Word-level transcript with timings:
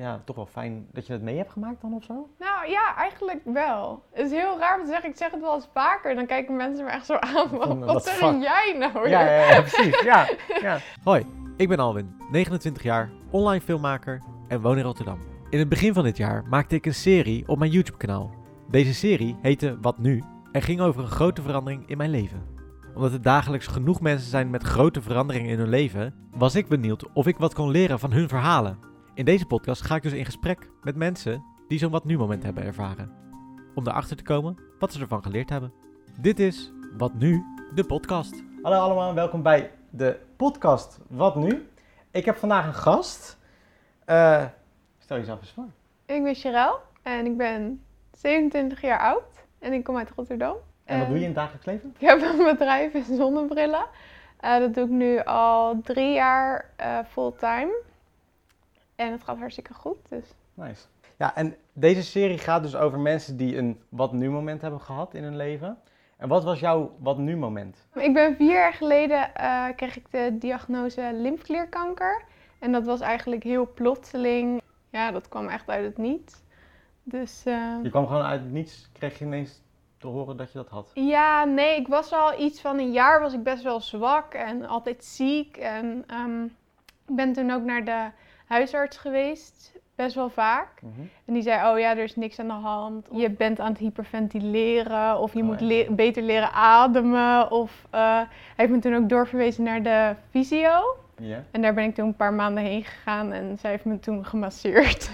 ja, 0.00 0.20
toch 0.24 0.36
wel 0.36 0.46
fijn 0.46 0.86
dat 0.92 1.06
je 1.06 1.12
het 1.12 1.22
mee 1.22 1.36
hebt 1.36 1.50
gemaakt 1.50 1.80
dan 1.80 1.94
of 1.94 2.04
zo? 2.04 2.28
Nou 2.38 2.70
ja, 2.70 2.96
eigenlijk 2.96 3.40
wel. 3.44 4.02
Het 4.12 4.26
is 4.26 4.32
heel 4.32 4.58
raar 4.58 4.78
om 4.78 4.84
te 4.84 4.90
zeggen, 4.90 5.10
ik 5.10 5.16
zeg 5.16 5.30
het 5.30 5.40
wel 5.40 5.54
eens 5.54 5.68
vaker. 5.72 6.14
Dan 6.14 6.26
kijken 6.26 6.56
mensen 6.56 6.84
me 6.84 6.90
echt 6.90 7.06
zo 7.06 7.14
aan. 7.14 7.48
Van, 7.48 7.84
Wat, 7.84 8.04
zeg 8.04 8.20
jij 8.20 8.74
nou? 8.78 9.08
Ja, 9.08 9.20
ja, 9.20 9.50
ja, 9.50 9.60
precies. 9.60 10.00
Ja, 10.00 10.28
ja. 10.66 10.78
Hoi, 11.04 11.26
ik 11.56 11.68
ben 11.68 11.78
Alwin, 11.78 12.16
29 12.30 12.82
jaar, 12.82 13.10
online 13.30 13.60
filmmaker 13.60 14.22
en 14.48 14.60
woon 14.60 14.78
in 14.78 14.84
Rotterdam. 14.84 15.18
In 15.50 15.58
het 15.58 15.68
begin 15.68 15.94
van 15.94 16.04
dit 16.04 16.16
jaar 16.16 16.44
maakte 16.48 16.74
ik 16.74 16.86
een 16.86 16.94
serie 16.94 17.48
op 17.48 17.58
mijn 17.58 17.70
YouTube-kanaal. 17.70 18.30
Deze 18.68 18.94
serie 18.94 19.36
heette 19.42 19.78
Wat 19.80 19.98
Nu 19.98 20.22
en 20.52 20.62
ging 20.62 20.80
over 20.80 21.02
een 21.02 21.08
grote 21.08 21.42
verandering 21.42 21.88
in 21.88 21.96
mijn 21.96 22.10
leven. 22.10 22.58
Omdat 22.94 23.12
er 23.12 23.22
dagelijks 23.22 23.66
genoeg 23.66 24.00
mensen 24.00 24.30
zijn 24.30 24.50
met 24.50 24.62
grote 24.62 25.02
veranderingen 25.02 25.50
in 25.50 25.58
hun 25.58 25.68
leven, 25.68 26.14
was 26.30 26.54
ik 26.54 26.68
benieuwd 26.68 27.12
of 27.12 27.26
ik 27.26 27.36
wat 27.36 27.54
kon 27.54 27.70
leren 27.70 27.98
van 27.98 28.12
hun 28.12 28.28
verhalen. 28.28 28.89
In 29.14 29.24
deze 29.24 29.46
podcast 29.46 29.82
ga 29.82 29.94
ik 29.94 30.02
dus 30.02 30.12
in 30.12 30.24
gesprek 30.24 30.68
met 30.82 30.96
mensen 30.96 31.44
die 31.68 31.78
zo'n 31.78 31.90
Wat 31.90 32.04
Nu-moment 32.04 32.42
hebben 32.42 32.64
ervaren. 32.64 33.12
Om 33.74 33.86
erachter 33.86 34.16
te 34.16 34.22
komen 34.22 34.56
wat 34.78 34.92
ze 34.92 35.00
ervan 35.00 35.22
geleerd 35.22 35.50
hebben. 35.50 35.72
Dit 36.20 36.38
is 36.38 36.72
Wat 36.96 37.14
Nu, 37.14 37.44
de 37.74 37.84
podcast. 37.84 38.42
Hallo 38.62 38.78
allemaal, 38.78 39.14
welkom 39.14 39.42
bij 39.42 39.70
de 39.90 40.20
podcast 40.36 40.98
Wat 41.08 41.36
Nu? 41.36 41.68
Ik 42.10 42.24
heb 42.24 42.36
vandaag 42.36 42.66
een 42.66 42.74
gast. 42.74 43.38
Eh, 44.04 44.44
stel 44.98 45.16
jezelf 45.16 45.40
eens 45.40 45.52
voor. 45.52 45.68
Ik 46.06 46.22
ben 46.22 46.34
Cheryl 46.34 46.78
en 47.02 47.26
ik 47.26 47.36
ben 47.36 47.84
27 48.12 48.80
jaar 48.80 49.00
oud. 49.00 49.46
En 49.58 49.72
ik 49.72 49.84
kom 49.84 49.96
uit 49.96 50.10
Rotterdam. 50.16 50.56
En 50.84 50.98
wat 50.98 51.06
doe 51.08 51.16
je 51.16 51.20
in 51.22 51.28
het 51.28 51.36
dagelijks 51.36 51.66
leven? 51.66 51.94
Ik 51.98 52.08
heb 52.08 52.22
een 52.22 52.44
bedrijf 52.44 52.94
in 52.94 53.16
zonnebrillen. 53.16 53.86
Eh, 54.40 54.58
dat 54.58 54.74
doe 54.74 54.84
ik 54.84 54.90
nu 54.90 55.22
al 55.22 55.80
drie 55.82 56.12
jaar 56.12 56.70
eh, 56.76 56.98
fulltime. 57.08 57.88
En 59.00 59.12
het 59.12 59.22
gaat 59.22 59.38
hartstikke 59.38 59.74
goed. 59.74 59.96
Dus 60.08 60.24
Nice. 60.54 60.86
Ja, 61.18 61.34
en 61.36 61.56
deze 61.72 62.02
serie 62.02 62.38
gaat 62.38 62.62
dus 62.62 62.76
over 62.76 62.98
mensen 62.98 63.36
die 63.36 63.56
een 63.56 63.80
wat 63.88 64.12
nu 64.12 64.30
moment 64.30 64.60
hebben 64.62 64.80
gehad 64.80 65.14
in 65.14 65.22
hun 65.22 65.36
leven. 65.36 65.78
En 66.16 66.28
wat 66.28 66.44
was 66.44 66.60
jouw 66.60 66.96
wat 66.98 67.18
nu 67.18 67.36
moment? 67.36 67.88
Ik 67.94 68.14
ben 68.14 68.36
vier 68.36 68.52
jaar 68.52 68.72
geleden 68.72 69.34
eh, 69.34 69.66
kreeg 69.76 69.96
ik 69.96 70.06
de 70.10 70.36
diagnose 70.38 71.10
lymfeklierkanker. 71.14 72.22
En 72.58 72.72
dat 72.72 72.84
was 72.84 73.00
eigenlijk 73.00 73.42
heel 73.42 73.72
plotseling. 73.74 74.62
Ja, 74.90 75.10
dat 75.10 75.28
kwam 75.28 75.48
echt 75.48 75.68
uit 75.68 75.84
het 75.84 75.98
niets. 75.98 76.42
Dus 77.02 77.42
eh, 77.46 77.76
Je 77.82 77.90
kwam 77.90 78.06
gewoon 78.06 78.22
uit 78.22 78.40
het 78.40 78.52
niets, 78.52 78.90
kreeg 78.92 79.18
je 79.18 79.24
ineens 79.24 79.62
te 79.98 80.06
horen 80.06 80.36
dat 80.36 80.52
je 80.52 80.58
dat 80.58 80.68
had. 80.68 80.90
ja, 80.94 81.44
nee, 81.44 81.76
ik 81.80 81.88
was 81.88 82.12
al 82.12 82.40
iets 82.40 82.60
van 82.60 82.78
een 82.78 82.92
jaar 82.92 83.20
was 83.20 83.32
ik 83.32 83.42
best 83.42 83.62
wel 83.62 83.80
zwak 83.80 84.34
en 84.34 84.66
altijd 84.66 85.04
ziek. 85.04 85.56
En 85.56 86.04
ehm, 86.06 86.44
ik 87.06 87.16
ben 87.16 87.32
toen 87.32 87.50
ook 87.50 87.62
naar 87.64 87.84
de 87.84 88.10
huisarts 88.54 88.96
geweest, 88.96 89.72
best 89.94 90.14
wel 90.14 90.28
vaak. 90.30 90.82
Mhm. 90.82 91.00
En 91.24 91.34
die 91.34 91.42
zei, 91.42 91.72
oh 91.72 91.78
ja, 91.78 91.90
er 91.90 92.02
is 92.02 92.16
niks 92.16 92.38
aan 92.38 92.46
de 92.46 92.52
hand. 92.52 93.06
Je 93.12 93.30
bent 93.30 93.60
aan 93.60 93.68
het 93.70 93.78
hyperventileren 93.78 95.18
of 95.18 95.32
je 95.34 95.40
Oh, 95.40 95.46
moet 95.46 95.60
ja. 95.60 95.66
le- 95.66 95.86
beter 95.90 96.22
leren 96.22 96.52
ademen. 96.52 97.50
Of 97.50 97.86
eh, 97.90 98.00
hij 98.00 98.26
heeft 98.56 98.70
me 98.72 98.78
toen 98.78 98.94
ook 98.94 99.08
doorverwezen 99.08 99.64
naar 99.64 99.82
de 99.82 100.14
fysio. 100.30 100.96
Ja. 101.18 101.44
En 101.50 101.62
daar 101.62 101.74
ben 101.74 101.84
ik 101.84 101.94
toen 101.94 102.06
een 102.06 102.14
paar 102.16 102.32
maanden 102.32 102.64
heen 102.64 102.84
gegaan 102.84 103.32
en 103.32 103.58
zij 103.58 103.70
heeft 103.70 103.84
me 103.84 103.98
toen 103.98 104.24
gemasseerd. 104.26 105.10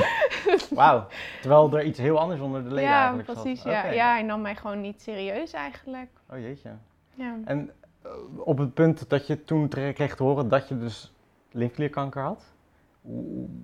Wauw. 0.70 1.06
Terwijl 1.40 1.76
er 1.76 1.84
iets 1.84 1.98
heel 1.98 2.18
anders 2.18 2.40
onder 2.40 2.62
de 2.62 2.68
leden 2.68 2.90
ja, 2.90 2.98
eigenlijk 2.98 3.28
zat. 3.28 3.42
precies. 3.42 3.62
Ja. 3.62 3.78
Oké. 3.78 3.88
ja, 3.92 4.10
hij 4.12 4.22
nam 4.22 4.40
mij 4.40 4.56
gewoon 4.56 4.80
niet 4.80 5.02
serieus 5.02 5.52
eigenlijk. 5.52 6.08
Oh 6.30 6.38
jeetje. 6.38 6.70
Ja. 7.14 7.34
En 7.44 7.70
eh, 8.02 8.10
op 8.36 8.58
het 8.58 8.74
punt 8.74 9.08
dat 9.08 9.26
je 9.26 9.44
toen 9.44 9.68
kreeg 9.68 10.16
te 10.16 10.22
horen 10.22 10.48
dat 10.48 10.68
je 10.68 10.78
dus 10.78 11.12
lymfeklierkanker 11.50 12.22
had, 12.22 12.44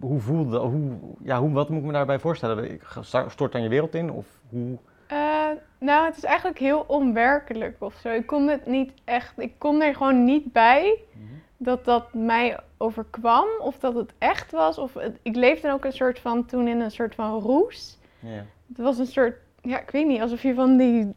hoe, 0.01 0.21
voelde 0.21 0.51
dat? 0.51 0.63
Hoe, 0.63 0.91
ja, 1.23 1.41
hoe, 1.41 1.51
wat 1.53 1.69
moet 1.69 1.79
ik 1.81 1.85
me 1.87 1.93
daarbij 1.93 2.19
voorstellen? 2.19 2.71
Ik 2.71 2.83
Stort 3.29 3.53
dan 3.53 3.63
je 3.63 3.69
wereld 3.69 3.95
in? 3.95 4.11
Of 4.11 4.27
hoe? 4.49 4.79
Eh, 5.07 5.47
nou, 5.79 6.07
het 6.07 6.17
is 6.17 6.25
eigenlijk 6.25 6.59
heel 6.59 6.85
onwerkelijk 6.87 7.77
of 7.79 7.95
zo. 7.95 8.09
Ik 8.09 8.27
kon 8.27 8.49
het 8.49 8.67
niet 8.67 8.93
echt, 9.05 9.33
ik 9.41 9.53
kon 9.59 9.83
er 9.83 9.95
gewoon 9.95 10.25
niet 10.25 10.53
bij 10.53 10.99
dat 11.57 11.85
dat 11.85 12.15
mij 12.15 12.59
overkwam 12.79 13.47
of 13.61 13.79
dat 13.79 13.95
het 13.95 14.13
echt 14.19 14.51
was. 14.53 14.79
Of 14.79 14.95
het- 14.95 15.19
ik 15.23 15.37
leefde 15.37 15.73
ook 15.73 15.85
een 15.85 15.93
soort 15.93 16.19
van 16.19 16.45
toen 16.47 16.69
in 16.69 16.81
een 16.81 16.91
soort 16.91 17.15
van 17.15 17.41
roes. 17.41 17.99
Ja. 18.19 18.45
Het 18.69 18.79
was 18.79 18.99
een 18.99 19.07
soort, 19.07 19.35
ja, 19.63 19.81
ik 19.81 19.91
weet 19.91 20.07
niet, 20.07 20.21
alsof 20.21 20.43
je 20.43 20.55
van 20.55 20.77
die, 20.77 21.13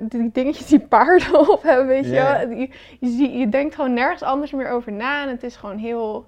die 0.00 0.30
dingetjes 0.32 0.66
die 0.66 0.80
paarden 0.80 1.40
op 1.52 1.62
hebben, 1.62 1.86
weet 1.86 2.04
je 2.04 2.10
wel. 2.10 2.50
Je, 3.00 3.38
je 3.38 3.48
denkt 3.48 3.74
gewoon 3.74 3.94
nergens 3.94 4.22
anders 4.22 4.52
meer 4.52 4.68
over 4.70 4.92
na 4.92 5.22
en 5.22 5.28
het 5.28 5.42
is 5.42 5.56
gewoon 5.56 5.78
heel... 5.78 6.24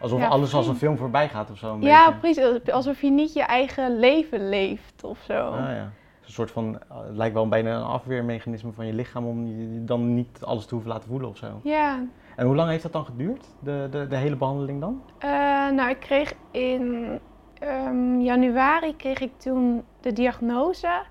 Alsof 0.00 0.20
Ja, 0.20 0.26
alles 0.28 0.54
als 0.54 0.66
een 0.66 0.76
film 0.76 0.96
voorbij 0.96 1.28
gaat 1.28 1.50
of 1.50 1.58
zo. 1.58 1.74
Een 1.74 1.82
Ja, 1.82 2.04
beetje. 2.20 2.20
precies. 2.52 2.72
Alsof 2.72 3.00
je 3.00 3.10
niet 3.10 3.32
je 3.32 3.42
eigen 3.42 3.98
leven 3.98 4.48
leeft 4.48 5.04
of 5.04 5.18
zo. 5.26 5.32
Ah, 5.50 5.58
ja. 5.58 5.90
Een 6.24 6.32
soort 6.32 6.50
van, 6.50 6.78
eh, 6.88 6.96
het 7.06 7.16
lijkt 7.16 7.34
wel 7.34 7.48
bijna 7.48 7.76
een 7.76 7.82
afweermechanisme 7.84 8.72
van 8.72 8.86
je 8.86 8.92
lichaam 8.92 9.26
om 9.26 9.46
je 9.46 9.84
dan 9.84 10.14
niet 10.14 10.38
alles 10.44 10.66
te 10.66 10.74
hoeven 10.74 10.92
laten 10.92 11.08
voelen 11.08 11.28
of 11.28 11.36
zo. 11.36 11.60
Ja, 11.62 12.04
En 12.36 12.46
hoe 12.46 12.54
lang 12.54 12.70
heeft 12.70 12.82
dat 12.82 12.92
dan 12.92 13.04
geduurd, 13.04 13.44
de, 13.58 13.88
de, 13.90 14.06
de 14.06 14.16
hele 14.16 14.36
behandeling 14.36 14.80
dan? 14.80 15.02
Eh, 15.18 15.30
nou, 15.70 15.90
ik 15.90 16.00
kreeg 16.00 16.34
in 16.50 17.18
ehm, 17.58 18.20
januari 18.20 18.96
kreeg 18.96 19.20
ik 19.20 19.32
toen 19.38 19.84
de 20.00 20.12
diagnose. 20.12 21.02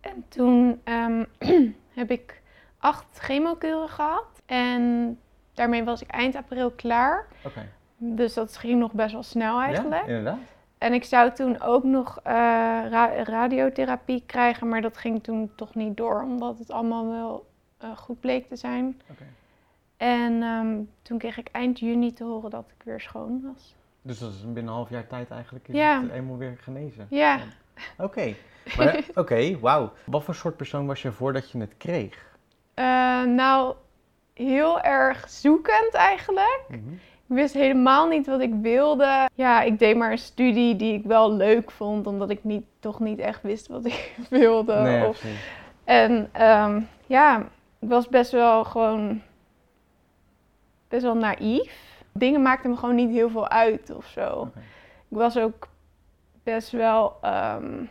En 0.00 0.24
toen 0.28 0.80
ehm, 0.84 1.24
heb 2.00 2.10
ik 2.10 2.42
acht 2.78 3.06
chemokuren 3.18 3.88
gehad. 3.88 4.42
En 4.46 5.18
daarmee 5.54 5.84
was 5.84 6.02
ik 6.02 6.10
eind 6.10 6.36
april 6.36 6.70
klaar. 6.70 7.26
Oké. 7.44 7.68
Dus 7.98 8.34
dat 8.34 8.56
ging 8.56 8.78
nog 8.78 8.92
best 8.92 9.12
wel 9.12 9.22
snel 9.22 9.60
eigenlijk. 9.60 10.00
Ja, 10.02 10.06
inderdaad. 10.08 10.38
En 10.78 10.92
ik 10.92 11.04
zou 11.04 11.32
toen 11.32 11.60
ook 11.60 11.84
nog 11.84 12.18
eh, 12.22 12.32
ra- 12.90 13.22
radiotherapie 13.22 14.22
krijgen, 14.26 14.68
maar 14.68 14.80
dat 14.80 14.96
ging 14.96 15.22
toen 15.22 15.50
toch 15.56 15.74
niet 15.74 15.96
door, 15.96 16.22
omdat 16.22 16.58
het 16.58 16.70
allemaal 16.70 17.08
wel 17.08 17.46
eh, 17.78 17.96
goed 17.96 18.20
bleek 18.20 18.48
te 18.48 18.56
zijn. 18.56 19.00
Oké. 19.10 19.22
En 19.96 20.42
ehm, 20.42 20.76
toen 21.02 21.18
kreeg 21.18 21.38
ik 21.38 21.48
eind 21.52 21.78
juni 21.78 22.12
te 22.12 22.24
horen 22.24 22.50
dat 22.50 22.64
ik 22.78 22.82
weer 22.84 23.00
schoon 23.00 23.40
was. 23.54 23.74
Dus 24.02 24.18
dat 24.18 24.30
is 24.32 24.42
binnen 24.44 24.62
een 24.66 24.68
half 24.68 24.90
jaar 24.90 25.06
tijd 25.06 25.30
eigenlijk 25.30 25.68
is 25.68 25.74
Ja. 25.74 26.02
het 26.02 26.10
eenmaal 26.10 26.36
weer 26.36 26.56
genezen. 26.60 27.06
Ja. 27.10 27.38
Oké, 27.98 28.34
maar 28.76 29.04
oké, 29.14 29.58
wauw. 29.58 29.92
Wat 30.04 30.24
voor 30.24 30.34
soort 30.34 30.56
persoon 30.56 30.86
was 30.86 31.02
je 31.02 31.12
voordat 31.12 31.50
je 31.50 31.58
het 31.58 31.74
kreeg? 31.76 32.26
Eh, 32.74 32.84
nou, 33.24 33.74
heel 34.34 34.80
erg 34.80 35.28
zoekend 35.28 35.94
eigenlijk. 35.94 36.64
Mhm. 36.68 36.78
Ik 37.28 37.34
wist 37.34 37.54
helemaal 37.54 38.08
niet 38.08 38.26
wat 38.26 38.40
ik 38.40 38.54
wilde. 38.54 39.28
Ja, 39.34 39.62
ik 39.62 39.78
deed 39.78 39.96
maar 39.96 40.10
een 40.10 40.18
studie 40.18 40.76
die 40.76 40.94
ik 40.98 41.04
wel 41.04 41.32
leuk 41.32 41.70
vond, 41.70 42.06
omdat 42.06 42.30
ik 42.30 42.44
niet, 42.44 42.64
toch 42.78 43.00
niet 43.00 43.18
echt 43.18 43.42
wist 43.42 43.66
wat 43.66 43.84
ik 43.84 44.16
wilde. 44.30 44.74
nee, 44.74 45.06
Of- 45.08 45.24
en 45.84 46.28
ehm, 46.32 46.80
ja, 47.06 47.38
ik 47.78 47.88
was 47.88 48.08
best 48.08 48.30
wel 48.32 48.64
gewoon 48.64 49.22
best 50.88 51.02
wel 51.02 51.16
naïef. 51.16 52.02
Dingen 52.12 52.42
maakten 52.42 52.70
me 52.70 52.76
gewoon 52.76 52.94
niet 52.94 53.10
heel 53.10 53.30
veel 53.30 53.48
uit 53.48 53.90
of 53.96 54.06
zo. 54.06 54.50
Ik 55.08 55.16
was 55.16 55.38
ook 55.38 55.68
best 56.42 56.70
wel. 56.70 57.16
ehm, 57.20 57.84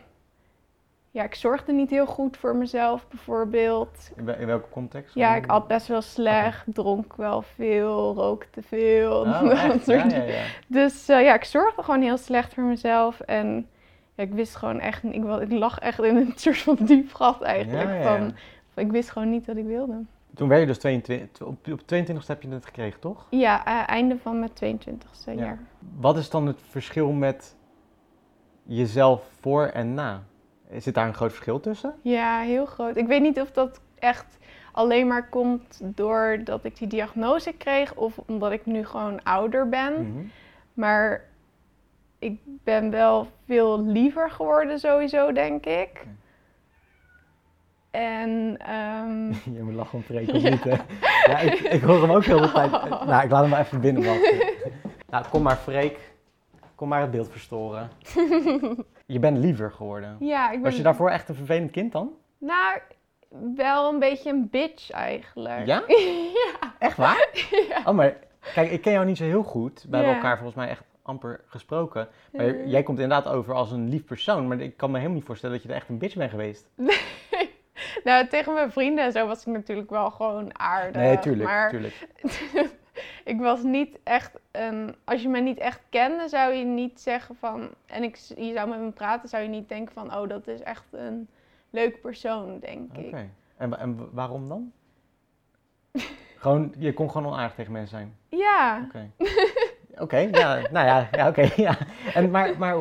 ja, 1.18 1.24
ik 1.24 1.34
zorgde 1.34 1.72
niet 1.72 1.90
heel 1.90 2.06
goed 2.06 2.36
voor 2.36 2.56
mezelf, 2.56 3.08
bijvoorbeeld. 3.08 4.10
In, 4.16 4.24
wel- 4.24 4.34
in 4.36 4.46
welke 4.46 4.68
context? 4.68 5.14
Ja, 5.14 5.34
ik 5.36 5.46
at 5.46 5.66
best 5.66 5.86
wel 5.86 6.00
slecht, 6.02 6.64
dronk 6.66 7.16
wel 7.16 7.42
veel, 7.42 8.14
rookte 8.14 8.62
veel. 8.62 9.20
Oh, 9.20 9.42
dat? 9.70 9.84
Ja, 9.86 10.04
ja, 10.06 10.22
ja. 10.22 10.42
Dus 10.66 11.08
eh, 11.08 11.22
ja, 11.22 11.34
ik 11.34 11.44
zorgde 11.44 11.82
gewoon 11.82 12.02
heel 12.02 12.16
slecht 12.16 12.54
voor 12.54 12.62
mezelf. 12.62 13.20
En 13.20 13.68
ja, 14.14 14.22
ik 14.22 14.32
wist 14.32 14.56
gewoon 14.56 14.80
echt, 14.80 15.04
ik, 15.04 15.24
ik 15.40 15.52
lag 15.52 15.78
echt 15.78 16.02
in 16.02 16.16
een 16.16 16.32
soort 16.44 16.58
van 16.58 16.76
diep 16.80 17.14
gat 17.14 17.42
eigenlijk. 17.42 18.02
Van, 18.02 18.34
ik 18.74 18.90
wist 18.90 19.10
gewoon 19.10 19.30
niet 19.30 19.46
wat 19.46 19.56
ik 19.56 19.66
wilde. 19.66 20.04
Toen 20.34 20.48
werd 20.48 20.60
je 20.60 20.66
dus 20.66 20.78
22, 20.78 21.46
op, 21.46 21.66
op 21.72 21.80
22 21.86 22.26
heb 22.26 22.42
je 22.42 22.48
het 22.48 22.66
gekregen, 22.66 23.00
toch? 23.00 23.26
Ja, 23.30 23.64
eh, 23.64 23.88
einde 23.88 24.18
van 24.18 24.38
mijn 24.38 24.50
22e 24.54 25.24
Ja. 25.26 25.32
jaar. 25.32 25.58
Wat 25.96 26.16
is 26.16 26.30
dan 26.30 26.46
het 26.46 26.60
verschil 26.68 27.10
met 27.12 27.56
jezelf 28.62 29.22
voor 29.40 29.64
en 29.66 29.94
na? 29.94 30.22
Zit 30.76 30.94
daar 30.94 31.06
een 31.06 31.14
groot 31.14 31.32
verschil 31.32 31.60
tussen? 31.60 31.94
Ja, 32.02 32.40
heel 32.40 32.66
groot. 32.66 32.96
Ik 32.96 33.06
weet 33.06 33.22
niet 33.22 33.40
of 33.40 33.50
dat 33.50 33.80
echt 33.98 34.38
alleen 34.72 35.06
maar 35.06 35.28
komt 35.28 35.80
doordat 35.82 36.64
ik 36.64 36.78
die 36.78 36.88
diagnose 36.88 37.52
kreeg 37.52 37.94
of 37.94 38.18
omdat 38.26 38.52
ik 38.52 38.66
nu 38.66 38.84
gewoon 38.86 39.22
ouder 39.22 39.68
ben. 39.68 39.92
Mhm. 39.92 40.24
Maar 40.74 41.24
ik 42.18 42.40
ben 42.44 42.90
wel 42.90 43.28
veel 43.46 43.82
liever 43.82 44.30
geworden 44.30 44.78
sowieso, 44.78 45.32
denk 45.32 45.66
ik. 45.66 46.06
En 47.90 48.56
ehm, 48.58 49.26
Je 49.56 49.62
moet 49.62 49.74
lachen 49.74 49.98
om 49.98 50.02
Freek 50.04 50.28
of 50.28 50.42
niet, 50.42 50.64
hè? 50.64 50.76
Ja, 51.26 51.38
ik, 51.38 51.58
ik 51.58 51.82
hoor 51.82 52.00
hem 52.00 52.10
ook 52.10 52.24
heel 52.24 52.40
de 52.40 52.52
tijd. 52.58 52.70
Nou, 52.70 53.24
ik 53.24 53.30
laat 53.30 53.40
hem 53.40 53.48
maar 53.48 53.60
even 53.60 53.80
binnen 53.80 54.04
wachten. 54.04 54.52
Nou, 55.10 55.24
kom 55.30 55.42
maar 55.42 55.56
Freek. 55.56 55.98
Kom 56.74 56.88
maar 56.88 57.00
het 57.00 57.10
beeld 57.10 57.30
verstoren. 57.30 57.90
Je 59.10 59.18
bent 59.18 59.38
liever 59.38 59.70
geworden. 59.72 60.16
ja, 60.20 60.44
ik 60.46 60.52
ben... 60.52 60.62
Was 60.62 60.76
je 60.76 60.82
daarvoor 60.82 61.10
echt 61.10 61.28
een 61.28 61.34
vervelend 61.34 61.70
kind 61.70 61.92
dan? 61.92 62.10
Nou, 62.38 62.78
wel 63.54 63.92
een 63.92 63.98
beetje 63.98 64.30
een 64.30 64.48
bitch 64.50 64.90
eigenlijk. 64.90 65.66
Ja? 65.66 65.82
ja. 66.60 66.74
Echt 66.78 66.96
waar? 66.96 67.28
ja. 67.68 67.82
Oh, 67.84 67.94
maar 67.94 68.16
kijk, 68.54 68.70
ik 68.70 68.80
ken 68.82 68.92
jou 68.92 69.06
niet 69.06 69.16
zo 69.16 69.24
heel 69.24 69.42
goed. 69.42 69.82
We 69.88 69.96
hebben 69.96 70.08
Ja. 70.10 70.16
elkaar 70.16 70.36
volgens 70.36 70.56
mij 70.56 70.68
echt 70.68 70.82
amper 71.02 71.40
gesproken. 71.46 72.08
Maar 72.32 72.46
Mm. 72.54 72.66
jij 72.66 72.82
komt 72.82 72.98
inderdaad 72.98 73.32
over 73.34 73.54
als 73.54 73.72
een 73.72 73.88
lief 73.88 74.04
persoon, 74.04 74.48
maar 74.48 74.60
ik 74.60 74.76
kan 74.76 74.88
me 74.90 74.96
helemaal 74.96 75.16
niet 75.18 75.26
voorstellen 75.26 75.54
dat 75.54 75.64
je 75.64 75.70
er 75.70 75.76
echt 75.78 75.88
een 75.88 75.98
bitch 75.98 76.14
bent 76.16 76.30
geweest. 76.30 76.68
nou, 78.04 78.26
tegen 78.28 78.54
mijn 78.54 78.72
vrienden 78.72 79.04
en 79.04 79.12
zo 79.12 79.26
was 79.26 79.40
ik 79.46 79.52
natuurlijk 79.52 79.90
wel 79.90 80.10
gewoon 80.10 80.58
aardig. 80.58 81.02
nee, 81.02 81.18
tuurlijk, 81.18 81.48
Maar 81.48 81.70
tuurlijk. 81.70 81.94
Ik 83.28 83.40
was 83.40 83.62
niet 83.62 83.98
echt 84.02 84.38
een... 84.50 84.94
Als 85.04 85.22
je 85.22 85.28
me 85.28 85.40
niet 85.40 85.58
echt 85.58 85.80
kende, 85.88 86.28
zou 86.28 86.52
je 86.52 86.64
niet 86.64 87.00
zeggen 87.00 87.36
van... 87.36 87.68
En 87.86 88.02
ik, 88.02 88.16
je 88.36 88.52
zou 88.52 88.68
met 88.68 88.80
me 88.80 88.90
praten, 88.90 89.28
zou 89.28 89.42
je 89.42 89.48
niet 89.48 89.68
denken 89.68 89.92
van... 89.94 90.14
Oh, 90.16 90.28
dat 90.28 90.46
is 90.46 90.60
echt 90.62 90.84
een 90.90 91.28
leuke 91.70 91.98
persoon, 91.98 92.58
denk 92.58 92.90
Oké. 92.90 93.00
ik. 93.00 93.26
En, 93.56 93.70
wa- 93.70 93.78
en 93.78 93.96
wa- 93.96 94.08
waarom 94.12 94.48
dan? 94.48 94.72
gewoon, 96.42 96.74
je 96.78 96.92
kon 96.94 97.10
gewoon 97.10 97.32
onaardig 97.32 97.54
tegen 97.54 97.72
mensen 97.72 97.98
zijn. 97.98 98.16
Ja. 98.40 98.82
Oké. 98.86 99.10
Oké, 100.04 100.16
ja, 100.18 100.54
nou 100.70 100.86
ja, 100.86 101.08
ja 101.12 101.28
oké, 101.28 101.48
ja. 101.62 101.78
En 102.14 102.30
maar, 102.30 102.58
maar 102.58 102.76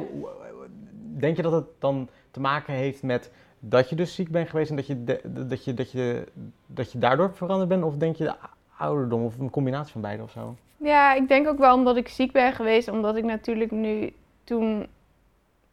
denk 1.17 1.35
je 1.35 1.41
dat 1.41 1.51
het 1.51 1.65
dan 1.79 2.09
te 2.31 2.39
maken 2.39 2.73
heeft 2.73 3.03
met 3.03 3.31
dat 3.59 3.89
je 3.89 3.95
dus 3.95 4.15
ziek 4.15 4.31
bent 4.31 4.49
geweest 4.49 4.69
en 4.69 4.75
dat 4.75 4.87
je, 4.87 5.03
de- 5.03 5.21
dat 5.47 5.63
je, 5.65 5.73
dat 5.73 5.91
je, 5.91 6.27
dat 6.65 6.91
je 6.91 6.99
daardoor 6.99 7.33
veranderd 7.35 7.69
bent? 7.69 7.83
Of 7.83 7.95
denk 7.95 8.15
je 8.15 8.33
ouderdom 8.77 9.23
of 9.25 9.39
een 9.39 9.49
combinatie 9.49 9.91
van 9.91 10.01
beide 10.01 10.23
of 10.23 10.31
zo? 10.31 10.55
Ja, 10.77 11.13
ik 11.13 11.27
denk 11.27 11.47
ook 11.47 11.57
wel 11.57 11.75
omdat 11.75 11.97
ik 11.97 12.07
ziek 12.07 12.31
ben 12.31 12.53
geweest. 12.53 12.87
Omdat 12.87 13.15
ik 13.15 13.23
natuurlijk 13.23 13.71
nu... 13.71 14.13
Toen, 14.43 14.87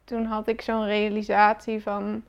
toen 0.03 0.25
had 0.25 0.47
ik 0.47 0.61
zo'n 0.61 0.85
realisatie 0.85 1.81
van... 1.81 2.23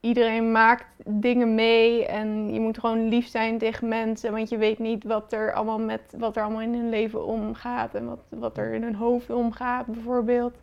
Iedereen 0.00 0.52
maakt 0.52 0.84
dingen 1.04 1.54
mee 1.54 2.06
en 2.06 2.52
je 2.52 2.60
moet 2.60 2.78
gewoon 2.78 3.08
lief 3.08 3.26
zijn 3.26 3.58
tegen 3.58 3.88
mensen. 3.88 4.32
Want 4.32 4.48
je 4.48 4.56
weet 4.56 4.78
niet 4.78 5.04
wat 5.04 5.32
er 5.32 5.52
allemaal, 5.52 5.78
met, 5.78 6.14
wat 6.18 6.36
er 6.36 6.42
allemaal 6.42 6.60
in 6.60 6.74
hun 6.74 6.88
leven 6.88 7.24
omgaat. 7.24 7.94
En 7.94 8.06
wat, 8.06 8.20
wat 8.28 8.58
er 8.58 8.72
in 8.72 8.82
hun 8.82 8.94
hoofd 8.94 9.30
omgaat, 9.30 9.86
bijvoorbeeld. 9.86 10.54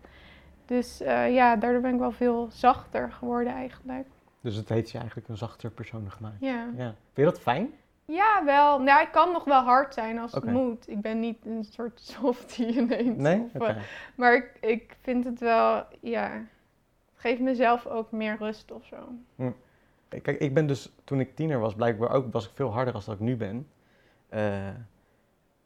Dus 0.65 1.01
eh, 1.01 1.33
ja, 1.33 1.55
daardoor 1.55 1.81
ben 1.81 1.93
ik 1.93 1.99
wel 1.99 2.11
veel 2.11 2.47
zachter 2.51 3.11
geworden 3.11 3.53
eigenlijk. 3.53 4.07
Dus 4.41 4.55
het 4.55 4.69
heeft 4.69 4.91
je 4.91 4.97
eigenlijk 4.97 5.27
een 5.27 5.37
zachter 5.37 5.69
persoon 5.69 6.11
gemaakt. 6.11 6.39
Ja, 6.39 6.69
Ja. 6.77 6.85
Vind 6.85 6.95
je 7.13 7.23
dat 7.23 7.39
fijn? 7.39 7.73
Ja 8.05 8.41
wel. 8.45 8.81
Nou, 8.81 9.01
ik 9.01 9.11
kan 9.11 9.31
nog 9.31 9.43
wel 9.43 9.61
hard 9.61 9.93
zijn 9.93 10.19
als 10.19 10.31
het 10.31 10.45
moet. 10.45 10.89
Ik 10.89 11.01
ben 11.01 11.19
niet 11.19 11.45
een 11.45 11.63
soort 11.63 11.99
softie 12.19 12.67
ineens. 12.67 13.17
Nee? 13.17 13.49
Of, 13.53 13.67
eh, 13.67 13.75
Maar 14.15 14.35
ik, 14.35 14.51
ik 14.61 14.95
vind 15.01 15.23
het 15.23 15.39
wel, 15.39 15.83
ja, 16.01 16.31
het 16.31 17.15
geeft 17.15 17.41
mezelf 17.41 17.87
ook 17.87 18.11
meer 18.11 18.37
rust 18.39 18.71
of 18.71 18.85
zo. 18.85 18.97
Kijk, 20.21 20.39
ik 20.39 20.53
ben 20.53 20.67
dus, 20.67 20.95
toen 21.03 21.19
ik 21.19 21.35
tiener 21.35 21.59
was, 21.59 21.75
blijkbaar 21.75 22.09
ook, 22.09 22.33
was 22.33 22.45
ik 22.45 22.51
veel 22.53 22.71
harder 22.71 22.93
dan 22.93 23.01
dat 23.05 23.15
ik 23.15 23.19
nu 23.19 23.35
ben. 23.35 23.67
Eh, 24.29 24.67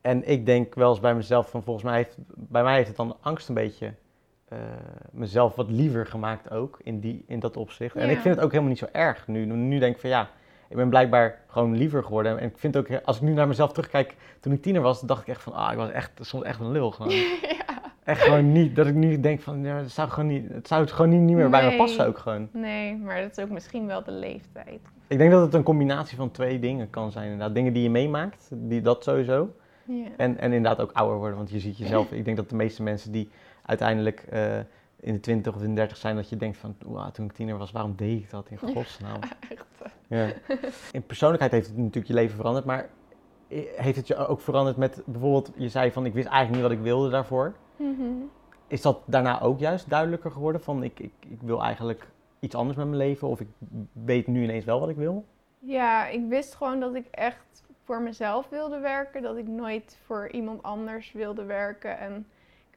en 0.01 0.27
ik 0.27 0.45
denk 0.45 0.75
wel 0.75 0.89
eens 0.89 0.99
bij 0.99 1.15
mezelf 1.15 1.49
van, 1.49 1.63
volgens 1.63 1.85
mij 1.85 1.95
heeft, 1.95 2.17
bij 2.35 2.63
mij 2.63 2.75
heeft 2.75 2.87
het 2.87 2.97
dan 2.97 3.17
angst 3.21 3.47
een 3.47 3.55
beetje 3.55 3.93
eh, 4.45 4.57
mezelf 5.11 5.55
wat 5.55 5.69
liever 5.69 6.05
gemaakt 6.05 6.51
ook, 6.51 6.79
in, 6.83 6.99
die, 6.99 7.23
in 7.27 7.39
dat 7.39 7.57
opzicht. 7.57 7.95
En 7.95 8.09
ik 8.09 8.19
vind 8.19 8.35
het 8.35 8.43
ook 8.43 8.51
helemaal 8.51 8.69
niet 8.69 8.79
zo 8.79 8.87
erg 8.91 9.27
nu. 9.27 9.45
Nu 9.45 9.79
denk 9.79 9.95
ik 9.95 10.01
van, 10.01 10.09
ja, 10.09 10.29
ik 10.69 10.75
ben 10.75 10.89
blijkbaar 10.89 11.39
gewoon 11.47 11.77
liever 11.77 12.03
geworden. 12.03 12.39
En 12.39 12.47
ik 12.47 12.57
vind 12.57 12.77
ook, 12.77 12.87
als 13.03 13.15
ik 13.15 13.21
nu 13.21 13.33
naar 13.33 13.47
mezelf 13.47 13.71
terugkijk, 13.71 14.15
toen 14.39 14.53
ik 14.53 14.61
tiener 14.61 14.81
was, 14.81 15.01
dacht 15.01 15.21
ik 15.21 15.27
echt 15.27 15.41
van, 15.41 15.53
ah, 15.53 15.71
ik 15.71 15.77
was 15.77 15.91
echt, 15.91 16.11
soms 16.21 16.43
echt 16.43 16.59
een 16.59 16.71
lul 16.71 16.91
gewoon. 16.91 17.11
ja. 17.57 17.81
Echt 18.03 18.21
gewoon 18.21 18.51
niet, 18.51 18.75
dat 18.75 18.87
ik 18.87 18.93
nu 18.95 19.19
denk 19.19 19.41
van, 19.41 19.63
ja, 19.63 19.75
het 19.75 19.91
zou 19.91 20.09
gewoon 20.09 20.29
niet, 20.29 20.49
het 20.49 20.67
zou 20.67 20.81
het 20.81 20.91
gewoon 20.91 21.09
niet, 21.11 21.19
niet 21.21 21.35
meer 21.35 21.49
bij 21.49 21.69
me 21.69 21.77
passen 21.77 22.07
ook 22.07 22.17
gewoon. 22.17 22.49
Nee, 22.51 22.97
maar 22.97 23.21
dat 23.21 23.37
is 23.37 23.43
ook 23.43 23.49
misschien 23.49 23.87
wel 23.87 24.03
de 24.03 24.11
leeftijd. 24.11 24.79
Ik 25.07 25.17
denk 25.17 25.31
dat 25.31 25.41
het 25.41 25.53
een 25.53 25.63
combinatie 25.63 26.17
van 26.17 26.31
twee 26.31 26.59
dingen 26.59 26.89
kan 26.89 27.11
zijn. 27.11 27.23
Inderdaad, 27.31 27.55
dingen 27.55 27.73
die 27.73 27.83
je 27.83 27.89
meemaakt, 27.89 28.49
die, 28.53 28.81
dat 28.81 29.03
sowieso. 29.03 29.53
Ja. 29.85 30.05
En, 30.17 30.37
en 30.37 30.53
inderdaad 30.53 30.79
ook 30.79 30.91
ouder 30.91 31.17
worden, 31.17 31.37
want 31.37 31.49
je 31.49 31.59
ziet 31.59 31.77
jezelf. 31.77 32.11
Ik 32.11 32.25
denk 32.25 32.37
dat 32.37 32.49
de 32.49 32.55
meeste 32.55 32.83
mensen 32.83 33.11
die 33.11 33.29
uiteindelijk 33.65 34.19
eh, 34.29 34.57
in 34.99 35.13
de 35.13 35.19
20 35.19 35.55
of 35.55 35.61
in 35.61 35.69
de 35.69 35.75
30 35.75 35.97
zijn, 35.97 36.15
dat 36.15 36.29
je 36.29 36.37
denkt 36.37 36.57
van, 36.57 36.75
"Oeh, 36.87 37.07
toen 37.07 37.25
ik 37.25 37.31
tiener 37.31 37.57
was, 37.57 37.71
waarom 37.71 37.93
deed 37.95 38.19
ik 38.19 38.29
dat 38.29 38.47
in 38.49 38.57
godsnaam? 38.73 39.19
Echt. 39.49 39.65
Eh. 40.09 40.27
Ja. 40.27 40.33
In 40.91 41.03
persoonlijkheid 41.05 41.51
heeft 41.51 41.67
het 41.67 41.77
natuurlijk 41.77 42.07
je 42.07 42.13
leven 42.13 42.35
veranderd, 42.35 42.65
maar 42.65 42.89
i- 43.51 43.67
heeft 43.75 43.97
het 43.97 44.07
je 44.07 44.15
ook 44.27 44.41
veranderd 44.41 44.77
met 44.77 45.01
bijvoorbeeld, 45.05 45.51
je 45.55 45.69
zei 45.69 45.91
van, 45.91 46.05
ik 46.05 46.13
wist 46.13 46.27
eigenlijk 46.27 46.55
niet 46.61 46.69
wat 46.71 46.77
ik 46.79 46.83
wilde 46.91 47.09
daarvoor. 47.09 47.53
Mhm. 47.75 48.03
Is 48.67 48.81
dat 48.81 49.01
daarna 49.05 49.41
ook 49.41 49.59
juist 49.59 49.89
duidelijker 49.89 50.31
geworden 50.31 50.61
van, 50.61 50.83
ik, 50.83 50.99
ik, 50.99 51.13
ik 51.27 51.41
wil 51.41 51.63
eigenlijk 51.63 52.07
iets 52.39 52.55
anders 52.55 52.77
met 52.77 52.85
mijn 52.87 52.97
leven 52.97 53.27
of 53.27 53.39
ik 53.39 53.47
weet 53.91 54.27
nu 54.27 54.43
ineens 54.43 54.65
wel 54.65 54.79
wat 54.79 54.89
ik 54.89 54.95
wil? 54.95 55.25
Ja, 55.59 56.07
ik 56.07 56.27
wist 56.29 56.55
gewoon 56.55 56.79
dat 56.79 56.95
ik 56.95 57.05
echt 57.11 57.63
voor 57.83 58.01
mezelf 58.01 58.49
wilde 58.49 58.79
werken. 58.79 59.21
Dat 59.21 59.37
ik 59.37 59.47
nooit 59.47 59.99
voor 60.05 60.29
iemand 60.31 60.63
anders 60.63 61.11
wilde 61.11 61.43
werken. 61.43 61.99
En 61.99 62.27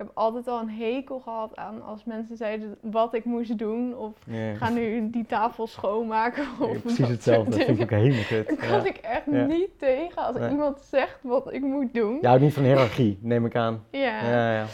heb 0.02 0.10
altijd 0.14 0.48
al 0.48 0.60
een 0.60 0.70
hekel 0.70 1.20
gehad 1.20 1.56
aan 1.56 1.82
als 1.82 2.04
mensen 2.04 2.36
zeiden 2.36 2.76
wat 2.80 3.14
ik 3.14 3.24
moest 3.24 3.58
doen. 3.58 3.96
Of 3.96 4.12
Ja. 4.26 4.54
ga 4.54 4.68
nu 4.70 5.10
die 5.10 5.26
tafel 5.26 5.66
schoonmaken. 5.66 6.42
Of 6.60 6.66
Ja, 6.66 6.72
dat 6.72 6.82
precies 6.82 7.08
hetzelfde. 7.08 7.50
Dat 7.50 7.64
vind 7.64 7.76
ik 7.78 7.82
ook 7.82 7.90
helemaal 7.90 8.24
kut. 8.24 8.46
Daar 8.48 8.56
kan 8.56 8.68
Ja. 8.68 8.84
ik 8.84 8.96
echt 8.96 9.24
Ja. 9.30 9.44
niet 9.44 9.78
tegen 9.78 10.16
als 10.26 10.36
Nee. 10.36 10.50
iemand 10.50 10.80
zegt 10.80 11.18
wat 11.22 11.52
ik 11.52 11.62
moet 11.62 11.94
doen. 11.94 12.18
Je 12.20 12.26
houdt 12.26 12.42
niet 12.42 12.54
van 12.54 12.62
hiërarchie, 12.62 13.18
neem 13.20 13.46
ik 13.46 13.56
aan. 13.56 13.84
Ja. 13.90 14.30
Ja, 14.30 14.52
ja. 14.52 14.66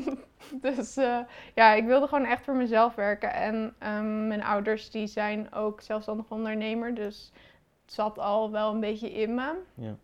dus 0.60 0.96
eh, 0.96 1.18
ja, 1.54 1.72
ik 1.72 1.84
wilde 1.84 2.06
gewoon 2.06 2.24
echt 2.24 2.44
voor 2.44 2.54
mezelf 2.56 2.94
werken. 2.94 3.32
En 3.34 3.74
ehm, 3.78 4.26
mijn 4.26 4.44
ouders 4.44 4.90
die 4.90 5.06
zijn 5.06 5.52
ook 5.54 5.80
zelfstandig 5.80 6.30
ondernemer. 6.30 6.94
Dus 6.94 7.32
het 7.84 7.92
zat 7.94 8.18
al 8.18 8.50
wel 8.50 8.72
een 8.74 8.80
beetje 8.80 9.12
in 9.12 9.34
me. 9.34 9.52
Ja. 9.74 9.94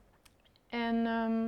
En 0.69 1.07
ehm, 1.07 1.47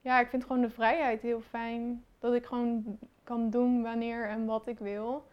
ja, 0.00 0.20
ik 0.20 0.28
vind 0.28 0.42
gewoon 0.44 0.62
de 0.62 0.70
vrijheid 0.70 1.22
heel 1.22 1.40
fijn. 1.50 2.04
Dat 2.18 2.34
ik 2.34 2.46
gewoon 2.46 2.98
kan 3.24 3.50
doen 3.50 3.82
wanneer 3.82 4.28
en 4.28 4.46
wat 4.46 4.66
ik 4.66 4.78
wil. 4.78 5.26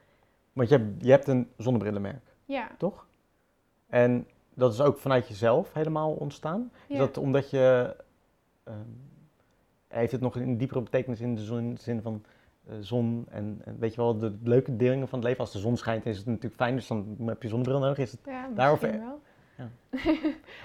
Want 0.54 0.70
je 0.70 0.78
hebt, 0.78 1.04
je 1.06 1.12
hebt 1.12 1.28
een 1.28 1.50
zonnebrillenmerk, 1.58 2.36
Ja, 2.46 2.70
toch? 2.78 3.06
En 3.88 4.28
dat 4.54 4.74
is 4.74 4.82
ook 4.82 4.98
vanuit 4.98 5.28
jezelf 5.28 5.74
helemaal 5.74 6.12
ontstaan. 6.12 6.72
Is 6.88 6.96
ja. 6.96 6.98
dat 6.98 7.18
omdat 7.18 7.50
je... 7.50 7.96
ehm, 8.64 8.78
heeft 9.88 10.12
het 10.12 10.22
nog 10.22 10.36
een 10.36 10.58
diepere 10.58 10.82
betekenis 10.82 11.20
in 11.22 11.36
de 11.36 11.42
zin, 11.42 11.78
zin 11.78 12.02
van 12.02 12.24
eh, 12.68 12.76
zon 12.80 13.26
en, 13.30 13.62
en 13.66 13.80
weet 13.80 13.94
je 13.94 14.02
wel, 14.02 14.18
de 14.18 14.38
leuke 14.44 14.76
dingen 14.76 15.08
van 15.08 15.20
het 15.20 15.28
leven? 15.28 15.42
Als 15.44 15.52
de 15.52 15.60
zon 15.60 15.78
schijnt 15.78 16.06
is 16.06 16.18
het 16.18 16.26
natuurlijk 16.26 16.56
fijn, 16.56 16.76
dus 16.76 16.88
dan 16.88 17.18
heb 17.26 17.42
je 17.42 17.48
zonnebril 17.48 17.80
nodig. 17.80 17.98
Is 17.98 18.12
het, 18.12 18.20
ja 18.26 18.50
daarover- 18.56 18.88
misschien 18.88 19.08
wel. 19.08 19.22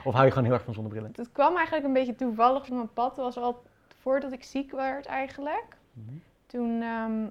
of 0.05 0.13
hou 0.13 0.25
je 0.25 0.31
gewoon 0.31 0.45
heel 0.45 0.55
erg 0.55 0.65
van 0.65 0.75
zonnebrillen? 0.75 1.13
Het 1.17 1.33
kwam 1.33 1.57
eigenlijk 1.57 1.87
een 1.87 1.93
beetje 1.93 2.15
toevallig 2.15 2.63
op 2.63 2.69
mijn 2.75 2.93
pad. 2.93 3.11
Het 3.11 3.25
was 3.25 3.37
al 3.37 3.63
voordat 3.99 4.33
ik 4.33 4.43
ziek 4.45 4.71
werd 4.71 5.07
eigenlijk. 5.07 5.77
Toen 6.47 6.83
ehm, 6.83 7.29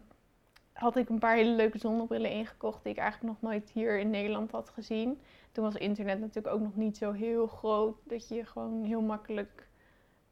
had 0.73 0.95
ik 0.95 1.09
een 1.09 1.19
paar 1.19 1.35
hele 1.35 1.51
leuke 1.55 1.77
zonnebrillen 1.77 2.31
ingekocht 2.31 2.83
die 2.83 2.91
ik 2.91 2.97
eigenlijk 2.99 3.33
nog 3.41 3.51
nooit 3.51 3.69
hier 3.69 3.99
in 3.99 4.09
Nederland 4.09 4.51
had 4.51 4.69
gezien. 4.69 5.19
Toen 5.51 5.63
was 5.63 5.75
internet 5.75 6.19
natuurlijk 6.19 6.55
ook 6.55 6.61
nog 6.61 6.75
niet 6.75 6.97
zo 6.97 7.11
heel 7.11 7.47
groot 7.47 7.97
dat 8.03 8.27
je 8.27 8.45
gewoon 8.45 8.83
heel 8.83 9.01
makkelijk 9.01 9.67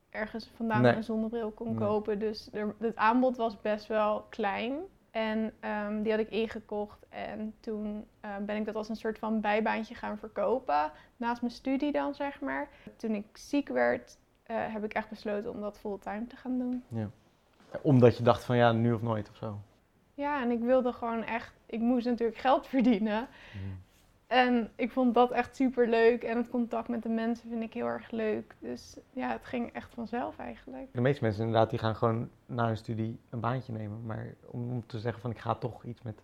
ergens 0.09 0.47
vandaan 0.55 0.81
Nee. 0.81 0.95
een 0.95 1.03
zonnebril 1.03 1.51
kon 1.51 1.67
Nee. 1.67 1.75
kopen. 1.77 2.19
Dus 2.19 2.49
er, 2.53 2.75
het 2.79 2.95
aanbod 2.95 3.37
was 3.37 3.61
best 3.61 3.87
wel 3.87 4.21
klein. 4.29 4.77
En 5.11 5.53
ehm, 5.59 6.01
die 6.01 6.11
had 6.11 6.21
ik 6.21 6.29
ingekocht 6.29 7.05
en 7.09 7.53
toen 7.59 8.05
eh, 8.19 8.37
ben 8.45 8.55
ik 8.55 8.65
dat 8.65 8.75
als 8.75 8.89
een 8.89 8.95
soort 8.95 9.19
van 9.19 9.41
bijbaantje 9.41 9.95
gaan 9.95 10.17
verkopen. 10.17 10.91
Naast 11.17 11.41
mijn 11.41 11.53
studie 11.53 11.91
dan, 11.91 12.13
zeg 12.13 12.41
maar. 12.41 12.69
Toen 12.95 13.11
ik 13.15 13.25
ziek 13.37 13.67
werd, 13.69 14.17
eh, 14.43 14.55
heb 14.73 14.83
ik 14.83 14.93
echt 14.93 15.09
besloten 15.09 15.51
om 15.51 15.61
dat 15.61 15.79
fulltime 15.79 16.27
te 16.27 16.35
gaan 16.35 16.57
doen. 16.57 16.83
Omdat 17.81 18.17
je 18.17 18.23
dacht 18.23 18.43
van 18.43 18.57
ja, 18.57 18.71
nu 18.71 18.93
of 18.93 19.01
nooit 19.01 19.29
of 19.29 19.35
zo. 19.35 19.59
Ja, 20.13 20.41
en 20.41 20.51
ik 20.51 20.59
wilde 20.59 20.93
gewoon 20.93 21.23
echt, 21.23 21.53
ik 21.65 21.79
moest 21.79 22.05
natuurlijk 22.05 22.39
geld 22.39 22.67
verdienen. 22.75 23.27
En 24.27 24.71
ik 24.75 24.91
vond 24.91 25.13
dat 25.13 25.31
echt 25.31 25.55
super 25.55 25.87
leuk. 25.89 26.23
En 26.23 26.37
het 26.37 26.49
contact 26.49 26.87
met 26.87 27.03
de 27.03 27.09
mensen 27.09 27.49
vind 27.49 27.61
ik 27.63 27.73
heel 27.73 27.85
erg 27.85 28.11
leuk. 28.11 28.55
Dus 28.59 28.97
ja, 29.13 29.31
het 29.31 29.45
ging 29.45 29.73
echt 29.73 29.93
vanzelf 29.93 30.37
eigenlijk. 30.37 30.87
De 30.91 31.01
meeste 31.01 31.23
mensen 31.23 31.45
inderdaad, 31.45 31.69
die 31.69 31.79
gaan 31.79 31.95
gewoon 31.95 32.29
na 32.45 32.65
hun 32.67 32.77
studie 32.77 33.19
een 33.29 33.39
baantje 33.39 33.73
nemen. 33.73 34.05
Maar 34.05 34.33
om, 34.45 34.71
om 34.71 34.83
te 34.85 34.99
zeggen 34.99 35.21
van 35.21 35.31
ik 35.31 35.37
ga 35.39 35.55
toch 35.55 35.83
iets 35.83 36.01
met 36.01 36.21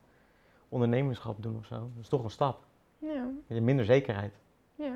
ondernemerschap 0.70 1.43
doen 1.43 1.58
of 1.58 1.65
zo, 1.65 1.75
dat 1.75 2.01
is 2.03 2.08
toch 2.08 2.24
een 2.24 2.29
stap. 2.29 2.63
Ja, 2.98 3.27
Je 3.48 3.53
hebt 3.53 3.65
minder 3.65 3.86
zekerheid. 3.86 4.34
ja. 4.75 4.93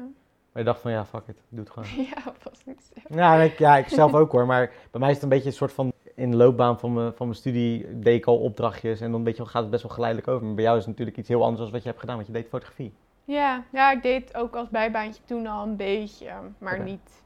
Maar 0.51 0.63
je 0.63 0.69
dacht 0.69 0.81
van 0.81 0.91
ja, 0.91 1.05
fuck 1.05 1.27
it, 1.27 1.41
doe 1.50 1.59
het 1.59 1.69
gewoon. 1.69 1.88
Ja, 2.15 2.33
was 2.43 2.65
niks. 2.65 2.91
Ja, 3.09 3.35
ik, 3.35 3.57
ja, 3.57 3.77
ik 3.77 3.88
zelf 3.88 4.13
ook 4.13 4.31
hoor. 4.31 4.45
Maar 4.45 4.71
bij 4.91 5.00
mij 5.00 5.09
is 5.09 5.15
het 5.15 5.24
een 5.24 5.29
beetje 5.29 5.47
een 5.47 5.53
soort 5.55 5.71
van... 5.74 5.93
In 6.15 6.31
de 6.31 6.38
loopbaan 6.38 6.79
van 6.79 6.93
mijn, 6.93 7.13
van 7.13 7.27
mijn 7.27 7.39
studie 7.39 8.00
deed 8.00 8.15
ik 8.17 8.25
al 8.25 8.38
opdrachtjes. 8.38 9.01
En 9.01 9.12
dan 9.12 9.24
weet 9.24 9.36
je, 9.36 9.41
wel, 9.41 9.51
gaat 9.51 9.62
het 9.62 9.72
best 9.72 9.84
wel 9.84 9.91
geleidelijk 9.91 10.27
over. 10.29 10.45
Maar 10.45 10.55
bij 10.55 10.63
jou 10.63 10.77
is 10.77 10.81
het 10.84 10.91
natuurlijk 10.91 11.17
iets 11.17 11.27
heel 11.27 11.43
anders 11.43 11.62
dan 11.62 11.72
wat 11.72 11.81
je 11.81 11.88
hebt 11.88 12.00
gedaan. 12.00 12.15
Want 12.15 12.27
je 12.27 12.34
deed 12.34 12.48
fotografie. 12.48 12.93
Ja, 13.24 13.63
ja, 13.72 13.91
ik 13.91 14.01
deed 14.01 14.36
ook 14.36 14.55
als 14.55 14.69
bijbaantje 14.69 15.22
toen 15.25 15.48
al 15.48 15.63
een 15.67 15.75
beetje. 15.75 16.27
Maar 16.57 16.84
niet. 16.84 17.24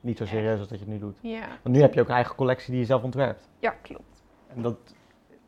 Niet 0.00 0.18
zo 0.18 0.26
serieus 0.26 0.58
als 0.58 0.68
dat 0.68 0.78
je 0.78 0.84
het 0.84 0.94
nu 0.94 1.00
doet. 1.00 1.18
Ja, 1.20 1.46
Want 1.62 1.74
nu 1.74 1.80
heb 1.80 1.94
je 1.94 2.00
ook 2.00 2.08
een 2.08 2.14
eigen 2.14 2.34
collectie 2.36 2.70
die 2.70 2.80
je 2.80 2.86
zelf 2.86 3.02
ontwerpt. 3.02 3.48
ja 3.58 3.70
klopt. 3.82 4.22
En 4.46 4.62
dat, 4.62 4.76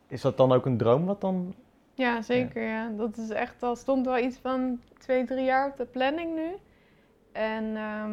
is 0.09 0.21
dat 0.21 0.37
dan 0.37 0.53
ook 0.53 0.67
een 0.67 0.77
droom 0.77 1.07
wat 1.07 1.21
dan... 1.21 1.55
Ja, 1.95 2.23
zeker. 2.23 2.63
Ja. 2.63 2.89
Dat 2.97 3.17
is 3.17 3.31
echt 3.31 3.63
al 3.63 3.77
stond 3.77 4.07
wel 4.07 4.19
iets 4.19 4.39
van 4.39 4.81
twee, 4.99 5.25
drie 5.25 5.45
jaar 5.45 5.71
op 5.71 5.77
de 5.77 5.85
planning 5.85 6.35
nu. 6.35 6.57
En 7.33 7.77
ehm, 7.77 8.11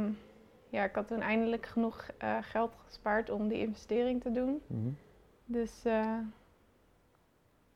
ja, 0.69 0.83
ik 0.83 0.95
had 0.95 1.07
toen 1.07 1.21
eindelijk 1.21 1.65
genoeg 1.65 2.07
eh, 2.17 2.37
geld 2.41 2.71
gespaard 2.85 3.29
om 3.29 3.47
die 3.47 3.59
investering 3.59 4.21
te 4.21 4.31
doen. 4.31 4.61
Mhm. 4.67 4.89
Dus 5.45 5.71
eh, 5.83 6.17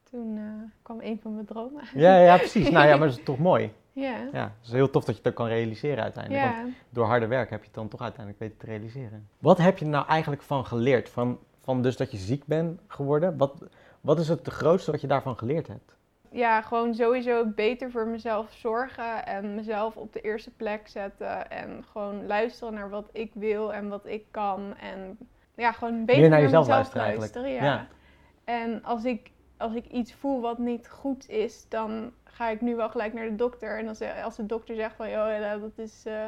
toen 0.10 0.38
eh, 0.38 0.44
kwam 0.82 1.02
een 1.02 1.20
van 1.22 1.34
mijn 1.34 1.46
dromen. 1.46 1.84
Ja, 1.94 2.18
ja, 2.18 2.38
precies. 2.38 2.70
nou 2.70 2.88
ja, 2.88 2.96
maar 2.98 3.08
dat 3.08 3.18
is 3.18 3.24
toch 3.24 3.38
mooi. 3.40 3.74
Ja. 3.92 4.18
Ja, 4.32 4.44
het 4.44 4.68
is 4.68 4.72
heel 4.72 4.90
tof 4.90 5.04
dat 5.04 5.16
je 5.16 5.22
het 5.22 5.30
ook 5.32 5.38
kan 5.38 5.48
realiseren 5.48 6.04
uiteindelijk. 6.04 6.56
Want 6.56 6.74
door 6.90 7.06
harde 7.06 7.28
werk 7.28 7.50
heb 7.50 7.60
je 7.60 7.66
het 7.66 7.76
dan 7.76 7.88
toch 7.88 8.02
uiteindelijk 8.02 8.40
weten 8.40 8.58
te 8.58 8.66
realiseren. 8.66 9.28
Wat 9.40 9.58
heb 9.58 9.78
je 9.78 9.86
nou 9.86 10.08
eigenlijk 10.08 10.42
van 10.42 10.66
geleerd? 10.66 11.10
Van, 11.10 11.40
van 11.60 11.82
dus 11.82 11.98
dat 11.98 12.12
je 12.12 12.18
ziek 12.18 12.46
bent 12.46 12.82
geworden. 12.88 13.38
Wat, 13.38 13.64
wat 14.02 14.20
is 14.20 14.28
het 14.28 14.48
grootste 14.48 14.92
wat 14.92 15.02
je 15.02 15.08
daarvan 15.08 15.38
geleerd 15.38 15.68
hebt? 15.68 15.96
Ja, 16.34 16.62
gewoon 16.62 16.96
sowieso 16.96 17.46
beter 17.46 17.92
voor 17.92 18.08
mezelf 18.08 18.54
zorgen 18.54 19.25
en 19.25 19.56
mezelf 19.56 19.96
op 19.96 20.13
de 20.13 20.22
eerste 20.22 20.52
plek 20.52 20.88
zetten. 20.88 21.50
En 21.50 21.84
gewoon 21.92 22.25
luisteren 22.25 22.74
naar 22.74 22.90
wat 22.90 23.10
ik 23.12 23.32
wil 23.34 23.74
en 23.74 23.90
wat 23.90 24.06
ik 24.06 24.25
kan. 24.32 24.75
En 24.78 25.18
ja, 25.56 25.72
gewoon 25.72 26.06
beter 26.06 26.22
Meer 26.22 26.30
naar 26.30 26.40
naar 26.40 26.50
jezelf 26.50 26.68
mezelf 26.68 26.94
luisteren. 26.96 27.50
Ja. 27.50 27.63
Ja. 27.63 27.88
En 28.44 28.84
als 28.84 29.06
ik, 29.06 29.32
als 29.58 29.74
ik 29.74 29.86
iets 29.86 30.13
voel 30.13 30.42
wat 30.42 30.58
niet 30.58 30.90
goed 30.90 31.30
is, 31.30 31.66
dan 31.70 32.12
ga 32.24 32.50
ik 32.50 32.62
nu 32.62 32.75
wel 32.75 32.90
gelijk 32.90 33.13
naar 33.13 33.30
de 33.30 33.36
dokter. 33.36 33.78
En 33.78 33.88
als, 33.88 34.02
als 34.24 34.36
de 34.36 34.46
dokter 34.46 34.75
zegt 34.75 34.96
van, 34.96 35.10
joh, 35.10 35.62
dat 35.62 35.78
is 35.78 36.06
eh, 36.06 36.25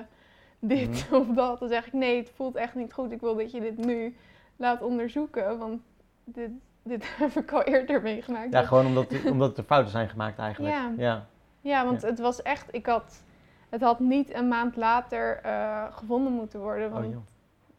dit 0.60 1.06
Mhm. 1.10 1.16
of 1.22 1.28
dat, 1.28 1.60
dan 1.60 1.70
zeg 1.70 1.88
ik 1.88 1.94
nee, 1.94 2.18
het 2.18 2.32
voelt 2.36 2.56
echt 2.56 2.76
niet 2.76 2.94
goed. 2.94 3.12
Ik 3.12 3.22
wil 3.22 3.36
dat 3.36 3.52
je 3.52 3.60
dit 3.60 3.78
nu 3.78 4.16
laat 4.56 4.82
onderzoeken, 4.82 5.58
want 5.58 5.82
dit, 6.24 6.52
dit 6.86 7.06
heb 7.18 7.32
ik 7.32 7.52
al 7.52 7.64
eerder 7.64 8.02
meegemaakt. 8.02 8.52
Ja, 8.54 8.62
gewoon 8.62 8.86
omdat, 8.86 9.08
omdat 9.32 9.58
er 9.58 9.64
fouten 9.64 9.92
zijn 9.92 10.10
gemaakt 10.10 10.40
eigenlijk. 10.40 10.74
Ja. 10.76 10.92
ja. 10.98 11.26
Ja, 11.62 11.86
want 11.86 12.02
Ja. 12.02 12.08
het 12.08 12.20
was 12.20 12.42
echt, 12.42 12.68
ik 12.72 12.86
had, 12.86 13.24
het 13.70 13.82
had 13.82 14.00
niet 14.00 14.34
een 14.34 14.48
maand 14.48 14.76
later 14.76 15.40
eh, 15.44 15.84
gevonden 15.92 16.34
moeten 16.34 16.60
worden, 16.60 16.92
want 16.92 17.06
Oh, 17.06 17.12
joh. 17.12 17.22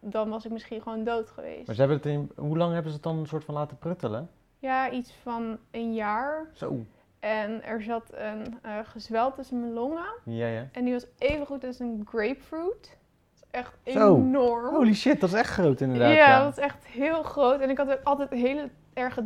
dan 0.00 0.28
was 0.28 0.44
ik 0.44 0.50
misschien 0.50 0.80
gewoon 0.82 1.04
dood 1.04 1.30
geweest. 1.30 1.66
Maar 1.66 1.74
ze 1.74 1.80
hebben 1.80 1.98
het 1.98 2.06
in, 2.06 2.30
hoe 2.36 2.56
lang 2.56 2.72
hebben 2.72 2.90
ze 2.90 2.96
het 2.96 3.04
dan 3.06 3.18
een 3.18 3.26
soort 3.26 3.44
van 3.44 3.54
laten 3.54 3.78
pruttelen? 3.78 4.30
Ja, 4.58 4.90
iets 4.90 5.12
van 5.22 5.58
een 5.70 5.94
jaar. 5.94 6.46
Zo. 6.52 6.84
En 7.20 7.62
er 7.64 7.82
zat 7.82 8.10
een 8.14 8.58
eh 8.62 8.78
gezwel 8.84 9.32
tussen 9.32 9.60
mijn 9.60 9.72
longen. 9.72 10.06
Ja, 10.24 10.46
ja. 10.46 10.66
En 10.72 10.84
die 10.84 10.92
was 10.92 11.06
even 11.18 11.46
goed 11.46 11.64
als 11.64 11.78
een 11.78 12.06
grapefruit. 12.08 12.96
Dat 13.34 13.34
is 13.34 13.44
echt 13.50 13.76
Zo. 13.84 14.16
enorm. 14.16 14.74
Holy 14.74 14.94
shit, 14.94 15.20
dat 15.20 15.28
is 15.28 15.34
echt 15.38 15.50
groot 15.50 15.80
inderdaad. 15.80 16.14
ja, 16.14 16.42
dat 16.44 16.52
is 16.58 16.64
echt 16.64 16.86
heel 16.86 17.22
groot. 17.22 17.60
En 17.60 17.70
ik 17.70 17.78
had 17.78 17.90
ook 17.90 18.00
altijd 18.02 18.30
hele 18.30 18.68
erge 18.96 19.24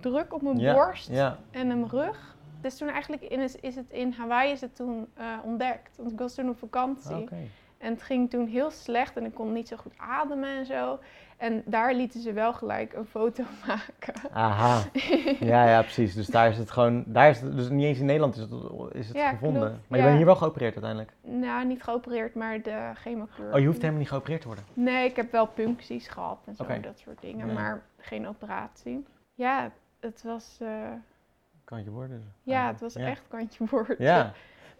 druk 0.00 0.34
op 0.34 0.42
mijn 0.42 0.58
Ja, 0.58 0.72
borst 0.74 1.08
Ja. 1.08 1.38
en 1.50 1.66
mijn 1.66 1.88
rug. 1.88 2.36
Dus 2.60 2.76
toen 2.76 2.88
eigenlijk 2.88 3.22
in, 3.22 3.40
is, 3.40 3.56
is 3.56 3.74
het 3.74 3.90
in 3.90 4.12
Hawaii 4.12 4.52
is 4.52 4.60
het 4.60 4.76
toen 4.76 5.06
eh, 5.14 5.26
ontdekt. 5.44 5.96
Want 5.96 6.12
ik 6.12 6.18
was 6.18 6.34
toen 6.34 6.48
op 6.48 6.58
vakantie. 6.58 7.16
Oké. 7.16 7.36
En 7.82 7.92
het 7.92 8.02
ging 8.02 8.30
toen 8.30 8.46
heel 8.46 8.70
slecht 8.70 9.16
en 9.16 9.24
ik 9.24 9.34
kon 9.34 9.52
niet 9.52 9.68
zo 9.68 9.76
goed 9.76 9.92
ademen 9.96 10.48
en 10.48 10.66
zo. 10.66 10.98
En 11.36 11.62
daar 11.64 11.94
lieten 11.94 12.20
ze 12.20 12.32
wel 12.32 12.52
gelijk 12.52 12.92
een 12.92 13.04
foto 13.06 13.42
maken. 13.66 14.30
Aha. 14.32 14.82
Ja, 15.40 15.68
ja, 15.68 15.80
precies. 15.80 16.14
Dus 16.14 16.26
daar 16.26 16.48
is 16.48 16.58
het 16.58 16.70
gewoon, 16.70 17.04
daar 17.06 17.28
is 17.28 17.40
het, 17.40 17.56
dus 17.56 17.68
niet 17.68 17.84
eens 17.84 17.98
in 17.98 18.04
Nederland 18.06 18.34
is 18.36 18.40
het, 18.40 18.50
is 18.92 19.08
het 19.08 19.16
Ja, 19.16 19.28
gevonden. 19.28 19.68
klopt. 19.68 19.88
Maar 19.88 19.98
je 19.98 20.04
Ja. 20.04 20.04
bent 20.04 20.16
hier 20.16 20.26
wel 20.26 20.36
geopereerd 20.36 20.72
uiteindelijk. 20.72 21.12
Nou, 21.22 21.66
niet 21.66 21.82
geopereerd, 21.82 22.34
maar 22.34 22.62
de 22.62 22.90
chemokuur. 22.94 23.52
Oh, 23.52 23.58
je 23.58 23.66
hoeft 23.66 23.78
helemaal 23.80 24.00
niet 24.00 24.08
geopereerd 24.10 24.40
te 24.40 24.46
worden. 24.46 24.64
Nee, 24.74 25.08
ik 25.08 25.16
heb 25.16 25.32
wel 25.32 25.46
puncties 25.46 26.08
gehad 26.08 26.38
en 26.44 26.54
zo, 26.54 26.64
dat 26.80 26.98
soort 26.98 27.20
dingen. 27.20 27.46
Ja. 27.46 27.52
Maar 27.52 27.82
geen 27.98 28.28
operatie. 28.28 29.04
Ja, 29.34 29.70
het 30.00 30.22
was, 30.22 30.58
eh, 30.60 30.68
Kan 31.64 31.84
je 31.84 31.90
worden. 31.90 32.32
ja, 32.42 32.66
het 32.66 32.80
was 32.80 32.94
echt 32.96 33.22
kantje 33.28 33.64
woord. 33.70 33.98
Ja. 33.98 34.32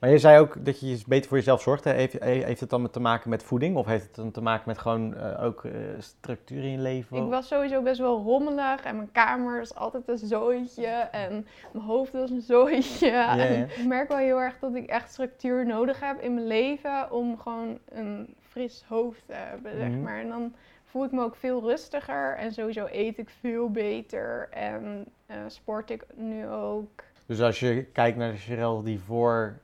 Maar 0.02 0.10
je 0.10 0.18
zei 0.18 0.38
ook 0.38 0.64
dat 0.64 0.80
je 0.80 0.88
je 0.88 1.02
beter 1.06 1.28
voor 1.28 1.36
jezelf 1.36 1.62
zorgt. 1.62 1.84
hè. 1.84 1.92
Heeft, 1.92 2.22
heeft 2.22 2.60
het 2.60 2.70
dan 2.70 2.90
te 2.90 3.00
maken 3.00 3.30
met 3.30 3.42
voeding? 3.42 3.76
Of 3.76 3.86
heeft 3.86 4.06
het 4.06 4.14
dan 4.14 4.30
te 4.30 4.40
maken 4.42 4.62
met 4.66 4.78
gewoon 4.78 5.14
eh, 5.14 5.44
ook 5.44 5.64
eh, 5.64 5.72
structuur 5.98 6.62
in 6.64 6.70
je 6.70 6.78
leven? 6.78 7.16
Ik 7.16 7.28
was 7.30 7.48
sowieso 7.48 7.82
best 7.82 8.00
wel 8.00 8.22
rommelig 8.22 8.82
en 8.84 8.96
mijn 8.96 9.12
kamer 9.12 9.58
was 9.58 9.74
altijd 9.74 10.08
een 10.08 10.18
zooitje 10.18 10.86
en 11.12 11.46
mijn 11.72 11.84
hoofd 11.84 12.12
was 12.12 12.30
een 12.30 12.40
zooitje. 12.40 13.10
En 13.10 13.62
ik 13.62 13.84
merk 13.86 14.08
wel 14.08 14.16
heel 14.16 14.40
erg 14.40 14.58
dat 14.60 14.74
ik 14.74 14.86
echt 14.86 15.12
structuur 15.12 15.66
nodig 15.66 16.00
heb 16.00 16.20
in 16.20 16.34
mijn 16.34 16.46
leven 16.46 17.10
om 17.12 17.38
gewoon 17.38 17.78
een 17.88 18.34
fris 18.40 18.84
hoofd 18.88 19.22
te 19.26 19.34
hebben, 19.34 19.72
zeg 19.76 19.88
Mhm. 19.88 20.02
maar. 20.02 20.20
En 20.20 20.28
dan 20.28 20.54
voel 20.84 21.04
ik 21.04 21.12
me 21.12 21.22
ook 21.22 21.36
veel 21.36 21.60
rustiger 21.60 22.36
en 22.36 22.52
sowieso 22.52 22.86
eet 22.90 23.18
ik 23.18 23.30
veel 23.40 23.70
beter 23.70 24.48
en 24.50 25.04
eh, 25.26 25.36
sport 25.46 25.90
ik 25.90 26.04
nu 26.14 26.48
ook. 26.48 27.02
Dus 27.26 27.40
als 27.40 27.60
je 27.60 27.84
kijkt 27.84 28.16
naar 28.16 28.30
de 28.32 28.38
Sherelle 28.38 28.82
die 28.82 29.00
voor, 29.00 29.60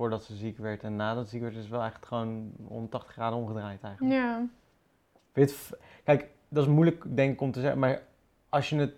voordat 0.00 0.24
ze 0.24 0.36
ziek 0.36 0.58
werd 0.58 0.82
en 0.82 0.96
nadat 0.96 1.24
ze 1.24 1.30
ziek 1.30 1.40
werd, 1.40 1.56
is 1.56 1.68
wel 1.68 1.82
echt 1.82 2.06
gewoon 2.06 2.52
180 2.68 3.12
graden 3.12 3.38
omgedraaid 3.38 3.82
eigenlijk. 3.82 4.14
Ja. 4.14 4.46
F- 5.46 5.72
Kijk, 6.04 6.28
dat 6.48 6.64
is 6.66 6.70
moeilijk 6.72 7.04
denk 7.16 7.32
ik 7.32 7.40
om 7.40 7.52
te 7.52 7.60
zeggen, 7.60 7.78
maar 7.78 8.02
als 8.48 8.68
je 8.68 8.76
het, 8.76 8.92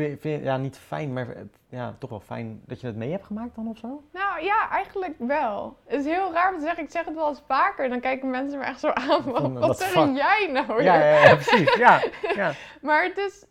vind, 0.00 0.20
vind- 0.20 0.44
ja 0.44 0.56
niet 0.56 0.78
fijn, 0.78 1.12
maar 1.12 1.26
het- 1.26 1.58
ja 1.68 1.94
toch 1.98 2.10
wel 2.10 2.20
fijn 2.20 2.60
dat 2.66 2.80
je 2.80 2.86
het 2.86 2.96
mee 2.96 3.10
hebt 3.10 3.24
gemaakt 3.24 3.54
dan 3.54 3.68
of 3.68 3.78
zo? 3.78 4.02
Nou 4.12 4.42
ja, 4.44 4.68
eigenlijk 4.70 5.14
wel. 5.18 5.76
Het 5.86 6.00
is 6.00 6.12
heel 6.12 6.32
raar 6.32 6.52
om 6.52 6.58
te 6.58 6.64
zeggen, 6.64 6.84
ik 6.84 6.90
zeg 6.90 7.04
het 7.04 7.14
wel 7.14 7.28
eens 7.28 7.42
vaker. 7.46 7.88
Dan 7.88 8.00
kijken 8.00 8.30
mensen 8.30 8.58
me 8.58 8.64
echt 8.64 8.80
zo 8.80 8.88
aan 8.88 9.22
wat 9.52 9.78
the 9.78 9.84
zeg 9.84 10.14
jij 10.16 10.48
nou? 10.52 10.82
Ja, 10.82 10.94
ja, 10.94 11.24
ja, 11.28 11.34
precies. 11.34 11.74
Ja, 11.74 12.02
ja. 12.34 12.52
Maar 12.82 13.02
het 13.04 13.18
is 13.18 13.44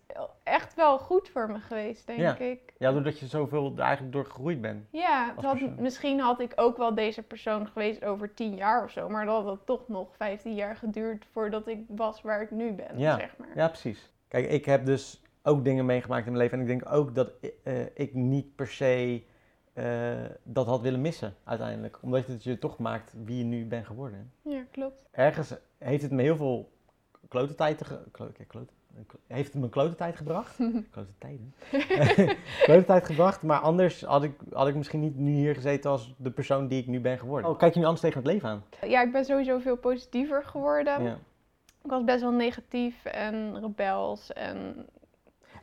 echt 0.44 0.74
wel 0.76 0.98
goed 1.00 1.30
voor 1.30 1.52
me 1.52 1.60
geweest, 1.60 2.08
denk 2.08 2.20
Ja. 2.20 2.38
ik. 2.38 2.60
ja, 2.78 2.92
doordat 2.92 3.20
je 3.20 3.26
zoveel 3.28 3.74
eigenlijk 3.78 4.14
door 4.14 4.26
gegroeid 4.26 4.62
bent. 4.62 4.86
Ja, 4.92 5.34
had, 5.42 5.58
misschien 5.78 6.20
had 6.20 6.40
ik 6.40 6.52
ook 6.56 6.78
wel 6.78 6.96
deze 6.96 7.22
persoon 7.24 7.68
geweest 7.68 8.06
over 8.06 8.34
tien 8.34 8.56
jaar 8.56 8.84
of 8.84 8.92
zo. 8.92 9.10
Maar 9.10 9.26
dan 9.26 9.36
had 9.36 9.46
het 9.46 9.66
toch 9.66 9.88
nog 9.88 10.08
15 10.18 10.56
jaar 10.56 10.76
geduurd 10.76 11.26
voordat 11.32 11.68
ik 11.68 11.80
was 11.88 12.22
waar 12.22 12.42
ik 12.42 12.52
nu 12.52 12.72
ben, 12.72 12.98
Ja. 13.00 13.18
zeg 13.18 13.38
maar. 13.38 13.48
Ja, 13.56 13.68
precies. 13.68 14.12
Kijk, 14.28 14.50
ik 14.50 14.66
heb 14.66 14.86
dus 14.86 15.22
ook 15.44 15.64
dingen 15.64 15.86
meegemaakt 15.86 16.26
in 16.26 16.32
mijn 16.32 16.44
leven 16.44 16.58
en 16.58 16.64
ik 16.64 16.70
denk 16.80 16.94
ook 16.96 17.16
dat 17.16 17.32
eh, 17.64 17.82
ik 17.94 18.14
niet 18.14 18.56
per 18.56 18.68
se 18.68 19.24
eh, 19.74 19.86
dat 20.44 20.66
had 20.66 20.82
willen 20.82 21.02
missen 21.02 21.36
uiteindelijk. 21.44 21.98
Omdat 22.02 22.26
het 22.28 22.44
je 22.44 22.58
toch 22.60 22.78
maakt 22.80 23.14
wie 23.26 23.38
je 23.38 23.44
nu 23.44 23.66
bent 23.66 23.86
geworden. 23.86 24.32
Ja, 24.42 24.64
klopt. 24.72 25.06
Ergens 25.12 25.54
heeft 25.78 26.02
het 26.02 26.12
me 26.12 26.22
heel 26.22 26.36
veel 26.36 26.72
klote 27.28 27.56
tijd, 27.56 27.86
ge- 27.86 28.04
klo- 28.12 28.32
ja, 28.38 28.44
klote- 28.48 28.74
heeft 29.28 29.54
het 29.54 29.62
me 29.62 29.70
klote 29.70 29.96
tijd 29.96 30.16
gebracht. 30.16 30.56
klote 30.92 31.12
tijden. 31.18 31.54
klote 32.66 32.86
tijd 32.86 33.06
gebracht, 33.06 33.42
maar 33.44 33.60
anders 33.60 34.02
had 34.04 34.24
ik, 34.24 34.34
had 34.52 34.68
ik 34.68 34.76
misschien 34.76 35.00
niet 35.00 35.16
nu 35.16 35.32
hier 35.32 35.56
gezeten 35.56 35.92
als 35.92 36.14
de 36.18 36.32
persoon 36.32 36.68
die 36.68 36.82
ik 36.82 36.88
nu 36.88 37.00
ben 37.00 37.20
geworden. 37.20 37.50
Oh, 37.50 37.58
kijk 37.58 37.74
je 37.74 37.80
nu 37.80 37.86
anders 37.86 38.04
tegen 38.04 38.18
het 38.18 38.28
leven 38.32 38.50
aan? 38.50 38.64
Ja, 38.88 39.02
ik 39.02 39.12
ben 39.12 39.26
sowieso 39.26 39.60
veel 39.60 39.78
positiever 39.78 40.44
geworden. 40.44 41.04
Ja. 41.04 41.18
Ik 41.84 41.90
was 41.92 42.04
best 42.04 42.22
wel 42.22 42.32
negatief 42.32 43.06
en 43.06 43.60
rebels 43.62 44.34
en... 44.34 44.86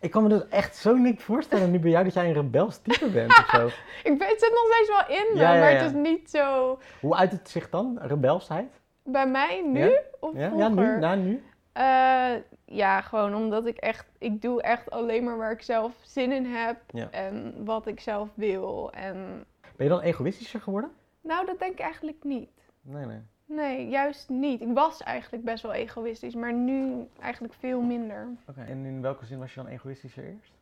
Ik 0.06 0.12
kan 0.12 0.22
me 0.22 0.28
dus 0.28 0.48
echt 0.48 0.76
zo 0.76 0.94
niet 0.94 1.22
voorstellen 1.22 1.70
nu 1.70 1.78
bij 1.78 1.90
jou 1.90 2.04
dat 2.04 2.14
jij 2.14 2.26
een 2.26 2.32
rebels 2.32 2.78
type 2.78 3.10
bent 3.10 3.30
of 3.30 3.48
zo. 3.50 3.66
Ik 4.10 4.18
ben, 4.18 4.28
het 4.28 4.40
zit 4.40 4.50
nog 4.50 4.66
steeds 4.72 4.88
wel 4.88 5.16
in 5.18 5.32
me, 5.32 5.38
Ja, 5.38 5.54
ja, 5.54 5.60
maar 5.60 5.70
het 5.72 5.82
is 5.82 5.92
niet 5.92 6.30
zo... 6.30 6.78
Hoe 7.00 7.16
uit 7.16 7.32
het 7.32 7.48
zich 7.48 7.70
dan? 7.70 7.98
Rebelsheid? 8.00 8.80
Bij 9.02 9.26
mij 9.26 9.62
nu 9.66 9.80
Ja? 9.80 10.00
of 10.20 10.34
Ja, 10.34 10.48
vroeger? 10.48 10.84
ja 10.84 10.94
nu, 10.94 10.98
na 10.98 11.14
nu. 11.14 11.42
Eh, 11.72 12.42
ja, 12.64 13.00
gewoon 13.00 13.34
omdat 13.34 13.66
ik 13.66 13.76
echt... 13.76 14.06
Ik 14.18 14.42
doe 14.42 14.62
echt 14.62 14.90
alleen 14.90 15.24
maar 15.24 15.36
waar 15.36 15.52
ik 15.52 15.62
zelf 15.62 15.92
zin 16.02 16.32
in 16.32 16.44
heb. 16.46 16.76
En 17.10 17.54
wat 17.64 17.86
ik 17.86 18.00
zelf 18.00 18.28
wil. 18.34 18.90
En 18.92 19.44
Ben 19.76 19.86
je 19.86 19.92
dan 19.92 20.00
egoïstischer 20.00 20.60
geworden? 20.60 20.90
nou, 21.20 21.46
dat 21.46 21.58
denk 21.58 21.72
ik 21.72 21.80
eigenlijk 21.80 22.24
niet. 22.24 22.50
Nee, 22.82 23.04
nee. 23.06 23.20
Nee, 23.46 23.88
juist 23.88 24.28
niet. 24.28 24.60
Ik 24.60 24.72
was 24.74 25.02
eigenlijk 25.02 25.44
best 25.44 25.62
wel 25.62 25.72
egoïstisch, 25.72 26.34
maar 26.34 26.52
nu 26.52 27.06
eigenlijk 27.20 27.54
veel 27.54 27.80
minder. 27.80 28.28
Oké, 28.48 28.60
en 28.60 28.84
in 28.84 29.02
welke 29.02 29.26
zin 29.26 29.38
was 29.38 29.54
je 29.54 29.60
dan 29.62 29.70
egoïstischer 29.70 30.24
eerst? 30.24 30.52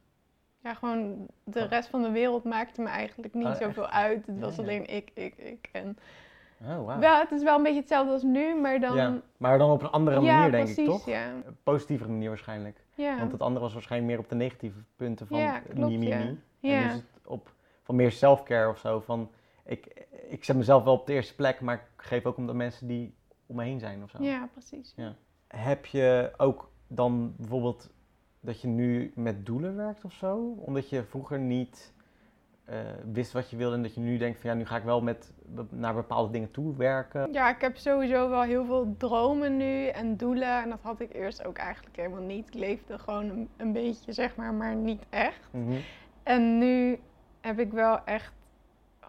Ja, 0.61 0.75
gewoon 0.75 1.27
de 1.45 1.67
rest 1.67 1.89
van 1.89 2.03
de 2.03 2.11
wereld 2.11 2.45
maakte 2.45 2.83
me 2.83 2.89
eigenlijk 2.89 3.35
niet 3.35 3.47
Oh, 3.47 3.55
zoveel 3.55 3.83
echt? 3.85 3.93
uit. 3.93 4.27
Het 4.27 4.41
was 4.41 4.57
ja. 4.57 4.63
alleen 4.63 4.87
ik, 4.87 5.11
ik, 5.15 5.35
ik. 5.37 5.69
En 5.73 5.99
Oh, 6.61 6.85
wauw. 6.87 6.99
wel, 6.99 7.19
het 7.19 7.31
is 7.31 7.43
wel 7.43 7.57
een 7.57 7.63
beetje 7.63 7.81
hetzelfde 7.81 8.13
als 8.13 8.23
nu, 8.23 8.55
maar 8.55 8.81
dan... 8.81 8.97
Ja, 8.97 9.21
maar 9.37 9.59
dan 9.59 9.71
op 9.71 9.83
een 9.83 9.91
andere 9.91 10.21
manier, 10.21 10.51
denk 10.51 10.65
precies, 10.65 10.79
ik, 10.79 10.91
toch? 10.91 11.07
ja. 11.07 11.29
Een 11.29 11.57
positievere 11.63 12.11
manier 12.11 12.29
waarschijnlijk. 12.29 12.85
Ja, 12.95 13.19
Want 13.19 13.33
het 13.33 13.41
andere 13.41 13.65
was 13.65 13.73
waarschijnlijk 13.73 14.13
meer 14.13 14.21
op 14.23 14.29
de 14.29 14.35
negatieve 14.35 14.79
punten 14.97 15.27
van 15.27 15.39
Ja, 15.39 15.59
klopt, 15.59 16.03
ja. 16.03 16.21
En 16.21 16.43
dus 16.61 17.03
op 17.25 17.53
van 17.83 17.97
meer 17.97 18.13
self-care 18.13 18.69
of 18.69 18.79
zo. 18.79 19.01
Van, 19.01 19.31
ik, 19.65 20.07
ik 20.29 20.45
zet 20.45 20.57
mezelf 20.57 20.85
wel 20.85 20.95
op 20.95 21.07
de 21.07 21.13
eerste 21.13 21.35
plek, 21.35 21.61
maar 21.61 21.75
ik 21.75 22.05
geef 22.05 22.25
ook 22.25 22.37
om 22.37 22.47
de 22.47 22.55
mensen 22.55 22.87
die 22.87 23.15
om 23.47 23.57
me 23.57 23.65
heen 23.65 23.81
zijn 23.81 24.03
of 24.03 24.11
zo. 24.11 24.23
ja, 24.23 24.49
precies. 24.53 24.93
Ja. 24.97 25.15
Heb 25.47 25.87
je 25.87 26.33
ook 26.37 26.71
dan 26.87 27.35
bijvoorbeeld 27.37 27.91
dat 28.41 28.61
je 28.61 28.69
nu 28.69 29.13
met 29.15 29.47
doelen 29.47 29.77
werkt 29.77 30.05
of 30.05 30.13
zo? 30.13 30.55
Omdat 30.59 30.89
je 30.89 31.05
vroeger 31.05 31.39
niet 31.39 31.93
eh, 32.65 32.79
wist 33.13 33.33
wat 33.33 33.51
je 33.51 33.57
wilde 33.57 33.77
en 33.77 33.83
dat 33.83 33.95
je 33.95 34.01
nu 34.01 34.17
denkt 34.17 34.41
van 34.41 34.51
ja, 34.51 34.57
nu 34.57 34.67
ga 34.67 34.77
ik 34.77 34.83
wel 34.83 35.03
met, 35.03 35.33
naar 35.71 35.95
bepaalde 35.95 36.33
dingen 36.33 36.51
toe 36.51 36.77
werken. 36.77 37.33
Ja, 37.33 37.55
ik 37.55 37.61
heb 37.61 37.77
sowieso 37.77 38.29
wel 38.29 38.43
heel 38.43 38.65
veel 38.65 38.95
dromen 38.99 39.57
nu 39.57 39.87
en 39.87 40.17
doelen. 40.17 40.63
En 40.63 40.69
dat 40.69 40.79
had 40.83 41.01
ik 41.01 41.15
eerst 41.15 41.45
ook 41.45 41.57
eigenlijk 41.57 41.97
helemaal 41.97 42.23
niet. 42.23 42.47
Ik 42.47 42.55
leefde 42.55 42.99
gewoon 42.99 43.29
een, 43.29 43.49
een 43.57 43.73
beetje, 43.73 44.13
zeg 44.13 44.37
maar, 44.37 44.55
maar 44.55 44.75
niet 44.75 45.03
echt. 45.11 45.49
Mhm. 45.51 45.77
En 46.23 46.59
nu 46.59 46.99
heb 47.41 47.59
ik 47.59 47.73
wel 47.73 48.05
echt 48.05 48.33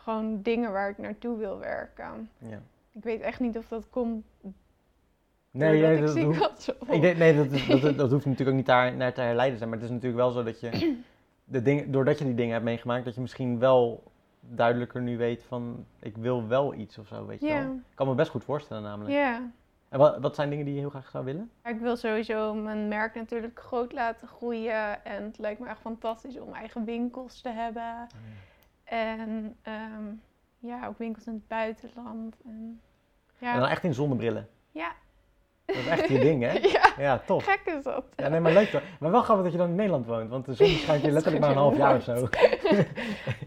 gewoon 0.06 0.42
dingen 0.42 0.72
waar 0.72 0.90
ik 0.90 0.98
naartoe 0.98 1.38
wil 1.38 1.60
werken. 1.60 2.30
ja. 2.38 2.60
Ik 2.92 3.04
weet 3.04 3.22
echt 3.22 3.40
niet 3.40 3.58
of 3.58 3.68
dat 3.68 3.90
komt 3.90 4.26
Nee, 5.52 6.02
dat, 6.02 6.18
hoeft- 6.24 6.68
ik 6.88 7.02
denk, 7.02 7.18
nee 7.18 7.36
dat, 7.36 7.52
is- 7.52 7.68
dat, 7.68 7.82
dat, 7.98 8.12
hoeft 8.12 8.26
natuurlijk 8.26 8.50
ook 8.50 8.56
niet 8.56 8.66
daar, 8.66 8.96
naar 8.96 9.14
te 9.14 9.22
herleiden 9.22 9.58
zijn. 9.58 9.70
Maar 9.70 9.78
het 9.80 9.88
is 9.88 9.94
natuurlijk 9.94 10.22
wel 10.22 10.32
zo 10.32 10.44
dat 10.44 10.60
je, 10.60 10.98
de 11.44 11.62
dingen, 11.62 11.92
doordat 11.92 12.20
je 12.20 12.26
die 12.26 12.34
dingen 12.36 12.54
hebt 12.54 12.64
meegemaakt, 12.66 13.06
dat 13.06 13.16
je 13.16 13.22
misschien 13.22 13.60
wel 13.60 14.04
duidelijker 14.40 15.02
nu 15.02 15.18
weet 15.18 15.44
van, 15.44 15.86
ik 16.00 16.18
wil 16.18 16.48
wel 16.48 16.74
iets 16.74 16.98
of 16.98 17.08
zo, 17.08 17.26
weet 17.26 17.40
je 17.42 17.48
wel. 17.48 17.62
Ik 17.74 17.96
kan 17.96 18.08
me 18.08 18.16
best 18.16 18.30
goed 18.32 18.44
voorstellen 18.44 18.84
namelijk. 18.84 19.16
Ja. 19.16 19.52
En 19.90 20.00
wat, 20.00 20.18
wat 20.20 20.36
zijn 20.36 20.50
dingen 20.50 20.66
die 20.66 20.74
je 20.74 20.80
heel 20.80 20.90
graag 20.90 21.10
zou 21.10 21.26
willen? 21.26 21.52
Ik 21.64 21.80
wil 21.80 21.96
sowieso 21.96 22.54
mijn 22.54 22.88
merk 22.88 23.16
natuurlijk 23.16 23.60
groot 23.60 23.94
laten 23.94 24.28
groeien. 24.28 25.06
En 25.06 25.24
het 25.24 25.38
lijkt 25.38 25.60
me 25.60 25.68
echt 25.68 25.80
fantastisch 25.80 26.40
om 26.40 26.54
eigen 26.54 26.86
winkels 26.86 27.42
te 27.42 27.50
hebben. 27.50 28.08
En 28.86 29.56
ehm, 29.62 30.04
ja, 30.60 30.88
ook 30.88 30.98
winkels 30.98 31.27
in 31.27 31.34
het 31.34 31.48
buitenland. 31.48 32.36
En, 32.46 32.82
ja. 33.38 33.54
En 33.54 33.60
dan 33.60 33.70
echt 33.70 33.84
in 33.84 33.94
zonnebrillen. 33.94 34.48
ja. 34.72 34.92
Dat 35.65 35.75
is 35.75 35.86
echt 35.88 36.08
je 36.08 36.20
ding, 36.20 36.44
hè? 36.44 36.54
ja, 36.77 36.94
Ja, 36.98 37.18
tof. 37.25 37.44
gek 37.44 37.62
is 37.77 37.84
dat. 37.84 38.04
Ja, 38.15 38.27
nee, 38.27 38.39
maar 38.39 38.54
leuk 38.54 38.70
toch? 38.70 38.82
Maar 39.00 39.12
wel 39.12 39.22
grappig 39.22 39.44
dat 39.44 39.54
je 39.54 39.58
dan 39.60 39.70
in 39.70 39.75
Nederland 39.75 40.06
woont, 40.06 40.30
want 40.30 40.46
de 40.46 40.54
zon 40.54 40.68
schijnt 40.84 41.01
hier 41.01 41.12
letterlijk 41.12 41.44
maar 41.44 41.51
een 41.51 41.58
half 41.58 41.77
jaar 41.77 41.96
of 41.96 42.04
zo. 42.04 42.27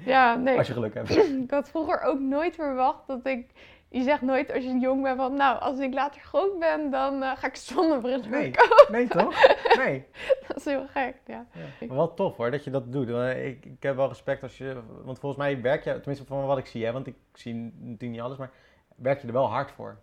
Ja, 0.04 0.34
nee. 0.34 0.58
Als 0.58 0.66
je 0.66 0.72
geluk 0.72 0.94
hebt. 0.94 1.16
Ik 1.44 1.50
had 1.50 1.68
vroeger 1.68 2.00
ook 2.00 2.18
nooit 2.20 2.54
verwacht 2.54 3.06
dat 3.06 3.26
ik... 3.26 3.46
Je 3.90 4.02
zegt 4.02 4.22
nooit 4.22 4.52
als 4.52 4.64
je 4.64 4.78
jong 4.78 5.02
bent 5.02 5.16
van... 5.16 5.34
Nou, 5.34 5.60
als 5.60 5.78
ik 5.78 5.94
later 5.94 6.20
groot 6.20 6.58
ben, 6.58 6.90
dan 6.90 7.22
eh, 7.22 7.36
ga 7.36 7.46
ik 7.46 7.56
zonnebrillen 7.56 8.30
Nee, 8.30 8.50
kopen. 8.50 8.92
nee 8.92 9.06
toch? 9.08 9.34
Nee. 9.76 10.04
Dat 10.48 10.56
is 10.56 10.64
heel 10.64 10.86
gek, 10.86 11.14
ja. 11.26 11.46
Maar 11.86 11.96
wel 11.96 12.14
tof 12.14 12.36
hoor, 12.36 12.50
dat 12.50 12.64
je 12.64 12.70
dat 12.70 12.92
doet. 12.92 13.10
Want 13.10 13.36
Ik, 13.36 13.64
ik 13.64 13.82
heb 13.82 13.96
wel 13.96 14.08
respect 14.08 14.42
als 14.42 14.58
je, 14.58 14.80
want 15.04 15.18
volgens 15.18 15.42
mij 15.42 15.60
werk 15.60 15.84
je, 15.84 15.92
tenminste 15.92 16.24
van 16.26 16.46
wat 16.46 16.58
ik 16.58 16.66
zie, 16.66 16.84
hè, 16.84 16.92
want 16.92 17.06
ik 17.06 17.14
zie 17.32 17.54
natuurlijk 17.54 18.00
niet 18.10 18.20
alles, 18.20 18.36
maar 18.38 18.50
werk 18.96 19.20
je 19.20 19.26
er 19.26 19.32
wel 19.32 19.48
hard 19.48 19.70
voor. 19.70 19.98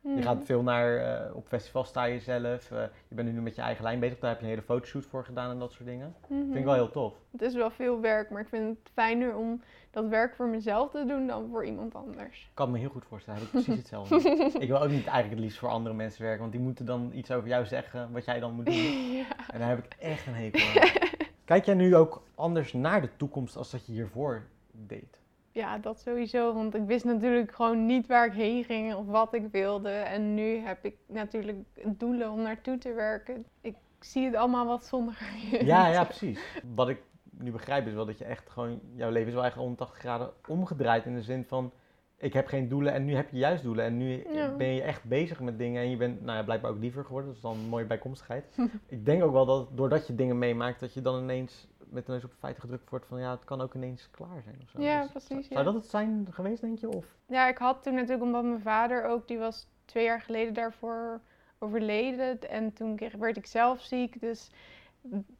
Je 0.00 0.22
gaat 0.22 0.44
veel 0.44 0.62
naar, 0.62 0.96
eh, 0.96 1.36
op 1.36 1.46
festivals 1.46 1.88
sta 1.88 2.04
je 2.04 2.20
zelf, 2.20 2.70
eh, 2.70 2.82
je 3.08 3.14
bent 3.14 3.32
nu 3.32 3.40
met 3.40 3.54
je 3.54 3.62
eigen 3.62 3.84
lijn 3.84 4.00
bezig, 4.00 4.18
daar 4.18 4.30
heb 4.30 4.38
je 4.38 4.44
een 4.44 4.50
hele 4.50 4.62
fotoshoot 4.62 5.04
voor 5.04 5.24
gedaan 5.24 5.50
en 5.50 5.58
dat 5.58 5.72
soort 5.72 5.88
dingen. 5.88 6.14
Mhm. 6.28 6.40
Vind 6.40 6.54
ik 6.54 6.64
wel 6.64 6.74
heel 6.74 6.90
tof. 6.90 7.14
Het 7.30 7.42
is 7.42 7.54
wel 7.54 7.70
veel 7.70 8.00
werk, 8.00 8.30
maar 8.30 8.40
ik 8.40 8.48
vind 8.48 8.78
het 8.78 8.90
fijner 8.94 9.36
om 9.36 9.62
dat 9.90 10.08
werk 10.08 10.34
voor 10.34 10.46
mezelf 10.46 10.90
te 10.90 11.04
doen 11.06 11.26
dan 11.26 11.48
voor 11.50 11.64
iemand 11.64 11.94
anders. 11.94 12.40
Ik 12.40 12.54
kan 12.54 12.70
me 12.70 12.78
heel 12.78 12.88
goed 12.88 13.04
voorstellen, 13.04 13.40
heb 13.40 13.48
ik 13.48 13.54
precies 13.64 13.76
hetzelfde. 13.76 14.16
ik 14.64 14.68
wil 14.68 14.82
ook 14.82 14.90
niet 14.90 15.06
eigenlijk 15.06 15.30
het 15.30 15.38
liefst 15.38 15.58
voor 15.58 15.68
andere 15.68 15.94
mensen 15.94 16.22
werken, 16.22 16.40
want 16.40 16.52
die 16.52 16.60
moeten 16.60 16.86
dan 16.86 17.10
iets 17.14 17.30
over 17.30 17.48
jou 17.48 17.66
zeggen 17.66 18.12
wat 18.12 18.24
jij 18.24 18.40
dan 18.40 18.54
moet 18.54 18.66
doen. 18.66 18.74
ja. 19.16 19.26
En 19.50 19.58
daar 19.58 19.68
heb 19.68 19.84
ik 19.84 19.96
echt 19.98 20.26
een 20.26 20.34
hekel 20.34 20.82
aan. 20.82 20.88
Kijk 21.44 21.64
jij 21.64 21.74
nu 21.74 21.96
ook 21.96 22.22
anders 22.34 22.72
naar 22.72 23.00
de 23.00 23.16
toekomst 23.16 23.56
als 23.56 23.70
dat 23.70 23.86
je 23.86 23.92
hiervoor 23.92 24.42
deed? 24.70 25.20
Ja, 25.58 25.78
dat 25.78 26.00
sowieso. 26.00 26.54
Want 26.54 26.74
ik 26.74 26.86
wist 26.86 27.04
natuurlijk 27.04 27.54
gewoon 27.54 27.86
niet 27.86 28.06
waar 28.06 28.26
ik 28.26 28.32
heen 28.32 28.64
ging 28.64 28.94
of 28.94 29.06
wat 29.06 29.34
ik 29.34 29.46
wilde. 29.52 29.88
En 29.90 30.34
nu 30.34 30.56
heb 30.56 30.84
ik 30.84 30.96
natuurlijk 31.06 31.58
doelen 31.86 32.30
om 32.30 32.42
naartoe 32.42 32.78
te 32.78 32.92
werken. 32.92 33.44
Ik 33.60 33.74
zie 34.00 34.24
het 34.24 34.34
allemaal 34.34 34.66
wat 34.66 34.84
zonniger. 34.84 35.64
Ja, 35.64 35.86
ja, 35.88 36.04
precies. 36.04 36.40
Wat 36.74 36.88
ik 36.88 37.02
nu 37.30 37.50
begrijp 37.50 37.86
is 37.86 37.92
wel 37.94 38.06
dat 38.06 38.18
je 38.18 38.24
echt 38.24 38.50
gewoon, 38.50 38.80
jouw 38.94 39.10
leven 39.10 39.28
is 39.28 39.34
wel 39.34 39.44
echt 39.44 39.54
180 39.56 39.98
graden 39.98 40.30
omgedraaid 40.48 41.04
in 41.06 41.14
de 41.14 41.22
zin 41.22 41.44
van, 41.44 41.72
ik 42.16 42.32
heb 42.32 42.46
geen 42.46 42.68
doelen 42.68 42.92
en 42.92 43.04
nu 43.04 43.14
heb 43.14 43.30
je 43.30 43.38
juist 43.38 43.62
doelen. 43.62 43.84
En 43.84 43.96
nu 43.96 44.24
Ja. 44.32 44.56
ben 44.56 44.74
je 44.74 44.82
echt 44.82 45.04
bezig 45.04 45.40
met 45.40 45.58
dingen 45.58 45.82
en 45.82 45.90
je 45.90 45.96
bent 45.96 46.22
nou 46.22 46.36
ja, 46.38 46.44
blijkbaar 46.44 46.70
ook 46.70 46.78
liever 46.78 47.04
geworden. 47.04 47.26
Dat 47.28 47.36
is 47.36 47.42
dan 47.42 47.56
een 47.56 47.68
mooie 47.68 47.84
bijkomstigheid. 47.86 48.44
ik 48.86 49.04
denk 49.04 49.22
ook 49.22 49.32
wel 49.32 49.46
dat 49.46 49.76
doordat 49.76 50.06
je 50.06 50.14
dingen 50.14 50.38
meemaakt, 50.38 50.80
dat 50.80 50.94
je 50.94 51.00
dan 51.00 51.22
ineens 51.22 51.68
met 51.90 52.06
de 52.06 52.12
neus 52.12 52.24
op 52.24 52.30
de 52.30 52.36
feiten 52.36 52.62
gedrukt 52.62 52.90
wordt 52.90 53.06
van, 53.06 53.20
ja, 53.20 53.30
het 53.30 53.44
kan 53.44 53.60
ook 53.60 53.74
ineens 53.74 54.10
klaar 54.10 54.42
zijn 54.44 54.58
of 54.62 54.68
zo. 54.70 54.80
Ja, 54.82 55.02
Dus 55.02 55.10
precies, 55.10 55.46
Zou, 55.46 55.58
ja. 55.58 55.62
dat 55.62 55.74
het 55.74 55.86
zijn 55.86 56.26
geweest, 56.30 56.60
denk 56.60 56.78
je? 56.78 56.88
Of? 56.88 57.06
Ja, 57.26 57.48
ik 57.48 57.58
had 57.58 57.82
toen 57.82 57.94
natuurlijk, 57.94 58.22
omdat 58.22 58.44
mijn 58.44 58.60
vader 58.60 59.04
ook, 59.04 59.28
die 59.28 59.38
was 59.38 59.66
twee 59.84 60.04
jaar 60.04 60.20
geleden 60.20 60.54
daarvoor 60.54 61.20
overleden. 61.58 62.50
En 62.50 62.72
toen 62.72 62.96
kreeg, 62.96 63.14
werd 63.14 63.36
ik 63.36 63.46
zelf 63.46 63.80
ziek. 63.80 64.20
Dus 64.20 64.50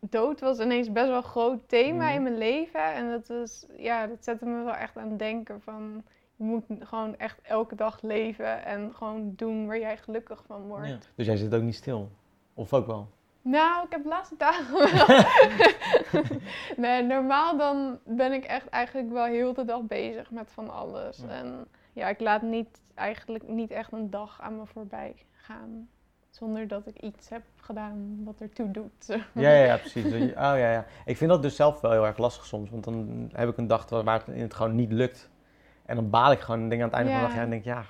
dood 0.00 0.40
was 0.40 0.58
ineens 0.58 0.92
best 0.92 1.06
wel 1.06 1.16
een 1.16 1.22
groot 1.22 1.68
thema 1.68 2.04
Mhm. 2.04 2.14
in 2.14 2.22
mijn 2.22 2.38
leven. 2.38 2.94
En 2.94 3.10
dat, 3.10 3.28
was, 3.28 3.66
ja, 3.76 4.06
dat 4.06 4.24
zette 4.24 4.44
me 4.44 4.64
wel 4.64 4.74
echt 4.74 4.96
aan 4.96 5.08
het 5.08 5.18
denken 5.18 5.60
van... 5.60 6.02
Je 6.36 6.44
moet 6.44 6.64
gewoon 6.80 7.16
echt 7.16 7.40
elke 7.42 7.74
dag 7.74 8.02
leven 8.02 8.64
en 8.64 8.94
gewoon 8.94 9.32
doen 9.36 9.66
waar 9.66 9.78
jij 9.78 9.96
gelukkig 9.96 10.42
van 10.46 10.62
wordt. 10.62 10.88
Ja. 10.88 10.98
Dus 11.14 11.26
jij 11.26 11.36
zit 11.36 11.54
ook 11.54 11.62
niet 11.62 11.74
stil? 11.74 12.10
Of 12.54 12.72
ook 12.72 12.86
wel? 12.86 13.08
Nou, 13.50 13.84
ik 13.84 13.90
heb 13.90 14.02
de 14.02 14.08
laatste 14.08 14.34
dagen 14.36 14.72
wel. 14.78 15.24
nee, 16.84 17.02
normaal 17.02 17.56
dan 17.56 17.98
ben 18.04 18.32
ik 18.32 18.44
echt 18.44 18.68
eigenlijk 18.68 19.10
wel 19.12 19.24
heel 19.24 19.52
de 19.54 19.64
dag 19.64 19.80
bezig 19.82 20.30
met 20.30 20.50
van 20.50 20.70
alles. 20.70 21.16
Ja. 21.16 21.28
En 21.28 21.66
ja, 21.92 22.08
ik 22.08 22.20
laat 22.20 22.42
niet, 22.42 22.80
eigenlijk 22.94 23.48
niet 23.48 23.70
echt 23.70 23.92
een 23.92 24.10
dag 24.10 24.40
aan 24.40 24.56
me 24.56 24.66
voorbij 24.66 25.14
gaan. 25.32 25.88
Zonder 26.30 26.68
dat 26.68 26.86
ik 26.86 26.98
iets 26.98 27.28
heb 27.28 27.42
gedaan 27.56 28.20
wat 28.24 28.40
ertoe 28.40 28.70
doet. 28.70 29.06
Ja, 29.32 29.50
ja, 29.50 29.64
ja, 29.64 29.76
precies. 29.76 30.12
Oh 30.12 30.32
ja, 30.34 30.56
ja. 30.56 30.86
Ik 31.04 31.16
vind 31.16 31.30
dat 31.30 31.42
dus 31.42 31.56
zelf 31.56 31.80
wel 31.80 31.90
heel 31.90 32.06
erg 32.06 32.18
lastig 32.18 32.44
soms. 32.46 32.70
Want 32.70 32.84
dan 32.84 33.30
heb 33.32 33.48
ik 33.48 33.56
een 33.56 33.66
dag 33.66 33.88
waar 33.88 34.18
het 34.18 34.28
in 34.34 34.42
het 34.42 34.54
gewoon 34.54 34.74
niet 34.74 34.92
lukt. 34.92 35.30
En 35.86 35.94
dan 35.94 36.10
baal 36.10 36.32
ik 36.32 36.40
gewoon 36.40 36.60
en 36.60 36.68
denk 36.68 36.82
aan 36.82 36.88
het 36.88 36.96
einde 36.96 37.12
van 37.12 37.20
de 37.20 37.26
dag 37.26 37.36
ja, 37.36 37.42
en 37.42 37.50
denk 37.50 37.62
ik, 37.64 37.68
ja, 37.68 37.84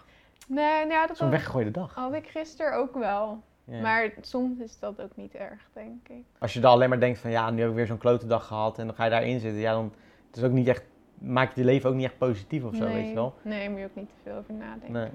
Nee, 0.48 0.78
nou 0.78 0.90
ja, 0.90 1.06
dat 1.06 1.16
zo'n 1.16 1.26
had, 1.26 1.36
weggegooide 1.36 1.70
dag. 1.70 1.94
had 1.94 2.14
ik 2.14 2.28
gisteren 2.28 2.76
ook 2.76 2.94
wel. 2.94 3.42
Ja. 3.68 3.80
Maar 3.80 4.12
soms 4.20 4.58
is 4.58 4.78
dat 4.78 5.00
ook 5.00 5.16
niet 5.16 5.34
erg, 5.34 5.68
denk 5.72 6.08
ik. 6.08 6.24
Als 6.38 6.52
je 6.54 6.60
dan 6.60 6.72
alleen 6.72 6.88
maar 6.88 7.00
denkt 7.00 7.18
van 7.18 7.30
ja, 7.30 7.50
nu 7.50 7.60
heb 7.60 7.70
ik 7.70 7.76
weer 7.76 7.86
zo'n 7.86 7.98
klote 7.98 8.26
dag 8.26 8.46
gehad 8.46 8.78
en 8.78 8.86
dan 8.86 8.94
ga 8.94 9.04
je 9.04 9.10
daarin 9.10 9.40
zitten. 9.40 9.60
Ja, 9.60 9.72
dan 9.72 9.92
het 10.26 10.36
is 10.36 10.42
ook 10.42 10.52
niet 10.52 10.68
echt, 10.68 10.84
maakt 11.18 11.56
je 11.56 11.64
leven 11.64 11.90
ook 11.90 11.96
niet 11.96 12.04
echt 12.04 12.18
positief 12.18 12.64
of 12.64 12.74
zo, 12.74 12.84
nee, 12.84 12.94
weet 12.94 13.08
je 13.08 13.14
wel. 13.14 13.34
Nee, 13.42 13.70
moet 13.70 13.78
je 13.78 13.84
ook 13.84 13.94
niet 13.94 14.08
te 14.08 14.14
veel 14.22 14.36
over 14.36 14.54
nadenken. 14.54 14.92
Nee. 14.92 15.10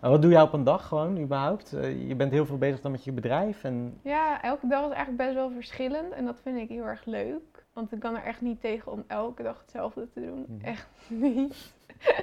En 0.00 0.10
wat 0.10 0.22
doe 0.22 0.30
jij 0.30 0.42
op 0.42 0.52
een 0.52 0.64
dag 0.64 0.86
gewoon, 0.86 1.18
überhaupt? 1.18 1.72
Eh, 1.72 2.08
je 2.08 2.14
bent 2.14 2.32
heel 2.32 2.46
veel 2.46 2.58
bezig 2.58 2.80
dan 2.80 2.90
met 2.90 3.04
je 3.04 3.12
bedrijf 3.12 3.64
en... 3.64 3.98
Ja, 4.02 4.42
elke 4.42 4.66
dag 4.66 4.80
is 4.80 4.94
eigenlijk 4.94 5.16
best 5.16 5.34
wel 5.34 5.50
verschillend 5.50 6.12
en 6.12 6.24
dat 6.24 6.40
vind 6.42 6.58
ik 6.58 6.68
heel 6.68 6.84
erg 6.84 7.04
leuk. 7.04 7.51
Want 7.72 7.92
ik 7.92 8.00
kan 8.00 8.16
er 8.16 8.22
echt 8.22 8.40
niet 8.40 8.60
tegen 8.60 8.92
om 8.92 9.04
elke 9.06 9.42
dag 9.42 9.60
hetzelfde 9.60 10.08
te 10.08 10.20
doen. 10.20 10.46
Mhm. 10.48 10.64
Echt 10.64 10.88
niet. 11.08 11.72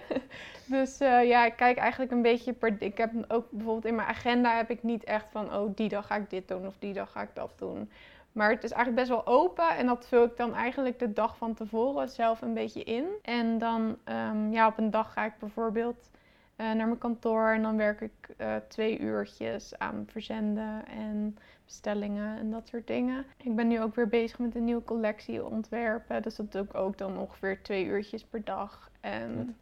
dus 0.76 1.00
eh, 1.00 1.28
ja, 1.28 1.46
ik 1.46 1.56
kijk 1.56 1.78
eigenlijk 1.78 2.12
een 2.12 2.22
beetje 2.22 2.54
per... 2.54 2.76
Ik 2.80 2.98
heb 2.98 3.12
ook 3.28 3.52
bijvoorbeeld 3.52 3.86
in 3.86 3.96
mijn 3.96 4.08
agenda 4.08 4.56
heb 4.56 4.70
ik 4.70 4.84
niet 4.84 5.04
echt 5.04 5.26
van... 5.32 5.54
Oh, 5.54 5.76
die 5.76 5.90
dag 5.90 6.08
ga 6.08 6.16
ik 6.16 6.30
dit 6.30 6.48
doen 6.48 6.68
of 6.68 6.76
die 6.80 6.94
dag 6.94 7.12
ga 7.12 7.22
ik 7.22 7.36
dat 7.36 7.54
doen. 7.56 7.90
Maar 8.32 8.50
het 8.50 8.64
is 8.64 8.72
eigenlijk 8.72 9.08
best 9.08 9.24
wel 9.26 9.36
open 9.36 9.78
en 9.78 9.86
dat 9.86 10.08
vul 10.08 10.24
ik 10.24 10.38
dan 10.38 10.56
eigenlijk 10.56 11.00
de 11.00 11.14
dag 11.14 11.38
van 11.38 11.54
tevoren 11.54 12.10
zelf 12.10 12.42
een 12.42 12.54
beetje 12.54 12.84
in. 12.84 13.06
En 13.22 13.58
dan, 13.58 13.98
ehm, 14.04 14.52
ja, 14.52 14.68
op 14.68 14.78
een 14.78 14.92
dag 14.92 15.14
ga 15.14 15.26
ik 15.26 15.38
bijvoorbeeld 15.40 16.10
eh, 16.56 16.66
naar 16.66 16.88
mijn 16.88 16.98
kantoor 16.98 17.48
en 17.48 17.62
dan 17.62 17.78
werk 17.78 18.02
ik 18.02 18.30
eh, 18.38 18.56
twee 18.68 19.00
uurtjes 19.00 19.78
aan 19.78 20.06
verzenden 20.08 20.86
en 20.88 21.38
bestellingen 21.74 22.38
en 22.38 22.52
dat 22.52 22.68
soort 22.68 22.88
dingen. 22.88 23.26
Ik 23.38 23.56
ben 23.56 23.68
nu 23.68 23.82
ook 23.82 23.96
weer 23.96 24.08
bezig 24.08 24.40
met 24.40 24.56
een 24.56 24.64
nieuwe 24.64 24.84
collectie 24.84 25.46
ontwerpen, 25.46 26.22
dus 26.22 26.36
dat 26.36 26.52
doe 26.52 26.62
ik 26.64 26.76
ook 26.76 26.98
dan 26.98 27.18
ongeveer 27.18 27.62
twee 27.62 27.86
uurtjes 27.86 28.24
per 28.26 28.44
dag. 28.44 28.90
En 29.00 29.58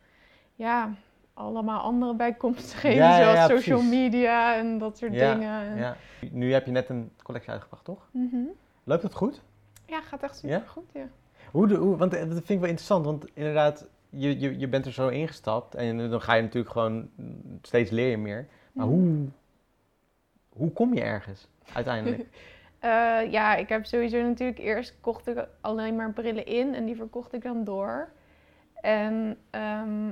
ja, 0.55 0.93
allemaal 1.33 1.79
andere 1.81 2.15
bijkomstigheden, 2.15 2.97
Ja, 3.03 3.17
zoals 3.21 3.37
ja, 3.37 3.47
social 3.47 3.81
media 3.81 4.55
en 4.55 4.77
dat 4.77 4.97
soort 4.97 5.11
dingen. 5.11 5.61
En- 5.69 5.77
Ja. 5.77 5.95
Nu 6.31 6.53
heb 6.53 6.65
je 6.65 6.71
net 6.71 6.89
een 6.89 7.11
collectie 7.23 7.51
uitgebracht, 7.51 7.83
toch? 7.85 8.07
Mhm. 8.11 8.37
Loopt 8.83 9.03
het 9.03 9.13
goed? 9.13 9.41
Ja, 9.85 10.01
gaat 10.01 10.23
echt 10.23 10.37
super 10.37 10.63
goed, 10.67 10.89
ja. 10.93 11.07
Hoe, 11.51 11.67
de- 11.67 11.75
hoe, 11.75 11.97
want 11.97 12.13
eh, 12.13 12.19
dat 12.19 12.29
vind 12.29 12.49
ik 12.49 12.59
wel 12.59 12.69
interessant, 12.69 13.05
want 13.05 13.25
inderdaad, 13.33 13.87
je, 14.09 14.39
je, 14.39 14.59
je 14.59 14.67
bent 14.67 14.85
er 14.85 14.91
zo 14.91 15.07
ingestapt 15.07 15.75
en 15.75 16.09
dan 16.09 16.21
ga 16.21 16.33
je 16.33 16.41
natuurlijk 16.41 16.71
gewoon, 16.71 17.09
mm, 17.15 17.59
steeds 17.61 17.91
leer 17.91 18.09
je 18.09 18.17
meer. 18.17 18.47
Maar 18.71 18.85
Mhm. 18.85 18.95
hoe, 18.95 19.25
hoe 20.57 20.71
kom 20.71 20.93
je 20.93 21.01
ergens 21.01 21.47
uiteindelijk? 21.73 22.25
Eh, 22.79 23.31
ja, 23.31 23.55
ik 23.55 23.69
heb 23.69 23.85
sowieso 23.85 24.21
natuurlijk 24.21 24.59
eerst 24.59 24.95
kocht 25.01 25.27
ik 25.27 25.47
alleen 25.61 25.95
maar 25.95 26.13
brillen 26.13 26.45
in 26.45 26.75
en 26.75 26.85
die 26.85 26.95
verkocht 26.95 27.33
ik 27.33 27.41
dan 27.41 27.63
door. 27.63 28.09
En 28.81 29.37
ehm, 29.49 30.11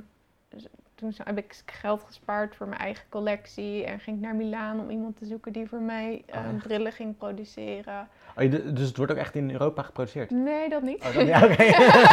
toen 0.96 1.14
heb 1.24 1.38
ik 1.38 1.62
geld 1.66 2.04
gespaard 2.04 2.56
voor 2.56 2.68
mijn 2.68 2.82
eigen 2.82 3.06
collectie 3.10 3.84
en 3.86 4.00
ging 4.00 4.18
ik 4.18 4.22
naar 4.24 4.36
Milaan 4.36 4.80
om 4.80 4.90
iemand 4.90 5.18
te 5.18 5.26
zoeken 5.26 5.52
die 5.52 5.68
voor 5.68 5.82
mij 5.82 6.24
eh, 6.26 6.40
Oh, 6.40 6.62
brillen 6.64 6.92
ging 6.92 7.18
produceren. 7.18 8.08
Oh, 8.38 8.44
je 8.44 8.74
dus 8.74 8.88
het 8.88 8.98
wordt 8.98 9.12
ook 9.12 9.18
echt 9.18 9.36
in 9.36 9.52
Europa 9.52 9.82
geproduceerd? 9.82 10.30
Nee, 10.32 10.70
dat 10.70 10.82
niet. 10.82 11.04
Oh, 11.04 11.14
dat, 11.16 11.28
ja, 11.28 11.44
oké. 11.52 11.64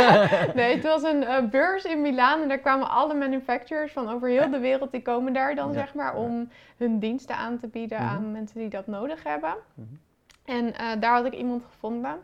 nee, 0.58 0.74
het 0.74 0.84
was 0.84 1.02
een 1.02 1.24
eh, 1.24 1.44
beurs 1.44 1.84
in 1.84 2.00
Milaan 2.02 2.42
en 2.42 2.48
daar 2.48 2.58
kwamen 2.58 2.90
alle 2.90 3.14
manufacturers 3.14 3.92
van 3.92 4.08
over 4.08 4.28
heel 4.28 4.50
de 4.50 4.58
wereld, 4.58 4.90
die 4.92 5.02
komen 5.02 5.32
daar 5.32 5.54
dan 5.54 5.68
Ja, 5.72 5.78
zeg 5.78 5.94
maar 5.94 6.14
om 6.14 6.48
hun 6.76 6.98
diensten 6.98 7.36
aan 7.36 7.58
te 7.58 7.66
bieden 7.68 7.98
Mhm. 7.98 8.08
aan 8.08 8.32
mensen 8.32 8.58
die 8.60 8.68
dat 8.68 8.86
nodig 8.86 9.22
hebben. 9.22 9.54
Mhm. 9.74 9.86
En 10.44 10.74
eh, 10.74 10.86
daar 11.00 11.14
had 11.14 11.24
ik 11.26 11.34
iemand 11.34 11.62
gevonden. 11.64 12.16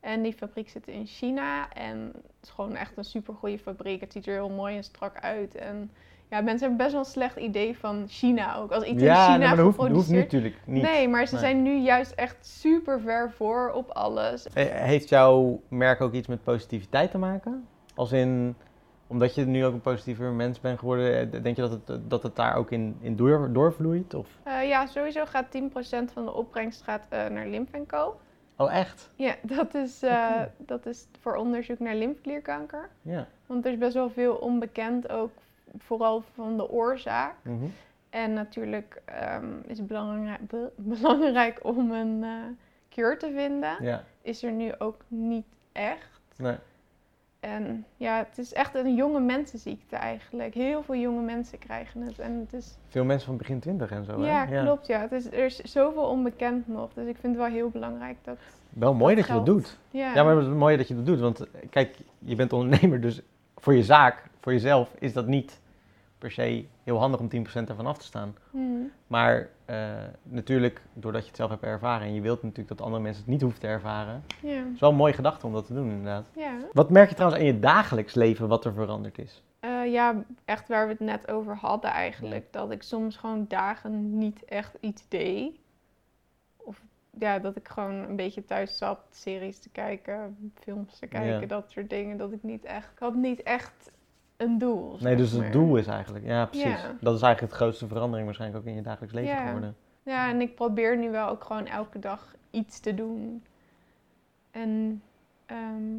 En 0.00 0.22
die 0.22 0.32
fabriek 0.32 0.68
zit 0.68 0.86
in 0.88 1.06
China 1.06 1.72
en 1.72 2.10
het 2.14 2.42
is 2.42 2.50
gewoon 2.50 2.76
echt 2.76 2.96
een 2.96 3.04
super 3.04 3.34
goede 3.34 3.58
fabriek. 3.58 4.00
Het 4.00 4.12
ziet 4.12 4.26
er 4.26 4.32
heel 4.32 4.50
mooi 4.50 4.76
en 4.76 4.84
strak 4.84 5.18
uit. 5.20 5.54
En 5.54 5.90
ja, 6.30 6.40
mensen 6.40 6.60
hebben 6.60 6.76
best 6.76 6.90
wel 6.90 7.00
een 7.00 7.06
slecht 7.06 7.36
idee 7.36 7.78
van 7.78 8.04
China 8.08 8.56
ook. 8.56 8.70
Als 8.72 8.84
iets 8.84 9.02
in 9.02 9.14
China 9.14 9.36
nee, 9.36 9.46
maar 9.48 9.56
dat 9.56 9.74
hoeft, 9.76 10.08
nu 10.10 10.16
natuurlijk 10.18 10.56
niet. 10.64 10.82
Nee, 10.82 11.08
maar 11.08 11.26
ze 11.26 11.32
Nee. 11.34 11.42
zijn 11.42 11.62
nu 11.62 11.76
juist 11.78 12.10
echt 12.12 12.46
super 12.46 13.00
ver 13.00 13.30
voor 13.30 13.70
op 13.70 13.88
alles. 13.90 14.48
Eh, 14.48 14.64
Heeft 14.66 15.08
jouw 15.08 15.60
merk 15.68 16.00
ook 16.00 16.12
iets 16.12 16.26
met 16.26 16.42
positiviteit 16.42 17.10
te 17.10 17.18
maken? 17.18 17.66
Als 17.94 18.12
in, 18.12 18.54
omdat 19.06 19.34
je 19.34 19.44
nu 19.46 19.64
ook 19.64 19.72
een 19.72 19.80
positiever 19.80 20.32
mens 20.32 20.60
bent 20.60 20.78
geworden, 20.78 21.32
eh, 21.32 21.42
denk 21.42 21.56
je 21.56 21.62
dat 21.68 21.70
het, 21.86 22.10
dat 22.10 22.22
het 22.22 22.36
daar 22.36 22.54
ook 22.56 22.70
in, 22.70 22.96
in 23.00 23.16
door, 23.16 23.52
doorvloeit? 23.52 24.14
Of? 24.14 24.26
Eh, 24.42 24.68
ja, 24.68 24.86
sowieso 24.86 25.24
gaat 25.24 25.50
10% 25.50 26.12
van 26.12 26.24
de 26.24 26.32
opbrengst 26.32 26.82
gaat, 26.82 27.06
eh, 27.08 27.26
naar 27.26 27.46
Co. 27.86 28.16
Oh, 28.60 28.74
echt? 28.74 29.10
Ja, 29.14 29.34
dat 29.42 29.74
is, 29.74 30.02
eh, 30.02 30.30
Oké. 30.38 30.50
dat 30.56 30.86
is 30.86 31.06
voor 31.20 31.34
onderzoek 31.36 31.78
naar 31.78 31.94
lymfeklierkanker. 31.94 32.88
Ja. 33.02 33.26
Want 33.46 33.64
er 33.66 33.72
is 33.72 33.78
best 33.78 33.94
wel 33.94 34.10
veel 34.10 34.34
onbekend, 34.34 35.08
ook 35.08 35.30
vooral 35.78 36.22
van 36.34 36.56
de 36.56 36.70
oorzaak. 36.70 37.34
Mhm. 37.42 37.64
En 38.10 38.32
natuurlijk 38.32 39.02
ehm, 39.04 39.44
is 39.66 39.78
het 39.78 39.86
belangrijk, 39.86 40.46
be- 40.48 40.72
belangrijk 40.96 41.64
om 41.64 41.90
een 41.92 42.24
eh 42.24 42.30
cure 42.88 43.16
te 43.16 43.32
vinden. 43.36 43.76
Ja, 43.80 44.04
Is 44.22 44.42
er 44.42 44.52
nu 44.52 44.72
ook 44.78 45.00
niet 45.08 45.46
echt. 45.72 46.20
nee. 46.36 46.56
En 47.40 47.84
ja, 47.96 48.26
het 48.28 48.38
is 48.38 48.52
echt 48.52 48.74
een 48.74 48.94
jonge 48.94 49.20
mensenziekte 49.20 49.96
eigenlijk. 49.96 50.54
Heel 50.54 50.82
veel 50.82 50.94
jonge 50.94 51.22
mensen 51.22 51.58
krijgen 51.58 52.00
het. 52.00 52.18
En 52.18 52.38
het 52.38 52.52
is, 52.52 52.76
Veel 52.88 53.04
mensen 53.04 53.26
van 53.26 53.36
begin 53.36 53.60
20 53.60 53.90
en 53.90 54.04
zo. 54.04 54.20
hè? 54.20 54.26
ja, 54.26 54.62
klopt. 54.62 54.86
Ja. 54.86 55.00
Het 55.00 55.12
is, 55.12 55.26
er 55.26 55.44
is 55.44 55.56
zoveel 55.56 56.02
onbekend 56.02 56.68
nog. 56.68 56.90
Dus 56.94 57.06
ik 57.06 57.16
vind 57.20 57.34
het 57.36 57.42
wel 57.44 57.52
heel 57.52 57.70
belangrijk 57.70 58.16
dat. 58.22 58.36
Wel 58.68 58.94
mooi 58.94 59.14
dat, 59.14 59.26
Dat 59.26 59.36
je 59.36 59.42
dat 59.44 59.54
doet. 59.54 59.78
Ja, 59.90 60.14
Ja, 60.14 60.22
maar 60.24 60.36
het 60.36 60.46
is 60.46 60.52
mooi 60.52 60.76
dat 60.76 60.88
je 60.88 60.94
dat 60.94 61.06
doet. 61.06 61.20
Want 61.20 61.40
eh, 61.40 61.46
kijk, 61.70 61.96
je 62.18 62.34
bent 62.34 62.52
ondernemer, 62.52 63.00
dus 63.00 63.20
voor 63.56 63.74
je 63.74 63.82
zaak, 63.84 64.24
voor 64.40 64.52
jezelf, 64.52 64.94
is 64.98 65.12
dat 65.12 65.26
niet 65.26 65.60
per 66.18 66.30
se 66.30 66.66
heel 66.82 66.98
handig 66.98 67.20
om 67.20 67.28
10% 67.28 67.68
ervan 67.68 67.86
af 67.86 67.98
te 67.98 68.04
staan. 68.04 68.36
Hmm. 68.50 68.90
Maar 69.06 69.48
eh, 69.64 69.92
natuurlijk, 70.22 70.82
doordat 70.92 71.20
je 71.22 71.28
het 71.28 71.36
zelf 71.36 71.50
hebt 71.50 71.62
ervaren 71.62 72.06
en 72.06 72.14
je 72.14 72.20
wilt 72.20 72.42
natuurlijk 72.42 72.68
dat 72.68 72.80
andere 72.80 73.02
mensen 73.02 73.22
het 73.22 73.30
niet 73.32 73.40
hoeven 73.40 73.60
te 73.60 73.66
ervaren, 73.66 74.24
het 74.40 74.74
is 74.74 74.80
wel 74.80 74.90
een 74.90 74.96
mooie 74.96 75.12
gedachte 75.12 75.46
om 75.46 75.52
dat 75.52 75.66
te 75.66 75.74
doen, 75.74 75.90
inderdaad. 75.90 76.26
Wat 76.72 76.90
merk 76.90 77.08
je 77.08 77.14
trouwens 77.14 77.40
in 77.42 77.46
je 77.46 77.58
dagelijks 77.58 78.14
leven 78.14 78.48
wat 78.48 78.64
er 78.64 78.72
veranderd 78.72 79.18
is? 79.18 79.42
Eh, 79.60 79.92
ja, 79.92 80.24
echt 80.44 80.68
waar 80.68 80.86
we 80.86 80.92
het 80.92 81.00
net 81.00 81.30
over 81.30 81.56
hadden 81.56 81.90
eigenlijk. 81.90 82.52
Dat 82.52 82.70
ik 82.70 82.82
soms 82.82 83.16
gewoon 83.16 83.44
dagen 83.48 84.18
niet 84.18 84.44
echt 84.44 84.76
iets 84.80 85.08
deed. 85.08 85.56
Of 86.56 86.82
ja, 87.18 87.38
dat 87.38 87.56
ik 87.56 87.68
gewoon 87.68 87.94
een 87.94 88.16
beetje 88.16 88.44
thuis 88.44 88.76
zat, 88.78 88.98
series 89.10 89.58
te 89.58 89.68
kijken, 89.68 90.36
films 90.54 90.98
te 90.98 91.06
kijken, 91.06 91.40
Ja. 91.40 91.46
dat 91.46 91.70
soort 91.70 91.90
dingen. 91.90 92.16
Dat 92.16 92.32
ik 92.32 92.42
niet 92.42 92.64
echt, 92.64 92.92
ik 92.92 92.98
had 92.98 93.14
niet 93.14 93.42
echt 93.42 93.90
een 94.38 94.58
doel. 94.58 94.96
Nee, 95.00 95.16
dus 95.16 95.30
het 95.32 95.52
doel 95.52 95.76
is 95.76 95.86
eigenlijk, 95.86 96.24
ja 96.24 96.46
precies. 96.46 96.82
Ja. 96.82 96.96
Dat 97.00 97.14
is 97.16 97.22
eigenlijk 97.22 97.40
het 97.40 97.60
grootste 97.62 97.86
verandering 97.86 98.26
waarschijnlijk 98.26 98.60
ook 98.62 98.68
in 98.68 98.74
je 98.76 98.82
dagelijks 98.82 99.14
leven 99.14 99.30
Ja. 99.34 99.46
geworden. 99.46 99.76
Ja, 100.02 100.28
en 100.30 100.40
ik 100.40 100.54
probeer 100.54 100.98
nu 100.98 101.10
wel 101.10 101.28
ook 101.28 101.44
gewoon 101.44 101.66
elke 101.66 101.98
dag 101.98 102.34
iets 102.50 102.80
te 102.80 102.94
doen. 102.94 103.42
En 104.50 105.02
ehm, 105.46 105.96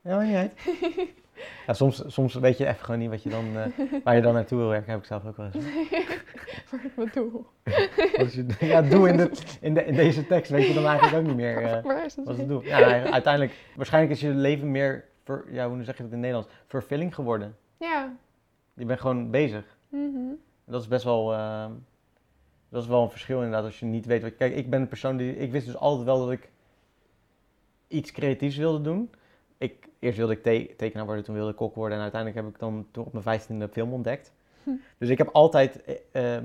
Ja, 0.00 0.18
uit. 0.38 0.54
ja, 1.66 1.72
soms, 1.72 2.02
soms 2.06 2.34
weet 2.34 2.58
je 2.58 2.66
even 2.66 2.84
gewoon 2.84 3.00
niet 3.00 3.10
wat 3.10 3.22
je 3.22 3.30
dan, 3.30 3.56
eh, 3.56 4.02
waar 4.04 4.14
je 4.14 4.22
dan 4.22 4.34
naartoe 4.34 4.58
wil 4.58 4.68
werken, 4.68 4.90
heb 4.90 5.00
ik 5.00 5.06
zelf 5.06 5.26
ook 5.26 5.36
wel 5.36 5.46
eens. 5.52 5.64
wat 6.70 6.80
is 6.84 6.94
mijn 6.96 7.10
doel? 7.12 7.46
Ja, 8.58 8.82
doe 8.82 9.08
in, 9.08 9.16
de, 9.16 9.30
in, 9.60 9.74
de, 9.74 9.84
in 9.84 9.94
deze 9.94 10.26
tekst 10.26 10.50
weet 10.50 10.66
je 10.66 10.74
dan 10.74 10.86
eigenlijk 10.86 11.16
ook 11.16 11.26
niet 11.26 11.36
meer 11.36 11.62
eh, 11.62 11.82
Waar 11.82 12.04
is 12.04 12.16
het? 12.16 12.24
wat 12.24 12.36
het 12.36 12.48
doel. 12.48 12.62
Ja, 12.62 13.10
uiteindelijk, 13.10 13.52
waarschijnlijk 13.76 14.14
is 14.14 14.20
je 14.20 14.28
leven 14.28 14.70
meer, 14.70 15.04
ver, 15.24 15.44
ja, 15.50 15.68
hoe 15.68 15.84
zeg 15.84 15.96
je 15.96 16.02
dat 16.02 16.12
in 16.12 16.18
het 16.18 16.20
Nederlands, 16.20 16.48
vervulling 16.66 17.14
geworden. 17.14 17.56
Ja. 17.78 18.12
Je 18.74 18.84
bent 18.84 19.00
gewoon 19.00 19.30
bezig. 19.30 19.76
mhm. 19.88 20.18
Dat 20.64 20.80
is 20.80 20.88
best 20.88 21.04
wel, 21.04 21.32
eh, 21.32 21.66
dat 22.68 22.82
is 22.82 22.88
wel 22.88 23.02
een 23.02 23.10
verschil 23.10 23.36
inderdaad 23.36 23.64
als 23.64 23.80
je 23.80 23.86
niet 23.86 24.06
weet 24.06 24.22
wat. 24.22 24.36
Kijk, 24.36 24.54
ik 24.54 24.70
ben 24.70 24.80
een 24.80 24.88
persoon 24.88 25.16
die, 25.16 25.36
ik 25.36 25.52
wist 25.52 25.66
dus 25.66 25.76
altijd 25.76 26.04
wel 26.04 26.18
dat 26.18 26.30
ik 26.30 26.50
iets 27.88 28.12
creatiefs 28.12 28.56
wilde 28.56 28.80
doen. 28.80 29.10
Ik, 29.62 29.88
eerst 29.98 30.18
wilde 30.18 30.32
ik 30.32 30.42
te- 30.42 30.74
tekenaar 30.76 31.06
worden, 31.06 31.24
toen 31.24 31.34
wilde 31.34 31.50
ik 31.50 31.56
kok 31.56 31.74
worden 31.74 31.96
en 31.96 32.02
uiteindelijk 32.02 32.44
heb 32.44 32.54
ik 32.54 32.60
dan 32.60 32.86
toen 32.90 33.04
op 33.04 33.12
mijn 33.12 33.24
vijftiende 33.24 33.68
film 33.68 33.92
ontdekt. 33.92 34.32
Hm. 34.62 34.70
Dus 34.98 35.08
ik 35.08 35.18
heb 35.18 35.28
altijd 35.32 35.84
eh, 35.84 36.36
ehm, 36.36 36.44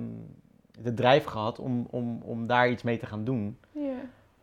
de 0.81 0.93
drijf 0.93 1.23
gehad 1.23 1.59
om, 1.59 1.87
om, 1.89 2.21
om 2.21 2.47
daar 2.47 2.69
iets 2.69 2.83
mee 2.83 2.97
te 2.97 3.05
gaan 3.05 3.23
doen. 3.23 3.57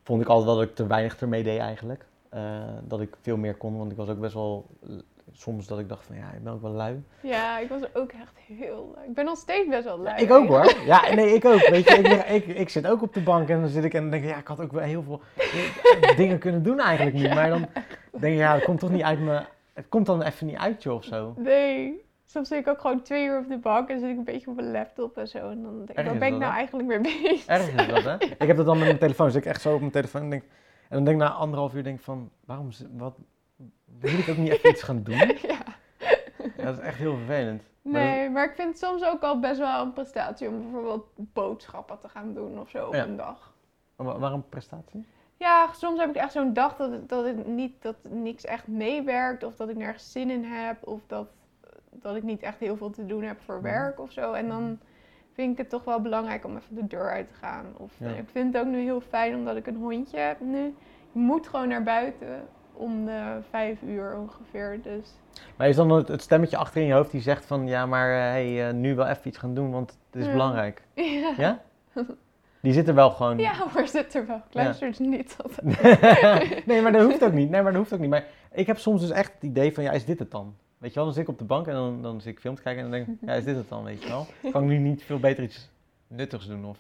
Vond 0.03 0.23
ik 0.23 0.29
altijd 0.29 0.47
wel 0.47 0.57
dat 0.57 0.69
ik 0.69 0.75
te 0.75 0.87
weinig 0.87 1.21
ermee 1.21 1.43
deed 1.43 1.59
eigenlijk. 1.59 2.07
Eh, 2.29 2.41
dat 2.85 3.01
ik 3.01 3.17
veel 3.21 3.37
meer 3.37 3.55
kon, 3.55 3.77
want 3.79 3.91
ik 3.91 3.97
was 3.97 4.09
ook 4.09 4.21
best 4.21 4.35
wel 4.35 4.67
eh, 4.83 4.91
soms 5.33 5.67
dat 5.67 5.79
ik 5.79 5.89
dacht 5.89 6.07
van 6.07 6.17
ja, 6.17 6.33
ik 6.33 6.43
ben 6.45 6.53
ook 6.53 6.63
wel 6.63 6.71
lui. 6.71 7.03
Ja, 7.23 7.59
ik 7.59 7.69
was 7.69 7.95
ook 7.95 8.13
echt 8.13 8.37
heel 8.59 8.93
lui. 8.95 9.09
Ik 9.09 9.15
ben 9.15 9.25
nog 9.25 9.39
steeds 9.39 9.69
best 9.69 9.85
wel 9.85 9.99
lui. 9.99 10.23
ik 10.23 10.31
ook 10.31 10.49
hoor. 10.49 10.75
Ja, 10.87 11.15
nee, 11.15 11.35
ik 11.35 11.45
ook. 11.45 11.69
Weet 11.69 11.89
je, 11.89 11.95
ik, 11.95 12.47
ik, 12.47 12.57
ik 12.57 12.69
zit 12.69 12.87
ook 12.87 13.03
op 13.03 13.15
de 13.15 13.21
bank 13.23 13.49
en 13.49 13.61
dan 13.61 13.69
zit 13.69 13.85
ik 13.85 13.95
en 13.95 14.01
dan 14.01 14.11
denk 14.11 14.25
ik, 14.25 14.31
ja, 14.31 14.37
ik 14.39 14.47
had 14.47 14.61
ook 14.61 14.73
wel 14.73 14.83
heel 14.83 15.03
veel 15.03 15.21
dingen 16.17 16.39
kunnen 16.39 16.63
doen 16.63 16.81
eigenlijk 16.81 17.17
niet. 17.17 17.35
Maar 17.35 17.49
dan 17.49 17.67
denk 18.21 18.33
ik, 18.35 18.39
ja, 18.41 18.55
het 18.55 18.65
komt 18.65 18.81
toch 18.81 18.91
niet 18.91 19.03
uit 19.03 19.21
me. 19.21 19.43
Het 19.73 19.89
komt 19.89 20.07
dan 20.07 20.23
even 20.23 20.47
niet 20.47 20.57
uit 20.57 20.83
je 20.83 20.93
of 20.93 21.05
zo. 21.05 21.35
Nee. 21.37 22.05
Soms 22.25 22.49
zit 22.49 22.59
ik 22.59 22.69
ook 22.69 22.81
gewoon 22.81 23.03
twee 23.03 23.25
uur 23.27 23.39
op 23.39 23.49
de 23.49 23.59
bank 23.59 23.89
en 23.89 24.01
zit 24.01 24.11
ik 24.11 24.17
een 24.17 24.25
beetje 24.25 24.51
op 24.51 24.57
mijn 24.57 24.71
laptop 24.71 25.17
en 25.17 25.29
zo. 25.29 25.51
En 25.51 25.63
dan 25.63 25.77
denk 25.85 25.99
ik, 25.99 26.05
waar 26.05 26.19
ben 26.19 26.33
ik 26.33 26.39
nou 26.39 26.51
hè? 26.53 26.57
eigenlijk 26.57 26.89
mee 26.89 27.01
bezig? 27.01 27.47
Erg 27.47 27.69
is 27.75 27.87
dat, 27.87 28.03
hè? 28.05 28.15
Ik 28.45 28.47
heb 28.47 28.57
dat 28.57 28.67
dan 28.67 28.77
met 28.79 28.87
mijn 28.87 28.99
telefoon. 28.99 29.31
Zit 29.31 29.45
ik 29.45 29.51
echt 29.51 29.61
zo 29.61 29.75
op 29.75 29.81
mijn 29.81 29.93
telefoon 29.93 30.23
en 30.23 30.31
denk, 30.31 30.43
en 30.43 30.51
dan 30.97 31.05
denk 31.05 31.17
ik 31.17 31.23
na 31.23 31.33
anderhalf 31.33 31.75
uur 31.75 31.83
denk 31.83 32.01
van, 32.01 32.31
waarom, 32.45 32.69
wat, 32.93 33.19
wil 34.01 34.19
ik 34.19 34.29
ook 34.29 34.37
niet 34.37 34.51
even 34.53 34.71
iets 34.71 34.83
gaan 34.83 35.03
doen? 35.03 35.17
ja. 35.53 35.59
Ja, 36.57 36.65
dat 36.65 36.79
is 36.79 36.81
echt 36.85 36.99
heel 36.99 37.17
vervelend. 37.17 37.63
Maar 37.83 38.03
Nee, 38.03 38.31
maar 38.31 38.45
ik 38.45 38.55
vind 38.55 38.69
het 38.69 38.79
soms 38.79 39.05
ook 39.05 39.23
al 39.23 39.41
best 39.41 39.59
wel 39.59 39.83
een 39.83 39.93
prestatie 39.93 40.49
om 40.49 40.63
bijvoorbeeld 40.63 41.07
boodschappen 41.17 41.99
te 42.01 42.09
gaan 42.09 42.35
doen 42.35 42.61
of 42.61 42.69
zo 42.71 42.87
op 42.87 42.95
Ja. 42.95 43.05
een 43.05 43.17
dag. 43.17 43.53
waarom 43.97 44.45
prestatie? 44.49 45.07
Ja, 45.45 45.69
soms 45.73 46.01
heb 46.01 46.09
ik 46.09 46.17
echt 46.17 46.33
zo'n 46.33 46.53
dag 46.53 46.77
dat, 46.77 46.91
het- 46.91 47.09
dat, 47.09 47.25
het 47.25 47.47
niet, 47.47 47.73
dat 47.83 47.95
niks 48.09 48.45
echt 48.45 48.67
meewerkt. 48.67 49.45
Of 49.45 49.57
dat 49.57 49.69
ik 49.69 49.77
nergens 49.77 50.13
zin 50.13 50.31
in 50.31 50.45
heb. 50.45 50.87
Of 50.87 51.01
dat, 51.07 51.27
dat 51.91 52.17
ik 52.17 52.23
niet 52.23 52.43
echt 52.43 52.59
heel 52.59 52.77
veel 52.77 52.91
te 52.91 53.07
doen 53.07 53.23
heb 53.23 53.41
voor 53.45 53.63
werk 53.63 54.01
of 54.01 54.13
zo. 54.13 54.33
En 54.33 54.49
dan 54.49 54.79
vind 55.33 55.53
ik 55.53 55.59
het 55.59 55.69
toch 55.69 55.85
wel 55.85 56.01
belangrijk 56.01 56.45
om 56.45 56.57
even 56.57 56.75
de 56.75 56.87
deur 56.87 57.11
uit 57.11 57.29
te 57.29 57.35
gaan. 57.35 57.65
Of 57.77 57.93
Ja. 57.99 58.09
ik 58.09 58.29
vind 58.33 58.53
het 58.55 58.63
ook 58.65 58.69
nu 58.71 58.81
heel 58.83 59.01
fijn 59.01 59.35
omdat 59.35 59.57
ik 59.57 59.67
een 59.67 59.77
hondje 59.77 60.19
heb 60.19 60.41
nu. 60.41 60.75
Je 61.13 61.19
moet 61.21 61.49
gewoon 61.49 61.69
naar 61.69 61.83
buiten 61.83 62.43
om 62.73 63.05
de 63.07 63.39
vijf 63.51 63.83
uur 63.83 64.17
ongeveer. 64.19 64.79
Dus 64.83 65.15
Maar 65.57 65.69
is 65.69 65.77
dan 65.77 65.91
het, 65.91 66.09
het 66.09 66.23
stemmetje 66.23 66.57
achter 66.57 66.81
in 66.81 66.87
je 66.87 66.93
hoofd 66.95 67.11
die 67.11 67.21
zegt 67.21 67.45
van, 67.47 67.67
ja, 67.67 67.87
maar 67.87 68.11
eh, 68.11 68.19
hey, 68.21 68.69
eh, 68.69 68.75
nu 68.75 68.95
wel 68.95 69.07
even 69.07 69.29
iets 69.29 69.39
gaan 69.39 69.55
doen, 69.55 69.71
want 69.71 69.91
het 70.11 70.21
is 70.21 70.27
Ja. 70.27 70.33
belangrijk. 70.33 70.83
ja. 70.95 71.33
Ja? 71.37 71.63
Die 72.65 72.73
zit 72.73 72.89
er 72.89 72.95
wel 72.95 73.11
gewoon. 73.11 73.39
Ja, 73.39 73.53
maar 73.75 73.89
zit 73.89 74.15
er 74.15 74.27
wel. 74.27 74.37
Ik 74.37 74.55
luister 74.55 74.89
dus 74.89 74.99
niet 74.99 75.37
altijd. 75.43 76.67
nee, 76.67 76.83
maar 76.83 76.93
dat 76.93 77.03
hoeft 77.03 77.25
ook 77.25 77.33
niet. 77.33 77.51
Nee, 77.51 77.63
maar 77.63 77.73
dat 77.73 77.81
hoeft 77.81 77.93
ook 77.93 78.01
niet. 78.01 78.11
Maar 78.11 78.25
ik 78.53 78.67
heb 78.67 78.79
soms 78.79 79.01
dus 79.01 79.11
echt 79.11 79.33
het 79.35 79.43
idee 79.43 79.75
van, 79.75 79.85
ja, 79.85 79.91
is 79.93 80.05
dit 80.05 80.19
het 80.19 80.31
dan? 80.31 80.57
Weet 80.79 80.89
je 80.91 80.95
wel, 80.95 81.05
dan 81.05 81.15
zit 81.15 81.23
ik 81.23 81.29
op 81.29 81.39
de 81.39 81.45
bank 81.45 81.67
en 81.67 81.73
dan, 81.75 82.03
dan 82.03 82.21
zit 82.21 82.33
ik 82.33 82.41
film 82.41 82.55
te 82.55 82.63
kijken 82.63 82.85
en 82.85 82.91
dan 82.91 82.99
denk 82.99 83.21
ik, 83.21 83.29
ja, 83.29 83.35
is 83.35 83.45
dit 83.45 83.57
het 83.57 83.69
dan, 83.69 83.85
weet 83.85 84.03
je 84.03 84.09
wel? 84.09 84.27
Kan 84.51 84.63
ik 84.63 84.69
nu 84.69 84.79
niet 84.79 85.03
veel 85.03 85.19
beter 85.19 85.43
iets 85.45 85.71
nuttigs 86.07 86.47
doen? 86.47 86.65
Of... 86.65 86.79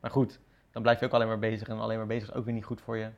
Maar 0.00 0.10
goed, 0.10 0.40
dan 0.72 0.82
blijf 0.82 1.00
je 1.00 1.06
ook 1.06 1.12
alleen 1.12 1.28
maar 1.28 1.38
bezig 1.38 1.68
en 1.68 1.78
alleen 1.78 1.98
maar 1.98 2.06
bezig 2.06 2.28
is 2.28 2.34
ook 2.34 2.44
weer 2.44 2.54
niet 2.54 2.64
goed 2.64 2.80
voor 2.80 2.96
je. 2.96 3.08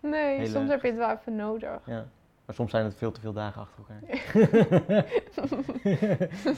Nee, 0.00 0.36
Hele- 0.36 0.48
soms 0.50 0.70
heb 0.70 0.82
je 0.82 0.88
het 0.88 0.96
wel 0.96 1.10
even 1.10 1.36
nodig. 1.36 1.80
Ja. 1.86 2.06
Maar 2.46 2.54
soms 2.54 2.70
zijn 2.70 2.84
het 2.84 2.94
veel 2.96 3.12
te 3.12 3.20
veel 3.20 3.32
dagen 3.32 3.60
achter 3.60 3.78
elkaar. 3.78 4.02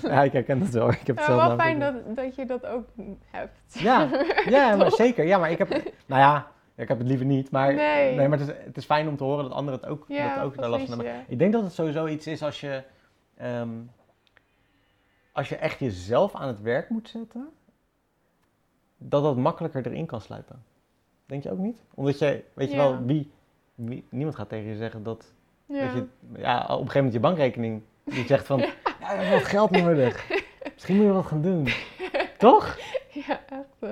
ja, 0.12 0.22
ik 0.22 0.33
herken 0.33 0.61
het 0.61 0.70
wel. 0.70 0.88
Ik 0.90 1.07
heb 1.07 1.16
het 1.16 1.18
Ja, 1.18 1.24
zelf 1.24 1.46
wel 1.46 1.57
fijn 1.57 1.79
dat, 1.81 2.16
dat 2.16 2.35
je 2.35 2.46
dat 2.46 2.66
ook 2.66 2.88
hebt. 3.31 3.81
Ja, 3.81 4.09
ja 4.57 4.77
maar 4.77 4.90
zeker. 4.92 5.24
Ja, 5.24 5.38
maar 5.38 5.51
ik 5.51 5.59
heb... 5.59 5.68
Nou 6.07 6.20
ja, 6.20 6.51
ik 6.74 6.88
heb 6.88 6.98
het 6.98 7.07
liever 7.07 7.27
niet. 7.27 7.51
Maar, 7.51 7.74
Nee. 7.74 8.29
maar 8.29 8.38
het, 8.38 8.48
is, 8.48 8.55
het 8.64 8.77
is 8.77 8.85
fijn 8.85 9.09
om 9.09 9.16
te 9.16 9.24
horen 9.24 9.44
dat 9.44 9.53
anderen 9.53 9.81
het 9.81 9.88
ook, 9.88 10.05
Ja, 10.09 10.35
dat 10.35 10.44
ook 10.44 10.57
daar 10.57 10.68
last 10.70 10.85
van 10.88 10.98
hebben. 10.98 11.14
ja. 11.16 11.24
Ik 11.29 11.38
denk 11.38 11.53
dat 11.53 11.62
het 11.62 11.72
sowieso 11.72 12.07
iets 12.07 12.27
is 12.27 12.42
als 12.42 12.61
je... 12.61 12.83
ehm, 13.37 13.68
als 15.33 15.48
je 15.48 15.57
echt 15.57 15.79
jezelf 15.79 16.35
aan 16.35 16.48
het 16.48 16.61
werk 16.61 16.88
moet 16.88 17.09
zetten... 17.09 17.48
Dat 18.98 19.22
dat 19.22 19.37
makkelijker 19.37 19.87
erin 19.87 20.07
kan 20.07 20.20
sluipen. 20.20 20.62
Denk 21.27 21.42
je 21.42 21.51
ook 21.51 21.59
niet? 21.59 21.79
Omdat 21.94 22.18
je... 22.18 22.44
Weet 22.55 22.70
je 22.70 22.77
wel, 22.77 23.05
wie, 23.05 23.31
wie... 23.74 24.07
Niemand 24.11 24.37
gaat 24.37 24.48
tegen 24.48 24.68
je 24.68 24.77
zeggen 24.77 25.03
dat... 25.03 25.33
Ja. 25.68 25.85
Dat 25.85 25.92
je, 25.94 26.07
ja, 26.40 26.59
op 26.61 26.68
een 26.68 26.76
gegeven 26.76 26.94
moment 26.94 27.12
je 27.12 27.20
bankrekening... 27.20 27.83
Die 28.04 28.26
zegt 28.26 28.46
van... 28.46 28.59
Ja, 29.00 29.14
ik 29.14 29.20
heb 29.20 29.33
wat 29.33 29.48
geld 29.48 29.70
nodig. 29.70 30.28
Misschien 30.74 30.96
moet 30.96 31.04
je 31.04 31.12
wat 31.12 31.26
gaan 31.26 31.42
doen. 31.42 31.68
Toch? 32.38 32.78
Ja, 33.11 33.40
echt. 33.48 33.64
eh. 33.78 33.90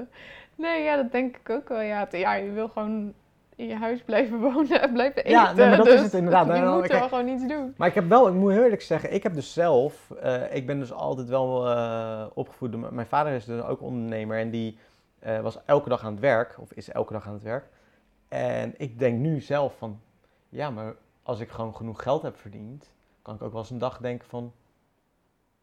Nee, 0.55 0.83
ja, 0.83 0.97
dat 0.97 1.13
denk 1.13 1.37
ik 1.37 1.51
ook 1.51 1.69
wel. 1.69 1.81
Ja, 1.81 2.09
ja 2.11 2.35
je 2.35 2.51
wil 2.51 2.69
gewoon 2.69 3.15
in 3.57 3.67
je 3.67 3.77
huis 3.77 4.03
blijven 4.03 4.41
wonen 4.53 4.83
en 4.83 4.93
blijven 4.93 5.19
eten. 5.25 5.31
Ja, 5.31 5.53
nee, 5.53 5.69
maar 5.69 5.77
dat 5.77 5.87
dus 5.87 5.95
is 5.95 6.01
het 6.03 6.15
inderdaad. 6.15 6.47
Je 6.47 6.53
Nou, 6.53 6.81
moet 6.81 6.91
wel 6.91 7.09
gewoon 7.09 7.29
iets 7.29 7.47
doen. 7.47 7.75
Maar 7.77 7.89
ik 7.89 7.95
heb 7.95 8.09
wel, 8.09 8.29
ik 8.29 8.35
moet 8.35 8.53
heel 8.53 8.63
eerlijk 8.63 8.83
zeggen, 8.83 9.13
ik 9.13 9.23
heb 9.23 9.35
dus 9.35 9.53
zelf, 9.53 10.11
eh, 10.11 10.55
ik 10.55 10.67
ben 10.67 10.79
dus 10.79 10.93
altijd 10.93 11.29
wel 11.29 11.69
eh, 11.69 12.27
opgevoed. 12.35 12.73
door 12.73 12.95
Mijn 12.95 13.07
vader 13.07 13.33
is 13.33 13.45
dus 13.45 13.63
ook 13.63 13.83
ondernemer 13.83 14.39
en 14.39 14.51
die 14.51 14.79
was 15.43 15.59
elke 15.65 15.89
dag 15.89 16.05
aan 16.05 16.13
het 16.13 16.21
werk, 16.21 16.57
of 16.61 16.73
is 16.73 16.91
elke 16.91 17.13
dag 17.13 17.27
aan 17.27 17.33
het 17.33 17.43
werk. 17.43 17.65
En 18.29 18.75
ik 18.77 18.99
denk 18.99 19.19
nu 19.19 19.41
zelf 19.41 19.77
van, 19.79 20.01
ja, 20.49 20.71
maar 20.71 20.95
als 21.27 21.41
ik 21.41 21.51
gewoon 21.51 21.77
genoeg 21.77 22.03
geld 22.03 22.23
heb 22.23 22.37
verdiend, 22.37 22.91
kan 23.23 23.35
ik 23.35 23.43
ook 23.43 23.53
wel 23.53 23.61
eens 23.61 23.71
een 23.71 23.79
dag 23.79 23.99
denken 23.99 24.29
van, 24.29 24.53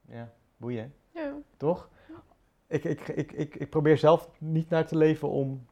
ja, 0.07 0.31
boeien, 0.57 0.93
Ja. 1.11 1.33
toch? 1.57 1.89
Ik, 2.67 2.83
ik, 2.83 3.07
ik, 3.07 3.31
ik, 3.31 3.55
ik 3.55 3.69
probeer 3.69 3.97
zelf 3.97 4.29
niet 4.37 4.69
naar 4.69 4.85
te 4.87 4.97
leven 4.97 5.29
om 5.29 5.65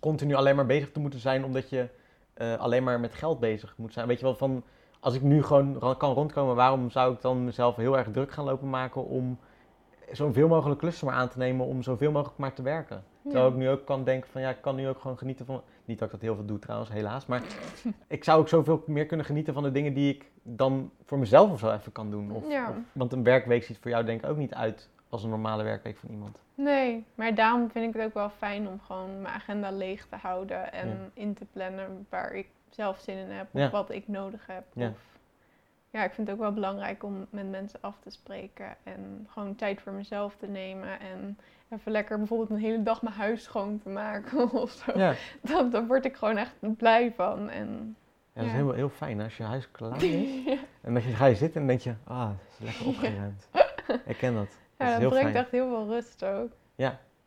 continu 0.00 0.34
alleen 0.34 0.56
maar 0.56 0.66
bezig 0.66 0.92
te 0.92 1.00
moeten 1.00 1.20
zijn, 1.20 1.44
omdat 1.44 1.70
je 1.70 1.88
eh, 2.34 2.56
alleen 2.58 2.84
maar 2.84 3.00
met 3.00 3.14
geld 3.14 3.40
bezig 3.40 3.74
moet 3.76 3.92
zijn. 3.92 4.06
Weet 4.06 4.18
je 4.18 4.24
wel, 4.24 4.34
van 4.34 4.62
als 5.00 5.14
ik 5.14 5.22
nu 5.22 5.42
gewoon 5.42 5.96
kan 5.96 6.12
rondkomen, 6.14 6.54
waarom 6.54 6.90
zou 6.90 7.14
ik 7.14 7.20
dan 7.20 7.44
mezelf 7.44 7.76
heel 7.76 7.98
erg 7.98 8.10
druk 8.10 8.32
gaan 8.32 8.44
lopen 8.44 8.70
maken 8.70 9.04
om 9.06 9.38
zoveel 10.12 10.48
mogelijk 10.48 10.80
klussen 10.80 11.06
maar 11.06 11.14
aan 11.16 11.28
te 11.28 11.38
nemen 11.38 11.66
om 11.66 11.82
zoveel 11.82 12.12
mogelijk 12.12 12.38
maar 12.38 12.52
te 12.54 12.62
werken? 12.62 13.04
Terwijl 13.22 13.44
Ja. 13.44 13.50
ik 13.50 13.56
nu 13.56 13.68
ook 13.68 13.84
kan 13.84 14.04
denken 14.04 14.30
van 14.30 14.40
ja, 14.40 14.50
ik 14.50 14.60
kan 14.60 14.74
nu 14.76 14.88
ook 14.88 15.00
gewoon 15.00 15.18
genieten 15.18 15.46
van. 15.46 15.62
Niet 15.88 15.98
dat 15.98 16.06
ik 16.08 16.12
dat 16.14 16.22
heel 16.22 16.34
veel 16.34 16.44
doe 16.44 16.58
trouwens, 16.58 16.90
helaas. 16.90 17.26
Maar 17.26 17.42
ik 18.06 18.24
zou 18.24 18.40
ook 18.40 18.48
zoveel 18.48 18.82
meer 18.86 19.06
kunnen 19.06 19.26
genieten 19.26 19.54
van 19.54 19.62
de 19.62 19.72
dingen 19.72 19.94
die 19.94 20.14
ik 20.14 20.24
dan 20.42 20.90
voor 21.04 21.18
mezelf 21.18 21.50
of 21.50 21.58
zo 21.58 21.70
even 21.72 21.92
kan 21.92 22.10
doen. 22.10 22.30
Of, 22.32 22.48
Ja. 22.48 22.68
of- 22.70 22.76
want 22.92 23.12
een 23.12 23.22
werkweek 23.22 23.64
ziet 23.64 23.78
voor 23.78 23.90
jou 23.90 24.04
denk 24.04 24.22
ik 24.24 24.30
ook 24.30 24.36
niet 24.36 24.54
uit 24.54 24.88
als 25.08 25.22
een 25.22 25.30
normale 25.30 25.62
werkweek 25.62 25.96
van 25.96 26.08
iemand. 26.10 26.42
Nee, 26.54 27.04
maar 27.14 27.34
daarom 27.34 27.70
vind 27.70 27.88
ik 27.94 28.00
het 28.00 28.08
ook 28.08 28.14
wel 28.14 28.30
fijn 28.30 28.68
om 28.68 28.80
gewoon 28.80 29.22
mijn 29.22 29.34
agenda 29.34 29.70
leeg 29.72 30.06
te 30.06 30.16
houden 30.16 30.72
en 30.72 30.88
Ja. 30.88 30.94
in 31.14 31.34
te 31.34 31.44
plannen 31.52 32.06
waar 32.08 32.32
ik 32.34 32.46
zelf 32.70 32.98
zin 32.98 33.16
in 33.16 33.30
heb 33.30 33.46
of 33.52 33.60
Ja. 33.60 33.70
wat 33.70 33.90
ik 33.90 34.08
nodig 34.08 34.46
heb. 34.46 34.64
Ja. 34.72 34.88
Of, 34.88 34.98
ja, 35.90 36.04
ik 36.04 36.12
vind 36.12 36.26
het 36.28 36.36
ook 36.36 36.42
wel 36.42 36.52
belangrijk 36.52 37.02
om 37.04 37.26
met 37.30 37.50
mensen 37.50 37.78
af 37.82 37.98
te 38.00 38.10
spreken 38.10 38.76
en 38.82 39.26
gewoon 39.30 39.54
tijd 39.54 39.80
voor 39.80 39.92
mezelf 39.92 40.36
te 40.36 40.46
nemen 40.46 41.00
en 41.00 41.38
even 41.70 41.92
lekker 41.92 42.18
bijvoorbeeld 42.18 42.50
een 42.50 42.56
hele 42.56 42.82
dag 42.82 43.02
mijn 43.02 43.14
huis 43.14 43.42
schoon 43.42 43.78
te 43.82 43.88
maken 43.88 44.50
of 44.62 44.70
zo. 44.70 44.98
Ja, 44.98 45.14
Dan, 45.42 45.70
daar 45.70 45.86
word 45.86 46.04
ik 46.04 46.16
gewoon 46.16 46.36
echt 46.36 46.54
blij 46.76 47.12
van. 47.16 47.48
En, 47.48 47.96
ja 48.32 48.40
dat 48.40 48.44
is 48.44 48.50
Ja. 48.50 48.56
heel, 48.56 48.72
heel 48.72 48.88
fijn 48.88 49.20
als 49.20 49.36
je 49.36 49.42
huis 49.42 49.70
klaar 49.70 50.02
is. 50.04 50.58
En 50.80 50.92
dan 50.94 51.02
ga 51.02 51.26
je 51.26 51.34
zitten 51.34 51.60
en 51.60 51.66
denk 51.66 51.80
je, 51.80 51.94
ah, 52.04 52.28
het 52.28 52.38
is 52.58 52.64
lekker 52.64 52.86
opgeruimd. 52.86 53.48
Ik 54.06 54.16
ken 54.16 54.34
dat. 54.34 54.46
Dat 54.78 54.86
ja, 54.86 54.92
dat 54.92 55.02
heel 55.02 55.10
brengt 55.10 55.30
fijn. 55.30 55.42
echt 55.44 55.52
heel 55.52 55.68
veel 55.68 55.86
rust 55.94 56.24
ook. 56.24 56.50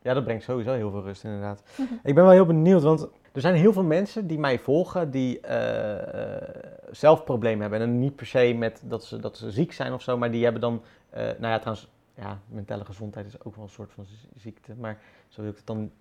Ja, 0.03 0.13
dat 0.13 0.23
brengt 0.23 0.43
sowieso 0.43 0.73
heel 0.73 0.91
veel 0.91 1.01
rust 1.01 1.23
inderdaad. 1.23 1.63
ik 2.03 2.15
ben 2.15 2.23
wel 2.23 2.33
heel 2.33 2.45
benieuwd, 2.45 2.81
want 2.81 3.07
er 3.33 3.41
zijn 3.41 3.55
heel 3.55 3.73
veel 3.73 3.83
mensen 3.83 4.27
die 4.27 4.39
mij 4.39 4.59
volgen 4.59 5.11
die 5.11 5.39
eh, 5.39 6.59
zelf 6.91 7.23
problemen 7.23 7.61
hebben. 7.61 7.81
En 7.81 7.99
niet 7.99 8.15
per 8.15 8.25
se 8.25 8.53
met 8.57 8.81
dat 8.85 9.03
ze, 9.03 9.19
dat 9.19 9.37
ze 9.37 9.51
ziek 9.51 9.71
zijn 9.73 9.93
of 9.93 10.01
zo, 10.01 10.17
maar 10.17 10.31
die 10.31 10.43
hebben 10.43 10.61
dan, 10.61 10.81
eh, 11.09 11.23
nou 11.23 11.47
ja 11.47 11.59
trouwens, 11.59 11.89
ja, 12.15 12.39
mentale 12.47 12.85
gezondheid 12.85 13.25
is 13.25 13.43
ook 13.43 13.55
wel 13.55 13.63
een 13.63 13.69
soort 13.69 13.91
van 13.91 14.05
ziekte, 14.35 14.75
maar 14.75 15.01
zo 15.27 15.41
wil 15.41 15.51
ik 15.51 15.57
het 15.57 15.65
dan 15.65 15.91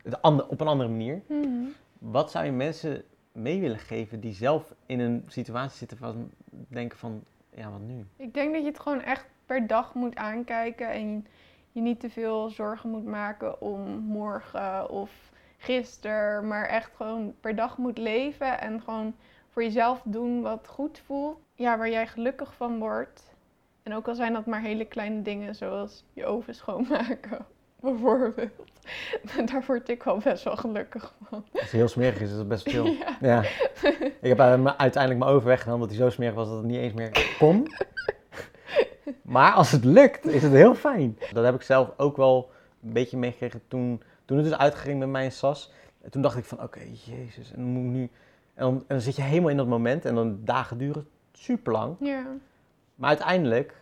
op 0.48 0.60
een 0.60 0.66
andere 0.66 0.88
manier. 0.88 1.22
Mhm. 1.26 1.64
Wat 1.98 2.30
zou 2.30 2.44
je 2.44 2.52
mensen 2.52 3.04
mee 3.32 3.60
willen 3.60 3.78
geven 3.78 4.20
die 4.20 4.34
zelf 4.34 4.74
in 4.86 5.00
een 5.00 5.24
situatie 5.26 5.78
zitten 5.78 5.96
van 5.96 6.30
denken 6.68 6.98
van, 6.98 7.24
ja 7.54 7.70
wat 7.70 7.80
nu? 7.80 8.06
Ik 8.16 8.34
denk 8.34 8.52
dat 8.52 8.62
je 8.62 8.68
het 8.68 8.80
gewoon 8.80 9.02
echt 9.02 9.26
per 9.46 9.66
dag 9.66 9.94
moet 9.94 10.16
aankijken 10.16 10.90
en 10.90 11.10
je, 11.10 11.22
je 11.72 11.80
niet 11.80 12.00
te 12.00 12.10
veel 12.10 12.48
zorgen 12.48 12.90
moet 12.90 13.04
maken 13.04 13.60
om 13.60 13.98
morgen 13.98 14.90
of 14.90 15.30
gisteren, 15.56 16.46
maar 16.48 16.66
echt 16.66 16.90
gewoon 16.96 17.34
per 17.40 17.54
dag 17.54 17.78
moet 17.78 17.98
leven 17.98 18.60
en 18.60 18.80
gewoon 18.80 19.14
voor 19.48 19.62
jezelf 19.62 20.02
doen 20.04 20.42
wat 20.42 20.68
goed 20.68 20.98
voelt. 20.98 21.38
Ja, 21.54 21.78
waar 21.78 21.90
jij 21.90 22.06
gelukkig 22.06 22.54
van 22.54 22.78
wordt. 22.78 23.29
En 23.90 23.96
ook 23.96 24.08
al 24.08 24.14
zijn 24.14 24.32
dat 24.32 24.46
maar 24.46 24.60
hele 24.60 24.84
kleine 24.84 25.22
dingen 25.22 25.54
zoals 25.54 26.04
je 26.12 26.26
oven 26.26 26.54
schoonmaken, 26.54 27.46
bijvoorbeeld. 27.80 28.50
Daar 29.50 29.64
word 29.66 29.88
ik 29.88 30.02
wel 30.02 30.18
best 30.18 30.44
wel 30.44 30.56
gelukkig 30.56 31.14
van. 31.22 31.44
Als 31.52 31.62
het 31.62 31.70
heel 31.70 31.88
smerig 31.88 32.20
is, 32.20 32.30
is 32.30 32.36
het 32.36 32.48
best 32.48 32.70
veel. 32.70 32.86
Ja. 32.98 33.16
Ja. 33.20 33.42
Ik 34.20 34.28
heb 34.28 34.40
uiteindelijk 34.40 35.18
mijn 35.18 35.30
oven 35.30 35.48
weggenomen 35.48 35.82
omdat 35.82 35.96
hij 35.96 36.06
zo 36.06 36.14
smerig 36.14 36.34
was 36.34 36.48
dat 36.48 36.56
het 36.56 36.66
niet 36.66 36.76
eens 36.76 36.92
meer 36.92 37.34
kon. 37.38 37.66
Maar 39.22 39.52
als 39.52 39.70
het 39.70 39.84
lukt, 39.84 40.26
is 40.26 40.42
het 40.42 40.52
heel 40.52 40.74
fijn. 40.74 41.18
Dat 41.32 41.44
heb 41.44 41.54
ik 41.54 41.62
zelf 41.62 41.92
ook 41.96 42.16
wel 42.16 42.50
een 42.82 42.92
beetje 42.92 43.16
meegekregen 43.16 43.62
toen, 43.68 44.02
toen 44.24 44.36
het 44.36 44.46
dus 44.46 44.56
uitging 44.56 44.98
met 44.98 45.08
mijn 45.08 45.32
SAS. 45.32 45.72
En 46.02 46.10
toen 46.10 46.22
dacht 46.22 46.36
ik 46.36 46.44
van, 46.44 46.62
oké, 46.62 46.80
jezus, 47.04 47.52
en 47.52 47.56
dan 47.56 47.70
moet 47.70 47.84
ik 47.84 47.90
nu... 47.90 48.02
En 48.54 48.64
dan, 48.64 48.74
en 48.74 48.84
dan 48.86 49.00
zit 49.00 49.16
je 49.16 49.22
helemaal 49.22 49.50
in 49.50 49.56
dat 49.56 49.66
moment 49.66 50.04
en 50.04 50.14
dan 50.14 50.38
dagen 50.44 50.78
duren 50.78 51.06
super 51.32 51.72
lang. 51.72 51.96
Ja, 52.00 52.24
Maar 52.94 53.08
uiteindelijk, 53.08 53.79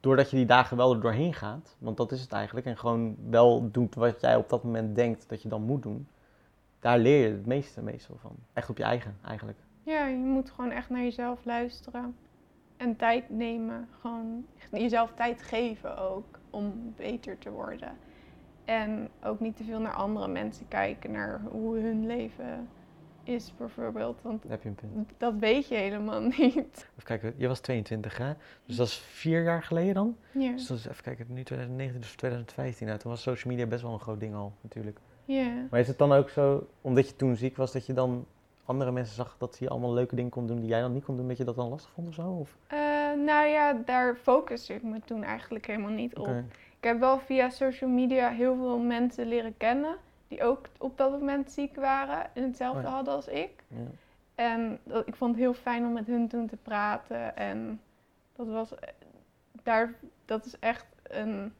doordat 0.00 0.30
je 0.30 0.36
die 0.36 0.46
dagen 0.46 0.76
wel 0.76 0.94
er 0.94 1.00
doorheen 1.00 1.34
gaat, 1.34 1.76
want 1.78 1.96
dat 1.96 2.12
is 2.12 2.20
het 2.20 2.32
eigenlijk, 2.32 2.66
en 2.66 2.78
gewoon 2.78 3.16
wel 3.30 3.70
doet 3.70 3.94
wat 3.94 4.20
jij 4.20 4.36
op 4.36 4.48
dat 4.48 4.64
moment 4.64 4.94
denkt 4.94 5.28
dat 5.28 5.42
je 5.42 5.48
dan 5.48 5.62
moet 5.62 5.82
doen, 5.82 6.08
daar 6.80 6.98
leer 6.98 7.26
je 7.26 7.32
het 7.32 7.46
meeste 7.46 7.82
meestal 7.82 8.16
van. 8.20 8.36
Echt 8.52 8.70
op 8.70 8.76
je 8.76 8.84
eigen, 8.84 9.16
eigenlijk. 9.24 9.58
Ja, 9.82 10.06
je 10.06 10.16
moet 10.16 10.50
gewoon 10.50 10.70
echt 10.70 10.90
naar 10.90 11.02
jezelf 11.02 11.44
luisteren. 11.44 12.16
En 12.76 12.96
tijd 12.96 13.30
nemen. 13.30 13.88
Gewoon 14.00 14.46
jezelf 14.70 15.12
tijd 15.14 15.42
geven 15.42 15.98
ook. 15.98 16.38
Om 16.50 16.94
beter 16.96 17.38
te 17.38 17.50
worden. 17.50 17.96
En 18.64 19.08
ook 19.24 19.40
niet 19.40 19.56
te 19.56 19.64
veel 19.64 19.80
naar 19.80 19.94
andere 19.94 20.28
mensen 20.28 20.68
kijken. 20.68 21.10
Naar 21.10 21.40
hoe 21.50 21.78
hun 21.78 22.06
leven 22.06 22.68
is 23.22 23.52
bijvoorbeeld. 23.56 24.22
Want 24.22 24.44
heb 24.48 24.62
je 24.62 24.68
een 24.68 24.74
punt. 24.74 25.10
dat 25.16 25.34
weet 25.38 25.68
je 25.68 25.74
helemaal 25.74 26.20
niet. 26.38 26.88
Even 26.90 27.04
kijken, 27.04 27.34
je 27.36 27.48
was 27.48 27.60
22 27.60 28.16
hè? 28.16 28.32
Dus 28.66 28.76
dat 28.76 28.86
is 28.86 28.96
vier 28.96 29.42
jaar 29.42 29.62
geleden 29.62 29.94
dan? 29.94 30.16
Ja. 30.32 30.52
Dus 30.52 30.66
dat 30.66 30.78
is, 30.78 30.86
even 30.86 31.02
kijken, 31.02 31.26
nu 31.28 31.42
2019, 31.42 32.00
dus 32.00 32.14
2015. 32.14 32.86
Nou, 32.86 32.98
toen 32.98 33.10
was 33.10 33.22
social 33.22 33.52
media 33.52 33.68
best 33.68 33.82
wel 33.82 33.92
een 33.92 34.00
groot 34.00 34.20
ding 34.20 34.34
al, 34.34 34.52
natuurlijk. 34.60 34.98
Ja. 35.24 35.66
Maar 35.70 35.80
is 35.80 35.88
het 35.88 35.98
dan 35.98 36.12
ook 36.12 36.28
zo, 36.28 36.66
omdat 36.80 37.08
je 37.08 37.16
toen 37.16 37.36
ziek 37.36 37.56
was, 37.56 37.72
dat 37.72 37.86
je 37.86 37.92
dan 37.92 38.26
andere 38.64 38.92
mensen 38.92 39.14
zag 39.14 39.36
dat 39.38 39.56
je 39.58 39.68
allemaal 39.68 39.92
leuke 39.92 40.14
dingen 40.14 40.30
kon 40.30 40.46
doen 40.46 40.60
die 40.60 40.68
jij 40.68 40.80
dan 40.80 40.92
niet 40.92 41.04
kon 41.04 41.16
doen, 41.16 41.28
dat 41.28 41.36
je 41.36 41.44
dat 41.44 41.56
dan 41.56 41.68
lastig 41.68 41.90
vond 41.90 42.08
of 42.08 42.14
zo? 42.14 42.28
Of? 42.28 42.56
Eh, 42.66 42.78
nou 43.24 43.46
ja, 43.46 43.72
daar 43.84 44.16
focuste 44.16 44.74
ik 44.74 44.82
me 44.82 45.00
toen 45.04 45.22
eigenlijk 45.22 45.66
helemaal 45.66 45.90
niet 45.90 46.16
op. 46.16 46.28
Ik 46.80 46.86
heb 46.86 46.98
wel 46.98 47.18
via 47.18 47.48
social 47.48 47.90
media 47.90 48.30
heel 48.30 48.56
veel 48.56 48.78
mensen 48.78 49.26
leren 49.26 49.54
kennen. 49.56 49.96
Die 50.30 50.42
ook 50.42 50.66
op 50.78 50.96
dat 50.96 51.10
moment 51.10 51.50
ziek 51.50 51.76
waren. 51.76 52.34
En 52.34 52.42
hetzelfde 52.42 52.78
Oh 52.78 52.84
ja. 52.88 52.90
hadden 52.94 53.14
als 53.14 53.28
ik. 53.28 53.50
Ja. 53.68 53.76
En 54.34 54.78
dat, 54.84 55.06
ik 55.06 55.14
vond 55.14 55.30
het 55.30 55.40
heel 55.40 55.54
fijn 55.54 55.84
om 55.84 55.92
met 55.92 56.06
hun 56.06 56.28
toen 56.28 56.46
te 56.46 56.56
praten. 56.56 57.36
En 57.36 57.80
dat 58.36 58.46
was 58.46 58.74
eh, 58.74 58.88
daar, 59.62 59.94
dat 60.24 60.44
is 60.44 60.58
echt 60.58 60.86
een. 61.02 61.52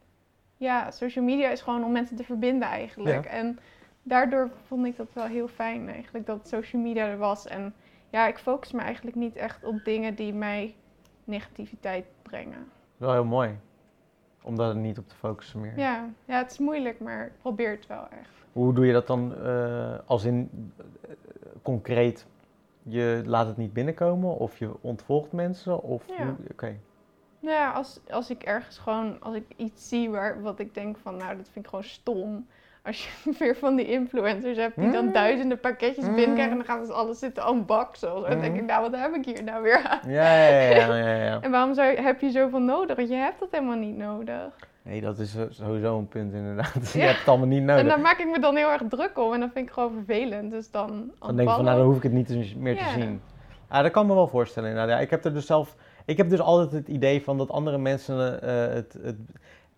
Ja, 0.57 0.91
social 0.91 1.25
media 1.25 1.49
is 1.49 1.61
gewoon 1.61 1.83
om 1.83 1.91
mensen 1.91 2.15
te 2.15 2.23
verbinden 2.23 2.67
eigenlijk. 2.67 3.23
Ja. 3.23 3.29
En 3.29 3.59
daardoor 4.03 4.49
vond 4.67 4.85
ik 4.85 4.97
dat 4.97 5.13
wel 5.13 5.25
heel 5.25 5.47
fijn 5.47 5.89
eigenlijk 5.89 6.25
dat 6.25 6.47
social 6.47 6.81
media 6.81 7.05
er 7.05 7.17
was. 7.17 7.47
En 7.47 7.73
ja, 8.09 8.27
ik 8.27 8.37
focus 8.37 8.71
me 8.71 8.81
eigenlijk 8.81 9.15
niet 9.15 9.35
echt 9.35 9.63
op 9.63 9.83
dingen 9.83 10.15
die 10.15 10.33
mij 10.33 10.75
negativiteit 11.23 12.05
brengen. 12.21 12.71
Wel 12.97 13.11
heel 13.11 13.25
mooi. 13.25 13.57
Om 14.43 14.55
daar 14.55 14.75
niet 14.75 14.97
op 14.97 15.07
te 15.07 15.15
focussen 15.15 15.59
meer. 15.61 15.77
Ja, 15.79 16.09
ja, 16.25 16.37
het 16.37 16.51
is 16.51 16.57
moeilijk, 16.59 16.99
maar 16.99 17.25
ik 17.25 17.31
probeer 17.41 17.69
het 17.71 17.87
wel 17.87 18.07
echt. 18.19 18.29
Hoe 18.53 18.73
doe 18.73 18.85
je 18.85 18.93
dat 18.93 19.07
dan 19.07 19.35
eh, 19.43 19.93
als 20.05 20.23
in 20.23 20.49
eh, 21.07 21.11
concreet? 21.61 22.25
Je 22.83 23.21
laat 23.25 23.47
het 23.47 23.57
niet 23.57 23.73
binnenkomen 23.73 24.37
of 24.37 24.57
je 24.57 24.71
ontvolgt 24.81 25.31
mensen? 25.31 25.81
Of 25.83 26.03
Ja. 26.07 26.25
hoe- 26.25 26.35
Oké. 26.51 26.75
Nou 27.39 27.55
ja, 27.55 27.71
als, 27.71 27.99
als 28.09 28.29
ik 28.29 28.43
ergens 28.43 28.77
gewoon, 28.77 29.21
als 29.21 29.35
ik 29.35 29.45
iets 29.55 29.87
zie 29.89 30.09
waar, 30.09 30.41
wat 30.41 30.59
ik 30.59 30.73
denk 30.73 30.97
van, 30.97 31.17
nou, 31.17 31.37
dat 31.37 31.49
vind 31.49 31.65
ik 31.65 31.69
gewoon 31.69 31.83
stom. 31.85 32.47
Als 32.83 33.03
je 33.05 33.31
weer 33.39 33.55
van 33.55 33.75
die 33.75 33.85
influencers 33.85 34.57
hebt 34.57 34.75
die 34.79 34.91
dan 34.91 35.05
Mm. 35.05 35.11
duizenden 35.13 35.59
pakketjes 35.59 36.05
Mm. 36.05 36.15
binnenkrijgen 36.15 36.51
en 36.59 36.65
dan 36.65 36.75
gaan 36.75 36.85
ze 36.85 36.93
alles 36.93 37.19
zitten 37.19 37.47
unboxen. 37.49 38.07
zo. 38.09 38.21
Dan 38.21 38.39
denk 38.41 38.55
ik, 38.55 38.61
Mm. 38.61 38.67
nou, 38.67 38.81
wat 38.91 38.99
heb 38.99 39.13
ik 39.15 39.25
hier 39.25 39.43
nou 39.43 39.63
weer 39.63 39.83
aan? 39.87 39.99
Ja, 40.11 40.35
ja, 40.47 40.59
ja, 40.69 40.95
ja, 40.97 41.15
ja. 41.23 41.39
En 41.45 41.51
waarom 41.51 41.73
zou, 41.73 41.95
heb 42.01 42.21
je 42.21 42.29
zoveel 42.29 42.59
nodig? 42.61 42.95
Want 42.95 43.09
je 43.09 43.15
hebt 43.15 43.39
dat 43.39 43.47
helemaal 43.51 43.77
niet 43.77 43.97
nodig. 43.97 44.69
Nee, 44.83 45.01
dat 45.01 45.19
is 45.19 45.35
sowieso 45.49 45.97
een 45.97 46.07
punt 46.07 46.33
inderdaad. 46.33 46.91
Je 46.93 46.99
Ja. 46.99 47.05
hebt 47.05 47.19
het 47.19 47.27
allemaal 47.27 47.47
niet 47.47 47.59
En 47.59 47.65
nodig. 47.65 47.87
daar 47.87 47.99
maak 47.99 48.17
ik 48.19 48.27
me 48.27 48.39
dan 48.39 48.55
heel 48.55 48.69
erg 48.71 48.81
druk 48.89 49.17
om 49.19 49.33
en 49.33 49.39
dat 49.39 49.49
vind 49.53 49.67
ik 49.67 49.73
gewoon 49.73 49.93
vervelend. 49.93 50.51
Dus 50.51 50.71
dan 50.71 50.87
Dan 50.87 50.99
denk 50.99 51.11
unfollow. 51.29 51.55
van, 51.55 51.63
nou 51.65 51.77
dan 51.77 51.85
hoef 51.85 51.97
ik 51.97 52.03
het 52.03 52.11
niet 52.11 52.55
meer 52.57 52.77
te 52.77 52.83
Ja. 52.83 52.89
zien. 52.89 53.21
Ja, 53.69 53.81
dat 53.81 53.91
kan 53.91 54.05
me 54.07 54.13
wel 54.13 54.27
voorstellen 54.27 54.69
inderdaad. 54.69 54.95
Ja, 54.95 55.01
ik 55.01 55.09
heb 55.09 55.25
er 55.25 55.33
dus 55.33 55.45
zelf, 55.45 55.75
ik 56.05 56.17
heb 56.17 56.29
dus 56.29 56.39
altijd 56.39 56.71
het 56.71 56.87
idee 56.87 57.23
van 57.23 57.37
dat 57.37 57.49
andere 57.51 57.77
mensen 57.77 58.41
eh, 58.41 58.73
het, 58.73 58.97
het, 59.03 59.15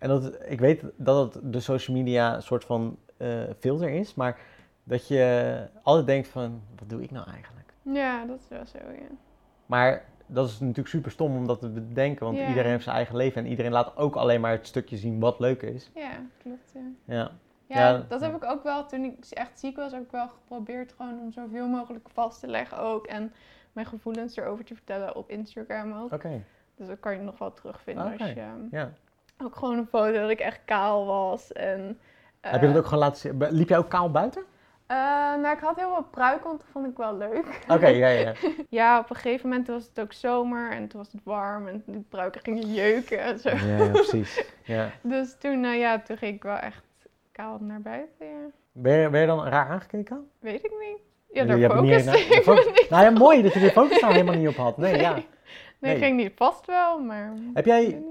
en 0.04 0.10
dat, 0.10 0.38
ik 0.48 0.60
weet 0.60 0.82
dat 0.96 1.34
het 1.34 1.52
de 1.52 1.60
social 1.60 1.96
media 1.96 2.34
een 2.34 2.42
soort 2.42 2.64
van 2.64 2.98
eh, 3.16 3.28
filter 3.58 3.88
is, 3.90 4.14
maar 4.14 4.38
dat 4.84 5.08
je 5.08 5.68
altijd 5.82 6.06
denkt 6.06 6.28
van, 6.28 6.62
wat 6.78 6.88
doe 6.88 7.02
ik 7.02 7.10
nou 7.10 7.30
eigenlijk? 7.30 7.72
Ja, 7.82 8.24
dat 8.24 8.38
is 8.40 8.48
wel 8.48 8.66
zo, 8.66 8.78
ja. 8.92 9.08
Maar 9.66 10.04
dat 10.26 10.48
is 10.48 10.60
natuurlijk 10.60 10.88
super 10.88 11.10
stom 11.10 11.36
om 11.36 11.46
dat 11.46 11.60
te 11.60 11.68
bedenken, 11.68 12.24
want 12.26 12.38
Ja. 12.38 12.48
iedereen 12.48 12.70
heeft 12.70 12.84
zijn 12.84 12.96
eigen 12.96 13.16
leven 13.16 13.44
en 13.44 13.50
iedereen 13.50 13.72
laat 13.72 13.96
ook 13.96 14.14
alleen 14.16 14.40
maar 14.40 14.50
het 14.52 14.66
stukje 14.66 14.96
zien 14.96 15.20
wat 15.20 15.40
leuk 15.40 15.62
is. 15.62 15.90
Ja, 15.94 16.10
klopt, 16.42 16.72
ja. 16.74 16.80
Ja, 17.04 17.30
Ja, 17.66 17.78
Ja, 17.90 18.04
dat 18.08 18.20
heb 18.20 18.34
ik 18.36 18.44
ook 18.44 18.62
wel. 18.62 18.86
Toen 18.86 19.04
ik 19.04 19.24
echt 19.30 19.58
ziek 19.58 19.76
was, 19.76 19.92
heb 19.92 20.02
ik 20.02 20.10
wel 20.10 20.28
geprobeerd 20.28 20.92
gewoon 20.92 21.20
om 21.20 21.32
zoveel 21.32 21.68
mogelijk 21.68 22.08
vast 22.12 22.40
te 22.40 22.46
leggen 22.46 22.78
ook. 22.78 23.06
En 23.06 23.32
mijn 23.72 23.86
gevoelens 23.86 24.36
erover 24.36 24.64
te 24.64 24.74
vertellen 24.74 25.16
op 25.16 25.30
Instagram 25.30 25.92
ook. 25.92 26.12
oké. 26.12 26.44
Dus 26.76 26.86
dat 26.86 27.00
kan 27.00 27.12
je 27.16 27.22
nog 27.22 27.38
wel 27.38 27.52
terugvinden 27.52 28.04
als 28.18 28.28
je... 28.30 28.40
ehm, 28.40 28.60
Ja. 28.70 28.92
Ook 29.42 29.56
gewoon 29.56 29.78
een 29.78 29.86
foto 29.86 30.12
dat 30.20 30.30
ik 30.30 30.40
echt 30.40 30.60
kaal 30.64 31.06
was. 31.06 31.52
En, 31.52 31.98
Heb 32.40 32.60
je 32.60 32.66
dat 32.66 32.70
eh, 32.70 32.76
ook 32.80 32.84
gewoon 32.86 32.98
laten 33.04 33.20
zien? 33.20 33.46
Liep 33.50 33.68
jij 33.68 33.78
ook 33.78 33.88
kaal 33.90 34.10
buiten? 34.10 34.42
eh, 34.86 34.96
nou, 35.40 35.48
ik 35.56 35.58
had 35.62 35.76
heel 35.76 35.92
veel 35.94 36.06
pruik, 36.10 36.42
want 36.44 36.58
dat 36.60 36.68
vond 36.72 36.86
ik 36.86 36.96
wel 36.96 37.16
leuk. 37.16 37.60
Oké, 37.68 37.86
ja, 37.86 38.08
ja, 38.08 38.20
ja. 38.20 38.32
Ja, 38.68 38.98
op 38.98 39.10
een 39.10 39.16
gegeven 39.16 39.48
moment 39.48 39.68
was 39.68 39.86
het 39.86 40.00
ook 40.00 40.12
zomer 40.12 40.70
en 40.70 40.88
toen 40.88 41.00
was 41.00 41.12
het 41.12 41.20
warm 41.24 41.66
en 41.68 41.82
die 41.86 42.04
pruiken 42.08 42.40
gingen 42.40 42.72
jeuken 42.72 43.18
en 43.18 43.38
zo. 43.38 43.48
Ja, 43.50 43.76
ja, 43.76 43.88
precies. 43.90 44.44
Ja. 44.64 44.90
Dus 45.02 45.36
toen, 45.38 45.64
eh, 45.64 45.78
ja, 45.78 46.00
toen 46.00 46.16
ging 46.16 46.34
ik 46.34 46.42
wel 46.42 46.56
echt 46.56 46.84
kaal 47.32 47.58
naar 47.60 47.80
buiten, 47.80 48.26
ja. 48.26 48.46
Ben, 48.72 48.98
je, 48.98 49.08
ben 49.10 49.20
je 49.20 49.26
dan 49.26 49.44
raar 49.46 49.68
aangekeken? 49.68 50.30
Weet 50.38 50.64
ik 50.64 50.72
niet. 50.80 50.98
Ja, 51.32 51.44
daar 51.44 51.70
focuste 51.70 52.18
ik 52.36 52.42
fo- 52.42 52.54
me 52.54 52.72
niet 52.74 52.90
Nou 52.90 53.02
ja, 53.04 53.10
mooi 53.10 53.42
dat 53.42 53.52
je 53.52 53.60
de 53.60 53.70
focus 53.70 54.00
daar 54.00 54.12
helemaal 54.12 54.34
niet 54.34 54.48
op 54.48 54.56
had. 54.56 54.76
Nee, 54.76 54.96
ja. 55.00 55.12
Nee, 55.12 55.26
Nee. 55.78 55.96
ging 55.96 56.16
niet 56.16 56.32
vast 56.36 56.66
wel, 56.66 56.98
maar... 57.00 57.32
Heb 57.54 57.64
jij. 57.66 58.02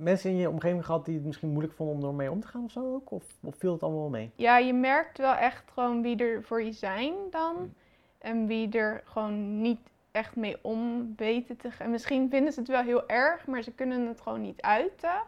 Mensen 0.00 0.30
in 0.30 0.36
je 0.36 0.48
omgeving 0.48 0.84
gehad 0.84 1.04
die 1.04 1.14
het 1.14 1.24
misschien 1.24 1.48
moeilijk 1.48 1.74
vonden 1.74 1.96
om 1.96 2.04
ermee 2.04 2.30
om 2.30 2.40
te 2.40 2.46
gaan 2.46 2.64
of 2.64 2.70
zo 2.70 2.94
ook? 2.94 3.10
Of, 3.10 3.24
of 3.42 3.54
viel 3.56 3.72
het 3.72 3.82
allemaal 3.82 4.00
wel 4.00 4.10
mee? 4.10 4.30
Ja, 4.34 4.58
je 4.58 4.72
merkt 4.72 5.18
wel 5.18 5.34
echt 5.34 5.70
gewoon 5.72 6.02
wie 6.02 6.16
er 6.16 6.42
voor 6.42 6.62
je 6.62 6.72
zijn 6.72 7.14
dan. 7.30 7.74
En 8.18 8.46
wie 8.46 8.78
er 8.78 9.02
gewoon 9.04 9.60
niet 9.60 9.80
echt 10.10 10.36
mee 10.36 10.56
om 10.62 11.12
weten 11.16 11.56
te 11.56 11.70
gaan. 11.70 11.90
Misschien 11.90 12.30
vinden 12.30 12.52
ze 12.52 12.60
het 12.60 12.68
wel 12.68 12.82
heel 12.82 13.08
erg, 13.08 13.46
maar 13.46 13.62
ze 13.62 13.72
kunnen 13.72 14.06
het 14.06 14.20
gewoon 14.20 14.40
niet 14.40 14.60
uiten. 14.60 15.22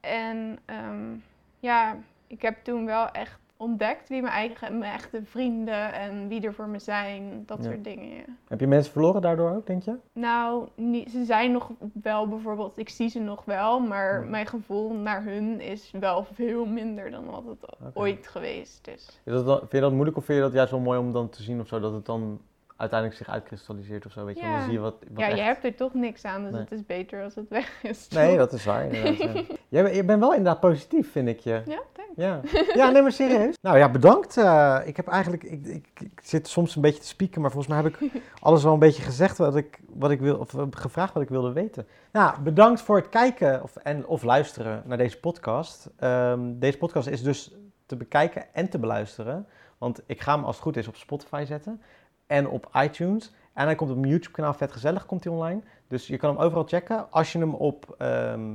En 0.00 0.58
ehm, 0.64 1.16
ja, 1.60 1.96
ik 2.26 2.42
heb 2.42 2.64
toen 2.64 2.84
wel 2.86 3.10
echt 3.10 3.40
ontdekt 3.58 4.08
wie 4.08 4.22
mijn 4.22 4.32
eigen, 4.34 4.78
mijn 4.78 4.92
echte 4.92 5.20
vrienden 5.24 5.92
en 5.92 6.28
wie 6.28 6.40
er 6.42 6.54
voor 6.54 6.68
me 6.68 6.78
zijn. 6.78 7.42
Dat 7.46 7.58
Ja. 7.58 7.64
soort 7.64 7.84
dingen, 7.84 8.08
ja. 8.08 8.22
Heb 8.48 8.60
je 8.60 8.66
mensen 8.66 8.92
verloren 8.92 9.22
daardoor 9.22 9.50
ook, 9.50 9.66
denk 9.66 9.82
je? 9.82 9.94
Nou, 10.12 10.68
niet, 10.74 11.10
ze 11.10 11.24
zijn 11.24 11.52
nog 11.52 11.70
wel 12.02 12.28
bijvoorbeeld, 12.28 12.78
ik 12.78 12.88
zie 12.88 13.08
ze 13.08 13.20
nog 13.20 13.44
wel, 13.44 13.80
maar 13.80 14.20
Ja. 14.22 14.28
mijn 14.30 14.46
gevoel 14.46 14.92
naar 14.94 15.22
hun 15.24 15.60
is 15.60 15.90
wel 16.00 16.24
veel 16.32 16.66
minder 16.66 17.10
dan 17.10 17.24
wat 17.24 17.44
het 17.44 17.94
ooit 17.94 18.26
geweest 18.26 18.86
is. 18.88 19.20
Is 19.24 19.32
dat 19.32 19.46
dan, 19.46 19.58
vind 19.58 19.72
je 19.72 19.80
dat 19.80 19.92
moeilijk 19.92 20.16
of 20.16 20.24
vind 20.24 20.38
je 20.38 20.44
dat 20.44 20.52
juist 20.52 20.70
wel 20.70 20.80
mooi 20.80 20.98
om 20.98 21.12
dan 21.12 21.28
te 21.28 21.42
zien 21.42 21.60
of 21.60 21.68
zo? 21.68 21.80
Dat 21.80 21.92
het 21.92 22.06
dan 22.06 22.40
uiteindelijk 22.78 23.18
zich 23.18 23.28
uitkristalliseert 23.34 24.06
of 24.06 24.12
zo, 24.12 24.24
weet 24.24 24.38
je? 24.38 24.44
Ja. 24.44 24.52
Dan 24.52 24.62
zie 24.62 24.72
je 24.72 24.78
wat, 24.78 24.94
wat 25.08 25.18
Ja, 25.20 25.26
echt... 25.26 25.36
je 25.36 25.42
hebt 25.42 25.64
er 25.64 25.74
toch 25.74 25.94
niks 25.94 26.24
aan, 26.24 26.42
dus 26.42 26.52
Nee. 26.52 26.60
het 26.60 26.72
is 26.72 26.86
beter 26.86 27.22
als 27.24 27.34
het 27.34 27.48
weg 27.48 27.82
is. 27.82 28.08
Nee, 28.08 28.36
dat 28.36 28.52
is 28.52 28.64
waar 28.64 28.84
inderdaad. 28.84 29.44
ja. 29.68 29.86
Je 29.98 30.04
bent 30.04 30.20
wel 30.20 30.34
inderdaad 30.34 30.60
positief, 30.60 31.12
vind 31.12 31.28
ik 31.28 31.40
je. 31.40 31.62
Ja, 31.66 31.80
thanks. 31.92 32.12
Ja, 32.16 32.40
ja 32.74 32.90
nee, 32.90 33.02
maar 33.02 33.12
serieus. 33.12 33.56
Nou 33.68 33.78
ja, 33.78 33.90
bedankt. 33.90 34.36
Eh, 34.36 34.78
ik 34.84 34.96
heb 34.96 35.08
eigenlijk, 35.08 35.42
ik, 35.42 35.66
ik, 35.66 35.88
ik 36.00 36.20
zit 36.22 36.48
soms 36.48 36.76
een 36.76 36.82
beetje 36.82 37.00
te 37.00 37.06
spieken, 37.06 37.40
maar 37.40 37.50
volgens 37.50 37.74
mij 37.74 37.82
heb 37.82 37.94
ik 37.94 38.12
alles 38.40 38.62
wel 38.62 38.72
een 38.72 38.78
beetje 38.78 39.02
gezegd 39.02 39.38
wat 39.38 39.56
ik, 39.56 39.80
wat 39.88 40.10
ik 40.10 40.20
wil, 40.20 40.36
of 40.36 40.54
eh, 40.54 40.62
gevraagd 40.70 41.14
wat 41.14 41.22
ik 41.22 41.28
wilde 41.28 41.52
weten. 41.52 41.86
Nou, 42.12 42.40
bedankt 42.40 42.80
voor 42.80 42.96
het 42.96 43.08
kijken 43.08 43.62
of, 43.62 43.76
en, 43.76 44.06
of 44.06 44.22
luisteren 44.22 44.82
naar 44.86 44.98
deze 44.98 45.20
podcast. 45.20 45.90
Ehm, 45.96 46.58
deze 46.58 46.78
podcast 46.78 47.08
is 47.08 47.22
dus 47.22 47.54
te 47.86 47.96
bekijken 47.96 48.44
en 48.54 48.68
te 48.68 48.78
beluisteren, 48.78 49.46
want 49.78 50.02
ik 50.06 50.20
ga 50.20 50.34
hem 50.34 50.44
als 50.44 50.54
het 50.54 50.64
goed 50.64 50.76
is 50.76 50.88
op 50.88 50.96
Spotify 50.96 51.44
zetten 51.46 51.82
en 52.28 52.48
op 52.48 52.70
iTunes. 52.82 53.32
En 53.52 53.64
hij 53.64 53.74
komt 53.74 53.90
op 53.90 53.96
mijn 53.96 54.10
YouTube 54.10 54.34
kanaal 54.34 54.54
Vet 54.54 54.72
Gezellig, 54.72 55.06
komt 55.06 55.24
hij 55.24 55.32
online. 55.32 55.60
Dus 55.88 56.06
je 56.06 56.16
kan 56.16 56.30
hem 56.34 56.44
overal 56.44 56.64
checken. 56.64 57.10
Als 57.10 57.32
je 57.32 57.38
hem 57.38 57.54
op, 57.54 57.94
ehm, 57.98 58.50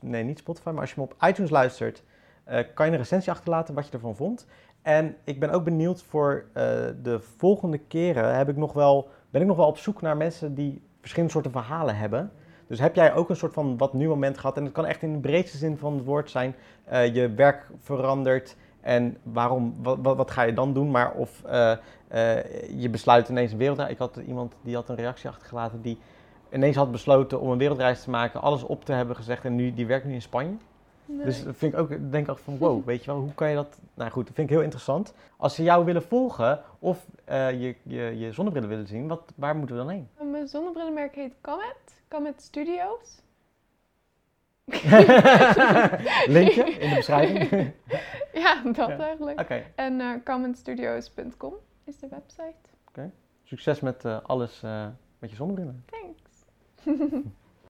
nee 0.00 0.22
niet 0.24 0.38
Spotify, 0.38 0.68
maar 0.68 0.80
als 0.80 0.92
je 0.94 1.00
hem 1.00 1.04
op 1.04 1.28
iTunes 1.28 1.50
luistert, 1.50 2.02
eh, 2.44 2.64
kan 2.74 2.86
je 2.86 2.92
een 2.92 2.98
recensie 2.98 3.32
achterlaten 3.32 3.74
wat 3.74 3.86
je 3.86 3.92
ervan 3.92 4.16
vond. 4.16 4.46
En 4.82 5.16
ik 5.24 5.40
ben 5.40 5.50
ook 5.50 5.64
benieuwd 5.64 6.02
voor 6.02 6.44
eh, 6.52 6.64
de 7.02 7.20
volgende 7.36 7.78
keren 7.78 8.36
heb 8.36 8.48
ik 8.48 8.56
nog 8.56 8.72
wel, 8.72 9.08
ben 9.30 9.40
ik 9.40 9.46
nog 9.46 9.56
wel 9.56 9.66
op 9.66 9.78
zoek 9.78 10.00
naar 10.00 10.16
mensen 10.16 10.54
die 10.54 10.82
verschillende 11.00 11.32
soorten 11.32 11.52
verhalen 11.52 11.96
hebben. 11.96 12.32
Dus 12.66 12.78
heb 12.78 12.94
jij 12.94 13.14
ook 13.14 13.28
een 13.30 13.36
soort 13.36 13.52
van 13.52 13.76
wat 13.76 13.92
nu 13.92 14.08
moment 14.08 14.38
gehad? 14.38 14.56
En 14.56 14.64
het 14.64 14.72
kan 14.72 14.86
echt 14.86 15.02
in 15.02 15.12
de 15.12 15.18
breedste 15.18 15.56
zin 15.56 15.78
van 15.78 15.94
het 15.94 16.04
woord 16.04 16.30
zijn. 16.30 16.54
eh, 16.84 17.14
je 17.14 17.30
werk 17.34 17.66
verandert 17.78 18.56
en 18.84 19.16
waarom, 19.22 19.74
wat, 19.82 19.98
wat, 20.02 20.16
wat 20.16 20.30
ga 20.30 20.42
je 20.42 20.52
dan 20.52 20.72
doen? 20.72 20.90
Maar 20.90 21.12
of 21.12 21.42
eh, 21.44 21.72
eh, 22.08 22.80
je 22.80 22.88
besluit 22.88 23.28
ineens 23.28 23.52
een 23.52 23.58
wereldreis. 23.58 23.92
Ik 23.92 23.98
had 23.98 24.16
iemand 24.26 24.54
die 24.62 24.74
had 24.74 24.88
een 24.88 24.96
reactie 24.96 25.28
achtergelaten 25.28 25.82
die 25.82 25.98
ineens 26.52 26.76
had 26.76 26.90
besloten 26.90 27.40
om 27.40 27.50
een 27.50 27.58
wereldreis 27.58 28.02
te 28.02 28.10
maken, 28.10 28.40
alles 28.40 28.62
op 28.62 28.84
te 28.84 28.92
hebben 28.92 29.16
gezegd 29.16 29.44
en 29.44 29.54
nu, 29.54 29.74
die 29.74 29.86
werkt 29.86 30.04
nu 30.04 30.12
in 30.12 30.22
Spanje. 30.22 30.56
Nee. 31.04 31.24
Dus 31.24 31.44
dat 31.44 31.56
vind 31.56 31.72
ik 31.72 31.78
ook, 31.78 32.10
denk 32.10 32.28
ik 32.28 32.36
van 32.36 32.58
wow, 32.58 32.84
weet 32.86 33.04
je 33.04 33.10
wel, 33.10 33.20
hoe 33.20 33.34
kan 33.34 33.48
je 33.48 33.54
dat? 33.54 33.78
Nou 33.94 34.10
goed, 34.10 34.26
dat 34.26 34.34
vind 34.34 34.48
ik 34.48 34.54
heel 34.54 34.64
interessant. 34.64 35.14
Als 35.36 35.54
ze 35.54 35.62
jou 35.62 35.84
willen 35.84 36.02
volgen 36.02 36.60
of 36.78 37.06
eh, 37.24 37.60
je, 37.60 37.76
je, 37.82 38.18
je 38.18 38.32
zonnebrillen 38.32 38.68
willen 38.68 38.86
zien, 38.86 39.08
wat, 39.08 39.32
waar 39.34 39.56
moeten 39.56 39.76
we 39.76 39.82
dan 39.82 39.90
heen? 39.90 40.08
Mijn 40.30 40.48
zonnebrillenmerk 40.48 41.14
heet 41.14 41.34
Comet. 41.40 42.02
Comet 42.08 42.42
Studios. 42.42 43.22
Linkje 46.36 46.64
in 46.64 46.88
de 46.88 46.94
beschrijving. 46.94 47.72
Ja, 48.34 48.62
dat 48.64 48.76
Ja. 48.88 48.98
eigenlijk. 48.98 49.40
Oké, 49.40 49.64
En 49.74 50.22
cometstudios.com 50.24 51.54
is 51.84 51.98
de 51.98 52.08
website. 52.08 53.12
succes 53.42 53.80
met 53.80 54.04
eh, 54.04 54.18
alles 54.22 54.62
eh, 54.62 54.86
met 55.18 55.30
je 55.30 55.36
zonnebrillen. 55.36 55.84
Thanks. 55.86 56.44